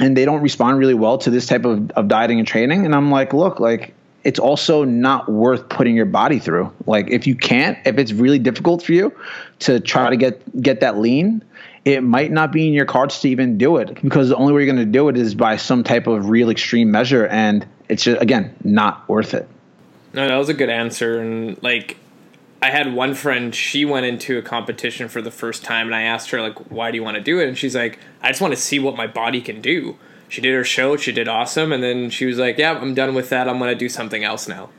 And 0.00 0.16
they 0.16 0.24
don't 0.24 0.40
respond 0.40 0.78
really 0.78 0.94
well 0.94 1.18
to 1.18 1.30
this 1.30 1.46
type 1.46 1.64
of, 1.64 1.90
of 1.90 2.08
dieting 2.08 2.38
and 2.38 2.48
training. 2.48 2.86
And 2.86 2.94
I'm 2.94 3.10
like, 3.10 3.34
look, 3.34 3.60
like 3.60 3.92
it's 4.24 4.38
also 4.38 4.84
not 4.84 5.30
worth 5.30 5.68
putting 5.68 5.96
your 5.96 6.06
body 6.06 6.38
through. 6.38 6.72
Like 6.86 7.10
if 7.10 7.26
you 7.26 7.34
can't, 7.34 7.78
if 7.86 7.98
it's 7.98 8.12
really 8.12 8.38
difficult 8.38 8.82
for 8.82 8.92
you 8.92 9.14
to 9.60 9.80
try 9.80 10.10
to 10.10 10.16
get 10.16 10.60
get 10.60 10.80
that 10.80 10.98
lean, 10.98 11.42
it 11.84 12.02
might 12.02 12.30
not 12.30 12.52
be 12.52 12.66
in 12.66 12.74
your 12.74 12.84
cards 12.84 13.20
to 13.20 13.28
even 13.28 13.56
do 13.56 13.78
it 13.78 14.00
because 14.02 14.28
the 14.28 14.36
only 14.36 14.52
way 14.52 14.62
you're 14.62 14.72
going 14.72 14.84
to 14.84 14.90
do 14.90 15.08
it 15.08 15.16
is 15.16 15.34
by 15.34 15.56
some 15.56 15.82
type 15.82 16.06
of 16.06 16.28
real 16.28 16.50
extreme 16.50 16.90
measure 16.90 17.26
and 17.28 17.66
it's 17.88 18.04
just 18.04 18.20
again 18.20 18.54
not 18.62 19.08
worth 19.08 19.34
it. 19.34 19.48
No, 20.12 20.26
that 20.26 20.36
was 20.36 20.48
a 20.48 20.54
good 20.54 20.70
answer 20.70 21.20
and 21.20 21.60
like 21.62 21.96
I 22.62 22.70
had 22.70 22.92
one 22.92 23.14
friend, 23.14 23.54
she 23.54 23.86
went 23.86 24.04
into 24.04 24.36
a 24.36 24.42
competition 24.42 25.08
for 25.08 25.22
the 25.22 25.30
first 25.30 25.64
time 25.64 25.86
and 25.86 25.94
I 25.94 26.02
asked 26.02 26.30
her 26.30 26.42
like 26.42 26.70
why 26.70 26.90
do 26.90 26.96
you 26.96 27.02
want 27.02 27.16
to 27.16 27.22
do 27.22 27.40
it 27.40 27.48
and 27.48 27.56
she's 27.56 27.74
like 27.74 27.98
I 28.20 28.28
just 28.28 28.42
want 28.42 28.52
to 28.52 28.60
see 28.60 28.78
what 28.78 28.96
my 28.96 29.06
body 29.06 29.40
can 29.40 29.62
do 29.62 29.96
she 30.30 30.40
did 30.40 30.54
her 30.54 30.64
show. 30.64 30.96
She 30.96 31.12
did 31.12 31.28
awesome, 31.28 31.72
and 31.72 31.82
then 31.82 32.08
she 32.08 32.24
was 32.24 32.38
like, 32.38 32.56
"Yeah, 32.56 32.78
I'm 32.78 32.94
done 32.94 33.14
with 33.14 33.28
that. 33.30 33.48
I'm 33.48 33.58
gonna 33.58 33.74
do 33.74 33.88
something 33.88 34.24
else 34.24 34.48
now." 34.48 34.70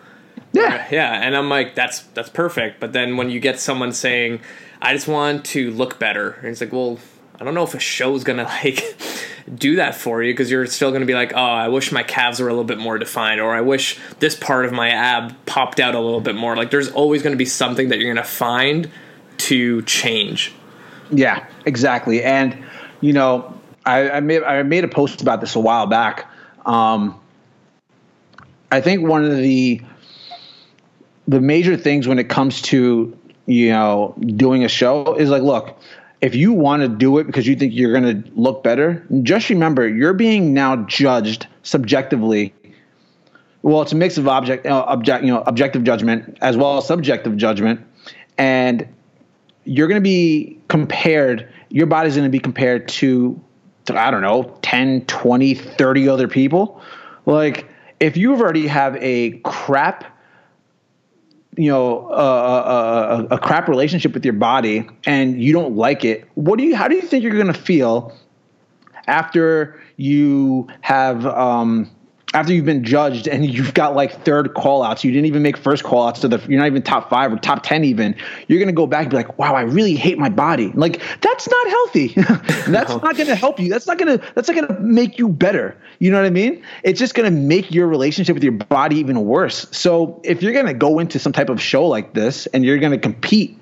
Yeah, 0.54 0.88
yeah, 0.90 1.22
and 1.22 1.36
I'm 1.36 1.50
like, 1.50 1.76
"That's 1.76 2.00
that's 2.14 2.30
perfect." 2.30 2.80
But 2.80 2.94
then 2.94 3.18
when 3.18 3.30
you 3.30 3.40
get 3.40 3.60
someone 3.60 3.92
saying, 3.92 4.40
"I 4.82 4.94
just 4.94 5.08
want 5.10 5.46
to 5.48 5.70
look 5.72 6.00
better," 6.00 6.38
and 6.40 6.48
it's 6.48 6.62
like, 6.62 6.72
"Well, 6.72 7.00
I 7.40 7.44
don't 7.44 7.54
know 7.54 7.64
if 7.64 7.76
a 7.76 7.80
show's 7.80 8.24
gonna 8.24 8.44
like 8.64 8.98
do 9.54 9.76
that 9.76 9.94
for 9.94 10.24
you 10.24 10.32
because 10.32 10.50
you're 10.50 10.66
still 10.68 10.92
gonna 10.92 11.06
be 11.06 11.16
like, 11.16 11.34
oh, 11.36 11.38
I 11.38 11.68
wish 11.68 11.92
my 11.92 12.04
calves 12.04 12.40
were 12.40 12.48
a 12.48 12.52
little 12.52 12.64
bit 12.64 12.78
more 12.78 12.98
defined, 12.98 13.42
or 13.42 13.54
I 13.54 13.62
wish 13.62 14.00
this 14.20 14.36
part 14.36 14.66
of 14.66 14.72
my 14.72 14.90
ab 14.90 15.36
popped 15.46 15.82
out 15.82 15.96
a 15.96 16.00
little 16.00 16.22
bit 16.22 16.36
more." 16.36 16.56
Like, 16.56 16.72
there's 16.72 16.90
always 16.92 17.22
gonna 17.22 17.36
be 17.36 17.46
something 17.46 17.90
that 17.90 18.00
you're 18.00 18.14
gonna 18.14 18.26
find 18.26 18.90
to 19.40 19.82
change. 19.82 20.54
Yeah, 21.12 21.46
exactly, 21.66 22.24
and 22.24 22.58
you 23.02 23.12
know 23.12 23.61
I, 23.86 24.10
I, 24.10 24.20
made 24.20 24.44
I 24.44 24.62
made 24.64 24.84
a 24.84 24.88
post 24.88 25.22
about 25.22 25.42
this 25.42 25.56
a 25.56 25.60
while 25.60 25.88
back. 25.88 26.28
Um, 26.66 27.20
I 28.72 28.82
think 28.82 29.08
one 29.08 29.26
of 29.26 29.38
the 29.38 29.82
the 31.28 31.42
major 31.42 31.78
things 31.78 32.08
when 32.08 32.20
it 32.20 32.30
comes 32.30 32.62
to 32.62 33.18
you 33.46 33.70
know 33.70 34.16
doing 34.36 34.64
a 34.64 34.68
show 34.68 35.16
is 35.16 35.30
like, 35.30 35.44
look, 35.44 35.80
if 36.22 36.36
you 36.36 36.54
want 36.54 36.84
to 36.84 36.88
do 36.88 37.18
it 37.18 37.26
because 37.26 37.48
you 37.48 37.56
think 37.56 37.74
you're 37.74 38.00
going 38.00 38.24
to 38.24 38.32
look 38.36 38.64
better, 38.64 39.06
just 39.24 39.50
remember 39.50 39.88
you're 39.88 40.14
being 40.14 40.54
now 40.54 40.78
judged 40.86 41.48
subjectively. 41.64 42.54
Well, 43.64 43.82
it's 43.82 43.92
a 43.92 43.96
mix 43.96 44.18
of 44.18 44.28
object, 44.28 44.66
uh, 44.66 44.86
object, 44.88 45.24
you 45.24 45.32
know, 45.32 45.44
objective 45.46 45.84
judgment 45.84 46.38
as 46.42 46.58
well 46.58 46.78
as 46.78 46.88
subjective 46.88 47.38
judgment, 47.38 47.82
and 48.38 48.88
you're 49.66 49.88
going 49.88 50.02
to 50.02 50.04
be 50.04 50.60
compared. 50.68 51.48
Your 51.70 51.88
body's 51.88 52.16
going 52.16 52.26
to 52.26 52.32
be 52.32 52.40
compared 52.40 52.88
to, 52.90 53.40
to, 53.40 53.44
I 53.98 54.12
don't 54.12 54.22
know, 54.22 54.58
10, 54.62 55.06
20, 55.06 55.54
30 55.54 56.10
other 56.10 56.28
people. 56.28 56.82
Like 57.26 57.68
if 58.00 58.18
you 58.18 58.34
already 58.34 58.68
have 58.68 58.98
a 58.98 59.32
crap 59.44 60.06
you 61.58 61.70
know 61.70 62.08
a, 62.10 62.14
a, 62.14 63.28
a, 63.32 63.38
crap 63.38 63.68
relationship 63.68 64.14
with 64.14 64.24
your 64.24 64.34
body 64.34 64.88
and 65.06 65.44
you 65.44 65.52
don't 65.52 65.76
like 65.76 66.06
it 66.06 66.26
what 66.36 66.58
do 66.58 66.64
you 66.64 66.78
how 66.78 66.88
do 66.88 66.96
you 66.96 67.02
think 67.02 67.24
you're 67.24 67.34
going 67.34 67.46
to 67.48 67.54
feel 67.54 68.18
after 69.08 69.78
you 69.98 70.66
have 70.80 71.26
um, 71.26 71.92
after 72.34 72.54
you've 72.54 72.66
been 72.66 72.84
judged 72.84 73.28
and 73.28 73.46
you've 73.46 73.74
got 73.74 73.96
like 73.96 74.24
third 74.24 74.54
call 74.54 74.84
outs, 74.84 75.04
you 75.04 75.12
didn't 75.12 75.26
even 75.26 75.42
make 75.42 75.58
first 75.58 75.84
call 75.84 76.08
outs 76.08 76.22
to 76.22 76.28
the, 76.28 76.42
you're 76.48 76.60
not 76.60 76.68
even 76.68 76.82
top 76.82 77.10
five 77.10 77.34
or 77.34 77.38
top 77.38 77.64
10 77.64 77.84
even, 77.84 78.16
you're 78.48 78.60
going 78.60 78.68
to 78.68 78.74
go 78.74 78.88
back 78.88 79.02
and 79.02 79.10
be 79.10 79.18
like, 79.18 79.38
wow, 79.38 79.54
I 79.54 79.62
really 79.62 79.96
hate 79.96 80.18
my 80.18 80.30
body. 80.30 80.72
Like 80.74 81.02
that's 81.22 81.50
not 81.50 81.68
healthy. 81.68 82.08
that's 82.68 82.90
no. 82.90 82.98
not 82.98 83.16
going 83.16 83.28
to 83.28 83.36
help 83.36 83.60
you. 83.60 83.70
That's 83.70 83.88
not 83.88 83.98
going 83.98 84.18
to, 84.18 84.26
that's 84.34 84.48
not 84.48 84.56
going 84.56 84.68
to 84.68 84.80
make 84.80 85.20
you 85.20 85.28
better. 85.28 85.78
You 86.00 86.12
know 86.12 86.18
what 86.18 86.26
I 86.26 86.32
mean? 86.32 86.64
It's 86.84 87.00
just 87.00 87.16
going 87.16 87.32
to 87.32 87.38
make 87.38 87.72
your 87.72 87.88
relationship 87.88 88.34
with 88.34 88.44
your 88.44 88.54
body 88.54 88.98
even 88.98 89.26
worse. 89.26 89.68
So 89.72 90.22
if 90.24 90.42
you're 90.42 90.54
going 90.54 90.68
to 90.68 90.74
go 90.74 91.00
into 91.00 91.20
some 91.20 91.34
type 91.34 91.50
of 91.50 91.62
show 91.62 91.86
like 91.86 92.14
this 92.14 92.46
and 92.48 92.64
you're 92.64 92.80
going 92.80 92.94
to 92.94 92.98
compete 92.98 93.60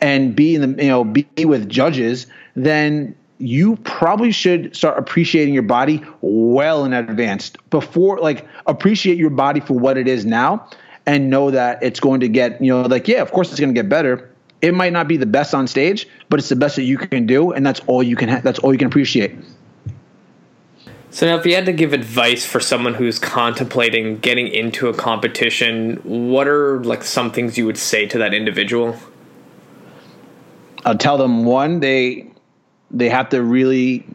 and 0.00 0.34
be 0.34 0.54
in 0.54 0.76
the, 0.76 0.82
you 0.82 0.88
know, 0.88 1.04
be 1.04 1.26
with 1.44 1.68
judges, 1.68 2.26
then 2.56 3.14
you 3.40 3.76
probably 3.76 4.30
should 4.30 4.76
start 4.76 4.98
appreciating 4.98 5.54
your 5.54 5.62
body 5.62 6.04
well 6.20 6.84
in 6.84 6.92
advance 6.92 7.50
before 7.70 8.18
like 8.18 8.46
appreciate 8.66 9.16
your 9.16 9.30
body 9.30 9.60
for 9.60 9.72
what 9.74 9.96
it 9.96 10.06
is 10.06 10.26
now 10.26 10.68
and 11.06 11.30
know 11.30 11.50
that 11.50 11.82
it's 11.82 11.98
going 11.98 12.20
to 12.20 12.28
get 12.28 12.60
you 12.60 12.70
know 12.70 12.82
like 12.82 13.08
yeah 13.08 13.22
of 13.22 13.32
course 13.32 13.50
it's 13.50 13.58
going 13.58 13.74
to 13.74 13.78
get 13.78 13.88
better. 13.88 14.28
It 14.60 14.74
might 14.74 14.92
not 14.92 15.08
be 15.08 15.16
the 15.16 15.26
best 15.26 15.54
on 15.54 15.66
stage 15.66 16.06
but 16.28 16.38
it's 16.38 16.50
the 16.50 16.56
best 16.56 16.76
that 16.76 16.82
you 16.82 16.98
can 16.98 17.26
do 17.26 17.50
and 17.52 17.64
that's 17.64 17.80
all 17.86 18.02
you 18.02 18.14
can 18.14 18.28
ha- 18.28 18.40
that's 18.44 18.58
all 18.58 18.72
you 18.72 18.78
can 18.78 18.88
appreciate. 18.88 19.34
So 21.12 21.26
now 21.26 21.36
if 21.36 21.46
you 21.46 21.54
had 21.54 21.66
to 21.66 21.72
give 21.72 21.94
advice 21.94 22.44
for 22.44 22.60
someone 22.60 22.92
who's 22.94 23.18
contemplating 23.18 24.18
getting 24.18 24.48
into 24.48 24.88
a 24.88 24.94
competition 24.94 25.96
what 26.04 26.46
are 26.46 26.84
like 26.84 27.02
some 27.02 27.32
things 27.32 27.56
you 27.56 27.64
would 27.64 27.78
say 27.78 28.04
to 28.06 28.18
that 28.18 28.34
individual? 28.34 28.98
I'll 30.84 30.98
tell 30.98 31.16
them 31.16 31.44
one 31.44 31.80
they 31.80 32.29
they 32.90 33.08
have 33.08 33.28
to 33.30 33.42
really 33.42 34.06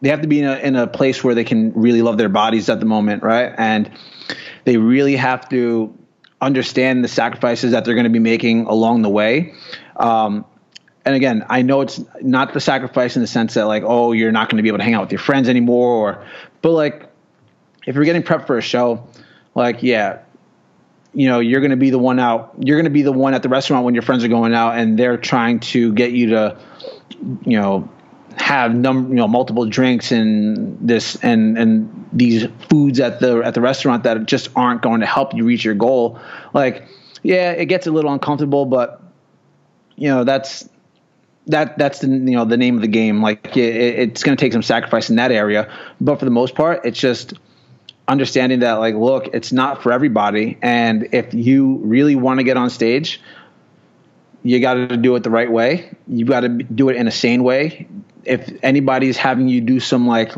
they 0.00 0.10
have 0.10 0.22
to 0.22 0.28
be 0.28 0.38
in 0.38 0.44
a, 0.44 0.56
in 0.58 0.76
a 0.76 0.86
place 0.86 1.24
where 1.24 1.34
they 1.34 1.44
can 1.44 1.72
really 1.72 2.02
love 2.02 2.18
their 2.18 2.28
bodies 2.28 2.68
at 2.68 2.80
the 2.80 2.86
moment 2.86 3.22
right? 3.22 3.52
And 3.58 3.90
they 4.64 4.76
really 4.76 5.16
have 5.16 5.48
to 5.50 5.96
understand 6.40 7.02
the 7.02 7.08
sacrifices 7.08 7.72
that 7.72 7.84
they're 7.84 7.94
going 7.94 8.04
to 8.04 8.10
be 8.10 8.20
making 8.20 8.66
along 8.66 9.02
the 9.02 9.08
way. 9.08 9.54
Um, 9.96 10.44
and 11.08 11.16
again 11.16 11.44
i 11.48 11.62
know 11.62 11.80
it's 11.80 12.00
not 12.20 12.52
the 12.52 12.60
sacrifice 12.60 13.16
in 13.16 13.22
the 13.22 13.26
sense 13.26 13.54
that 13.54 13.64
like 13.64 13.82
oh 13.86 14.12
you're 14.12 14.30
not 14.30 14.50
going 14.50 14.58
to 14.58 14.62
be 14.62 14.68
able 14.68 14.76
to 14.76 14.84
hang 14.84 14.92
out 14.92 15.00
with 15.00 15.10
your 15.10 15.18
friends 15.18 15.48
anymore 15.48 15.96
or 15.96 16.26
but 16.60 16.72
like 16.72 17.08
if 17.86 17.94
you're 17.94 18.04
getting 18.04 18.22
prepped 18.22 18.46
for 18.46 18.58
a 18.58 18.62
show 18.62 19.08
like 19.54 19.82
yeah 19.82 20.18
you 21.14 21.26
know 21.26 21.40
you're 21.40 21.60
going 21.60 21.70
to 21.70 21.76
be 21.76 21.88
the 21.88 21.98
one 21.98 22.18
out 22.18 22.54
you're 22.58 22.76
going 22.76 22.84
to 22.84 22.90
be 22.90 23.00
the 23.00 23.12
one 23.12 23.32
at 23.32 23.42
the 23.42 23.48
restaurant 23.48 23.86
when 23.86 23.94
your 23.94 24.02
friends 24.02 24.22
are 24.22 24.28
going 24.28 24.52
out 24.52 24.76
and 24.76 24.98
they're 24.98 25.16
trying 25.16 25.58
to 25.58 25.94
get 25.94 26.12
you 26.12 26.28
to 26.28 26.58
you 27.46 27.58
know 27.58 27.88
have 28.40 28.74
num 28.74 29.08
you 29.08 29.16
know 29.16 29.28
multiple 29.28 29.66
drinks 29.66 30.12
and 30.12 30.78
this 30.86 31.16
and 31.22 31.58
and 31.58 32.08
these 32.12 32.46
foods 32.68 33.00
at 33.00 33.20
the 33.20 33.38
at 33.42 33.54
the 33.54 33.60
restaurant 33.60 34.04
that 34.04 34.26
just 34.26 34.48
aren't 34.54 34.80
going 34.80 35.00
to 35.00 35.06
help 35.06 35.34
you 35.34 35.44
reach 35.44 35.64
your 35.64 35.74
goal 35.74 36.18
like 36.54 36.86
yeah 37.22 37.50
it 37.50 37.66
gets 37.66 37.86
a 37.86 37.90
little 37.90 38.12
uncomfortable 38.12 38.64
but 38.64 39.02
you 39.96 40.08
know 40.08 40.24
that's 40.24 40.68
that 41.46 41.76
that's 41.78 41.98
the 42.00 42.06
you 42.06 42.16
know 42.16 42.44
the 42.44 42.56
name 42.56 42.76
of 42.76 42.82
the 42.82 42.88
game. 42.88 43.22
Like 43.22 43.56
it, 43.56 43.74
it's 43.74 44.22
going 44.22 44.36
to 44.36 44.40
take 44.40 44.52
some 44.52 44.62
sacrifice 44.62 45.10
in 45.10 45.16
that 45.16 45.32
area 45.32 45.72
but 46.00 46.18
for 46.18 46.24
the 46.24 46.30
most 46.30 46.54
part 46.54 46.84
it's 46.84 46.98
just 46.98 47.34
understanding 48.06 48.60
that 48.60 48.74
like 48.74 48.94
look 48.94 49.28
it's 49.34 49.52
not 49.52 49.82
for 49.82 49.92
everybody 49.92 50.56
and 50.62 51.08
if 51.12 51.34
you 51.34 51.76
really 51.78 52.16
want 52.16 52.38
to 52.38 52.44
get 52.44 52.56
on 52.56 52.70
stage 52.70 53.20
you 54.44 54.60
got 54.60 54.74
to 54.74 54.96
do 54.96 55.14
it 55.16 55.24
the 55.24 55.30
right 55.30 55.50
way. 55.50 55.90
You 56.06 56.24
got 56.24 56.40
to 56.40 56.48
do 56.48 56.88
it 56.88 56.96
in 56.96 57.08
a 57.08 57.10
sane 57.10 57.42
way 57.42 57.88
if 58.28 58.62
anybody's 58.62 59.16
having 59.16 59.48
you 59.48 59.60
do 59.60 59.80
some 59.80 60.06
like 60.06 60.32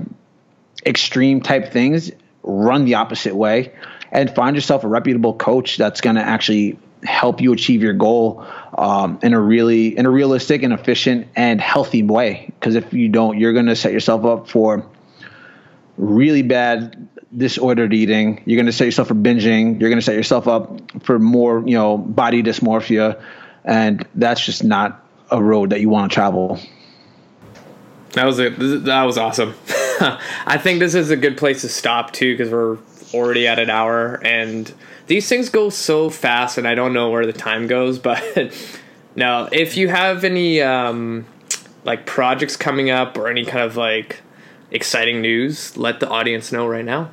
extreme 0.86 1.40
type 1.40 1.72
things, 1.72 2.10
run 2.42 2.84
the 2.84 2.94
opposite 2.94 3.34
way 3.34 3.72
and 4.12 4.34
find 4.34 4.56
yourself 4.56 4.84
a 4.84 4.88
reputable 4.88 5.34
coach 5.34 5.76
that's 5.76 6.00
going 6.00 6.16
to 6.16 6.22
actually 6.22 6.78
help 7.02 7.40
you 7.40 7.52
achieve 7.52 7.82
your 7.82 7.92
goal 7.92 8.46
um, 8.76 9.18
in 9.22 9.32
a 9.32 9.40
really 9.40 9.96
in 9.96 10.06
a 10.06 10.10
realistic 10.10 10.62
and 10.62 10.72
efficient 10.72 11.28
and 11.34 11.60
healthy 11.60 12.02
way. 12.02 12.52
Because 12.58 12.76
if 12.76 12.92
you 12.92 13.08
don't 13.08 13.38
you're 13.38 13.52
going 13.52 13.66
to 13.66 13.76
set 13.76 13.92
yourself 13.92 14.24
up 14.24 14.48
for 14.48 14.86
really 15.96 16.42
bad 16.42 17.08
disordered 17.36 17.92
eating. 17.92 18.42
You're 18.44 18.56
going 18.56 18.66
to 18.66 18.72
set 18.72 18.86
yourself 18.86 19.08
for 19.08 19.14
binging. 19.14 19.80
You're 19.80 19.90
going 19.90 20.00
to 20.00 20.04
set 20.04 20.14
yourself 20.14 20.48
up 20.48 21.02
for 21.02 21.18
more 21.18 21.62
you 21.66 21.74
know 21.74 21.98
body 21.98 22.42
dysmorphia. 22.42 23.22
And 23.64 24.06
that's 24.14 24.44
just 24.44 24.64
not 24.64 25.04
a 25.30 25.42
road 25.42 25.70
that 25.70 25.80
you 25.80 25.88
want 25.88 26.10
to 26.10 26.14
travel 26.14 26.60
that 28.12 28.26
was 28.26 28.38
it. 28.38 28.84
That 28.84 29.04
was 29.04 29.18
awesome. 29.18 29.54
I 30.00 30.58
think 30.58 30.80
this 30.80 30.94
is 30.94 31.10
a 31.10 31.16
good 31.16 31.36
place 31.36 31.60
to 31.62 31.68
stop 31.68 32.12
too 32.12 32.36
because 32.36 32.52
we're 32.52 32.78
already 33.14 33.46
at 33.46 33.58
an 33.58 33.70
hour 33.70 34.24
and 34.24 34.72
these 35.06 35.28
things 35.28 35.48
go 35.48 35.70
so 35.70 36.10
fast 36.10 36.58
and 36.58 36.66
I 36.66 36.74
don't 36.74 36.92
know 36.92 37.10
where 37.10 37.26
the 37.26 37.32
time 37.32 37.66
goes. 37.66 37.98
But 38.10 38.54
now, 39.16 39.48
if 39.52 39.76
you 39.76 39.88
have 39.88 40.24
any 40.24 40.60
um, 40.62 41.26
like 41.84 42.06
projects 42.06 42.56
coming 42.56 42.90
up 42.90 43.18
or 43.18 43.28
any 43.28 43.44
kind 43.44 43.64
of 43.64 43.76
like 43.76 44.20
exciting 44.70 45.20
news, 45.20 45.76
let 45.76 46.00
the 46.00 46.08
audience 46.08 46.52
know 46.52 46.66
right 46.66 46.84
now. 46.84 47.10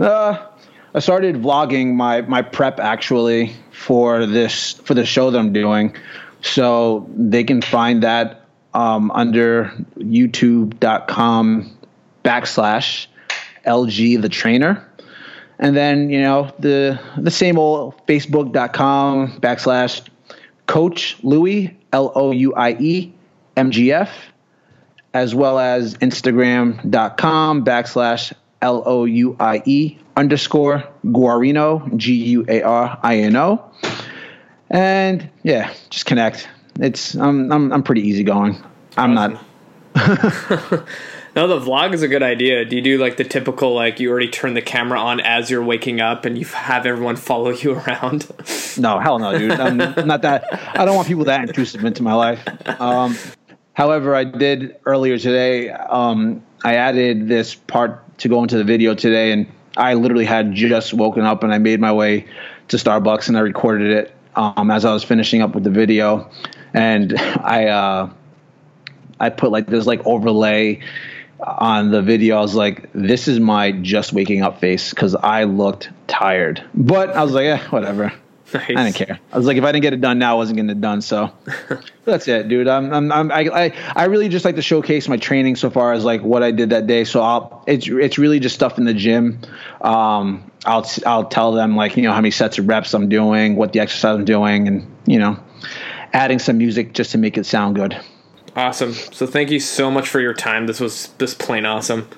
Uh, 0.00 0.46
I 0.94 1.00
started 1.00 1.36
vlogging 1.36 1.94
my 1.94 2.22
my 2.22 2.42
prep 2.42 2.80
actually 2.80 3.54
for 3.72 4.26
this 4.26 4.74
for 4.84 4.94
the 4.94 5.06
show 5.06 5.30
that 5.30 5.38
I'm 5.38 5.52
doing, 5.52 5.94
so 6.42 7.08
they 7.14 7.44
can 7.44 7.62
find 7.62 8.02
that 8.02 8.47
um, 8.78 9.10
under 9.10 9.72
youtube.com 9.98 11.76
backslash 12.24 13.08
LG 13.66 14.22
the 14.22 14.28
trainer. 14.28 14.84
And 15.58 15.76
then, 15.76 16.10
you 16.10 16.20
know, 16.20 16.52
the 16.60 17.00
the 17.16 17.32
same 17.32 17.58
old 17.58 18.06
facebook.com 18.06 19.40
backslash 19.40 20.08
coach 20.66 21.16
Louie, 21.24 21.76
L 21.92 22.12
O 22.14 22.30
U 22.30 22.54
I 22.54 22.76
E 22.78 23.12
M 23.56 23.72
G 23.72 23.92
F, 23.92 24.10
as 25.12 25.34
well 25.34 25.58
as 25.58 25.94
instagram.com 25.94 27.64
backslash 27.64 28.32
L 28.62 28.84
O 28.86 29.04
U 29.04 29.36
I 29.40 29.62
E 29.66 29.98
underscore 30.16 30.84
Guarino, 31.04 31.96
G 31.96 32.14
U 32.14 32.44
A 32.48 32.62
R 32.62 33.00
I 33.02 33.18
N 33.18 33.34
O. 33.34 33.68
And 34.70 35.28
yeah, 35.42 35.74
just 35.90 36.06
connect 36.06 36.46
it's 36.78 37.14
I'm 37.14 37.50
I'm 37.52 37.72
I'm 37.72 37.82
pretty 37.82 38.02
easygoing. 38.02 38.56
I'm 38.98 39.14
not. 39.14 39.30
no, 39.94 41.46
the 41.46 41.60
vlog 41.60 41.94
is 41.94 42.02
a 42.02 42.08
good 42.08 42.22
idea. 42.22 42.64
Do 42.64 42.74
you 42.74 42.82
do 42.82 42.98
like 42.98 43.16
the 43.16 43.22
typical 43.22 43.72
like 43.72 44.00
you 44.00 44.10
already 44.10 44.28
turn 44.28 44.54
the 44.54 44.62
camera 44.62 44.98
on 44.98 45.20
as 45.20 45.48
you're 45.50 45.62
waking 45.62 46.00
up 46.00 46.24
and 46.24 46.36
you 46.36 46.44
have 46.46 46.84
everyone 46.84 47.14
follow 47.14 47.50
you 47.50 47.74
around? 47.78 48.26
no, 48.76 48.98
hell 48.98 49.20
no, 49.20 49.38
dude. 49.38 49.52
I'm 49.52 49.76
not 50.06 50.22
that. 50.22 50.48
I 50.76 50.84
don't 50.84 50.96
want 50.96 51.06
people 51.06 51.24
that 51.24 51.48
intrusive 51.48 51.84
into 51.84 52.02
my 52.02 52.14
life. 52.14 52.40
Um, 52.80 53.16
however, 53.72 54.16
I 54.16 54.24
did 54.24 54.76
earlier 54.84 55.16
today. 55.16 55.70
Um, 55.70 56.44
I 56.64 56.74
added 56.74 57.28
this 57.28 57.54
part 57.54 58.18
to 58.18 58.28
go 58.28 58.42
into 58.42 58.58
the 58.58 58.64
video 58.64 58.96
today, 58.96 59.30
and 59.30 59.46
I 59.76 59.94
literally 59.94 60.24
had 60.24 60.54
just 60.54 60.92
woken 60.92 61.22
up 61.22 61.44
and 61.44 61.54
I 61.54 61.58
made 61.58 61.78
my 61.78 61.92
way 61.92 62.26
to 62.66 62.76
Starbucks 62.76 63.28
and 63.28 63.36
I 63.36 63.40
recorded 63.40 63.92
it 63.92 64.14
um, 64.34 64.72
as 64.72 64.84
I 64.84 64.92
was 64.92 65.04
finishing 65.04 65.40
up 65.40 65.54
with 65.54 65.62
the 65.62 65.70
video 65.70 66.28
and 66.74 67.16
I 67.18 67.66
uh, 67.68 68.10
I 69.20 69.30
put 69.30 69.50
like 69.50 69.66
this 69.66 69.86
like 69.86 70.06
overlay 70.06 70.80
on 71.40 71.90
the 71.90 72.02
video. 72.02 72.36
I 72.38 72.40
was 72.40 72.54
like, 72.54 72.90
this 72.92 73.28
is 73.28 73.38
my 73.40 73.72
just 73.72 74.12
waking 74.12 74.42
up 74.42 74.60
face 74.60 74.90
because 74.90 75.14
I 75.14 75.44
looked 75.44 75.90
tired, 76.06 76.62
but 76.74 77.10
I 77.10 77.22
was 77.22 77.32
like, 77.32 77.44
yeah, 77.44 77.68
whatever. 77.68 78.12
Nice. 78.52 78.70
I 78.70 78.74
didn't 78.74 78.94
care. 78.94 79.20
I 79.30 79.36
was 79.36 79.46
like, 79.46 79.58
if 79.58 79.64
I 79.64 79.72
didn't 79.72 79.82
get 79.82 79.92
it 79.92 80.00
done 80.00 80.18
now, 80.18 80.32
I 80.32 80.34
wasn't 80.34 80.56
getting 80.56 80.70
it 80.70 80.80
done. 80.80 81.02
So 81.02 81.30
that's 82.06 82.26
it, 82.28 82.48
dude. 82.48 82.66
I'm, 82.66 82.92
I'm, 82.92 83.12
I'm 83.12 83.30
I, 83.30 83.40
I, 83.66 83.72
I 83.94 84.04
really 84.06 84.28
just 84.30 84.44
like 84.44 84.56
to 84.56 84.62
showcase 84.62 85.06
my 85.06 85.18
training 85.18 85.56
so 85.56 85.68
far 85.68 85.92
as 85.92 86.04
like 86.04 86.22
what 86.22 86.42
I 86.42 86.50
did 86.50 86.70
that 86.70 86.86
day. 86.86 87.04
So 87.04 87.20
I'll, 87.20 87.62
it's, 87.66 87.86
it's 87.88 88.16
really 88.16 88.40
just 88.40 88.54
stuff 88.54 88.78
in 88.78 88.84
the 88.84 88.94
gym. 88.94 89.40
Um, 89.82 90.50
I'll, 90.64 90.88
I'll 91.04 91.26
tell 91.26 91.52
them 91.52 91.76
like, 91.76 91.96
you 91.96 92.04
know, 92.04 92.12
how 92.12 92.20
many 92.20 92.30
sets 92.30 92.58
of 92.58 92.66
reps 92.68 92.94
I'm 92.94 93.10
doing, 93.10 93.56
what 93.56 93.74
the 93.74 93.80
exercise 93.80 94.16
I'm 94.16 94.24
doing, 94.24 94.66
and, 94.66 94.96
you 95.06 95.18
know, 95.18 95.38
adding 96.14 96.38
some 96.38 96.56
music 96.56 96.94
just 96.94 97.12
to 97.12 97.18
make 97.18 97.36
it 97.36 97.44
sound 97.44 97.76
good. 97.76 98.00
Awesome. 98.56 98.92
So 98.92 99.26
thank 99.26 99.50
you 99.50 99.60
so 99.60 99.90
much 99.90 100.08
for 100.08 100.20
your 100.20 100.34
time. 100.34 100.66
This 100.66 100.80
was 100.80 101.08
this 101.18 101.34
plain 101.34 101.64
awesome. 101.64 102.08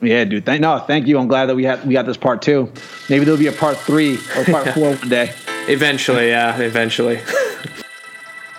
Yeah, 0.00 0.24
dude. 0.24 0.44
Thank 0.44 0.60
no, 0.60 0.78
thank 0.78 1.06
you. 1.06 1.18
I'm 1.18 1.28
glad 1.28 1.46
that 1.46 1.56
we 1.56 1.64
had 1.64 1.86
we 1.86 1.92
got 1.92 2.06
this 2.06 2.16
part 2.16 2.42
two. 2.42 2.70
Maybe 3.08 3.24
there'll 3.24 3.38
be 3.38 3.46
a 3.46 3.52
part 3.52 3.76
three 3.76 4.18
or 4.36 4.44
part 4.44 4.68
four 4.74 4.94
one 4.94 5.08
day. 5.08 5.32
Eventually, 5.68 6.28
yeah, 6.28 6.58
eventually. 6.60 7.20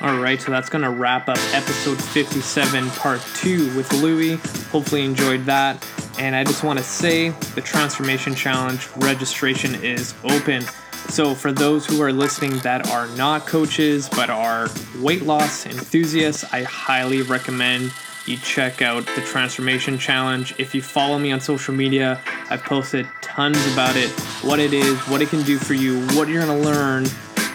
All 0.02 0.18
right, 0.20 0.40
so 0.40 0.52
that's 0.52 0.70
gonna 0.70 0.92
wrap 0.92 1.28
up 1.28 1.40
episode 1.54 2.00
57, 2.00 2.90
part 2.92 3.20
two 3.36 3.76
with 3.76 3.92
Louie. 3.94 4.36
Hopefully, 4.72 5.02
you 5.02 5.10
enjoyed 5.10 5.46
that. 5.46 5.84
And 6.20 6.36
I 6.36 6.44
just 6.44 6.64
want 6.64 6.78
to 6.80 6.86
say 6.86 7.30
the 7.30 7.62
Transformation 7.62 8.36
Challenge 8.36 8.88
registration 8.98 9.76
is 9.84 10.14
open. 10.24 10.64
So, 11.10 11.34
for 11.34 11.52
those 11.52 11.86
who 11.86 12.02
are 12.02 12.12
listening 12.12 12.58
that 12.60 12.90
are 12.92 13.08
not 13.16 13.48
coaches 13.48 14.10
but 14.10 14.30
are 14.30 14.68
weight 15.00 15.24
loss 15.24 15.66
enthusiasts, 15.66 16.46
I 16.54 16.64
highly 16.64 17.22
recommend 17.22 17.92
you 18.28 18.38
check 18.38 18.82
out 18.82 19.06
the 19.16 19.22
Transformation 19.22 19.98
Challenge. 19.98 20.54
If 20.58 20.76
you 20.76 20.82
follow 20.82 21.18
me 21.18 21.32
on 21.32 21.40
social 21.40 21.74
media, 21.74 22.22
I've 22.50 22.64
posted 22.64 23.08
tons 23.22 23.58
about 23.74 23.96
it, 23.96 24.10
what 24.44 24.60
it 24.60 24.74
is, 24.74 25.00
what 25.08 25.22
it 25.22 25.30
can 25.30 25.44
do 25.44 25.58
for 25.58 25.74
you, 25.74 26.06
what 26.10 26.28
you're 26.28 26.46
gonna 26.46 26.60
learn. 26.60 27.08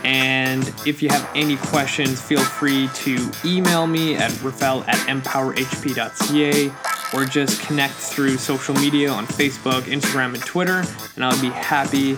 And 0.02 0.66
if 0.86 1.02
you 1.02 1.10
have 1.10 1.30
any 1.34 1.56
questions, 1.56 2.20
feel 2.20 2.40
free 2.40 2.88
to 2.94 3.30
email 3.44 3.86
me 3.86 4.16
at 4.16 4.30
rafael 4.42 4.82
at 4.88 4.96
empowerhp.ca 5.08 6.72
or 7.14 7.24
just 7.26 7.60
connect 7.60 7.94
through 7.94 8.38
social 8.38 8.74
media 8.76 9.10
on 9.10 9.26
Facebook, 9.26 9.82
Instagram, 9.82 10.34
and 10.34 10.42
Twitter. 10.42 10.82
And 11.14 11.24
I'll 11.24 11.40
be 11.40 11.50
happy 11.50 12.16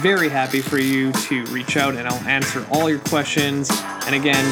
very 0.00 0.30
happy 0.30 0.60
for 0.60 0.78
you 0.78 1.12
to 1.12 1.44
reach 1.46 1.76
out 1.76 1.94
and 1.94 2.08
I'll 2.08 2.28
answer 2.28 2.66
all 2.70 2.88
your 2.88 3.00
questions. 3.00 3.70
And 4.06 4.14
again, 4.14 4.44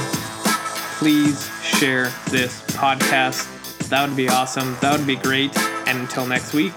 please 0.98 1.50
share 1.62 2.12
this 2.30 2.60
podcast. 2.72 3.88
That 3.88 4.06
would 4.06 4.16
be 4.16 4.28
awesome. 4.28 4.76
That 4.82 4.98
would 4.98 5.06
be 5.06 5.16
great. 5.16 5.56
And 5.88 6.00
until 6.00 6.26
next 6.26 6.52
week, 6.52 6.74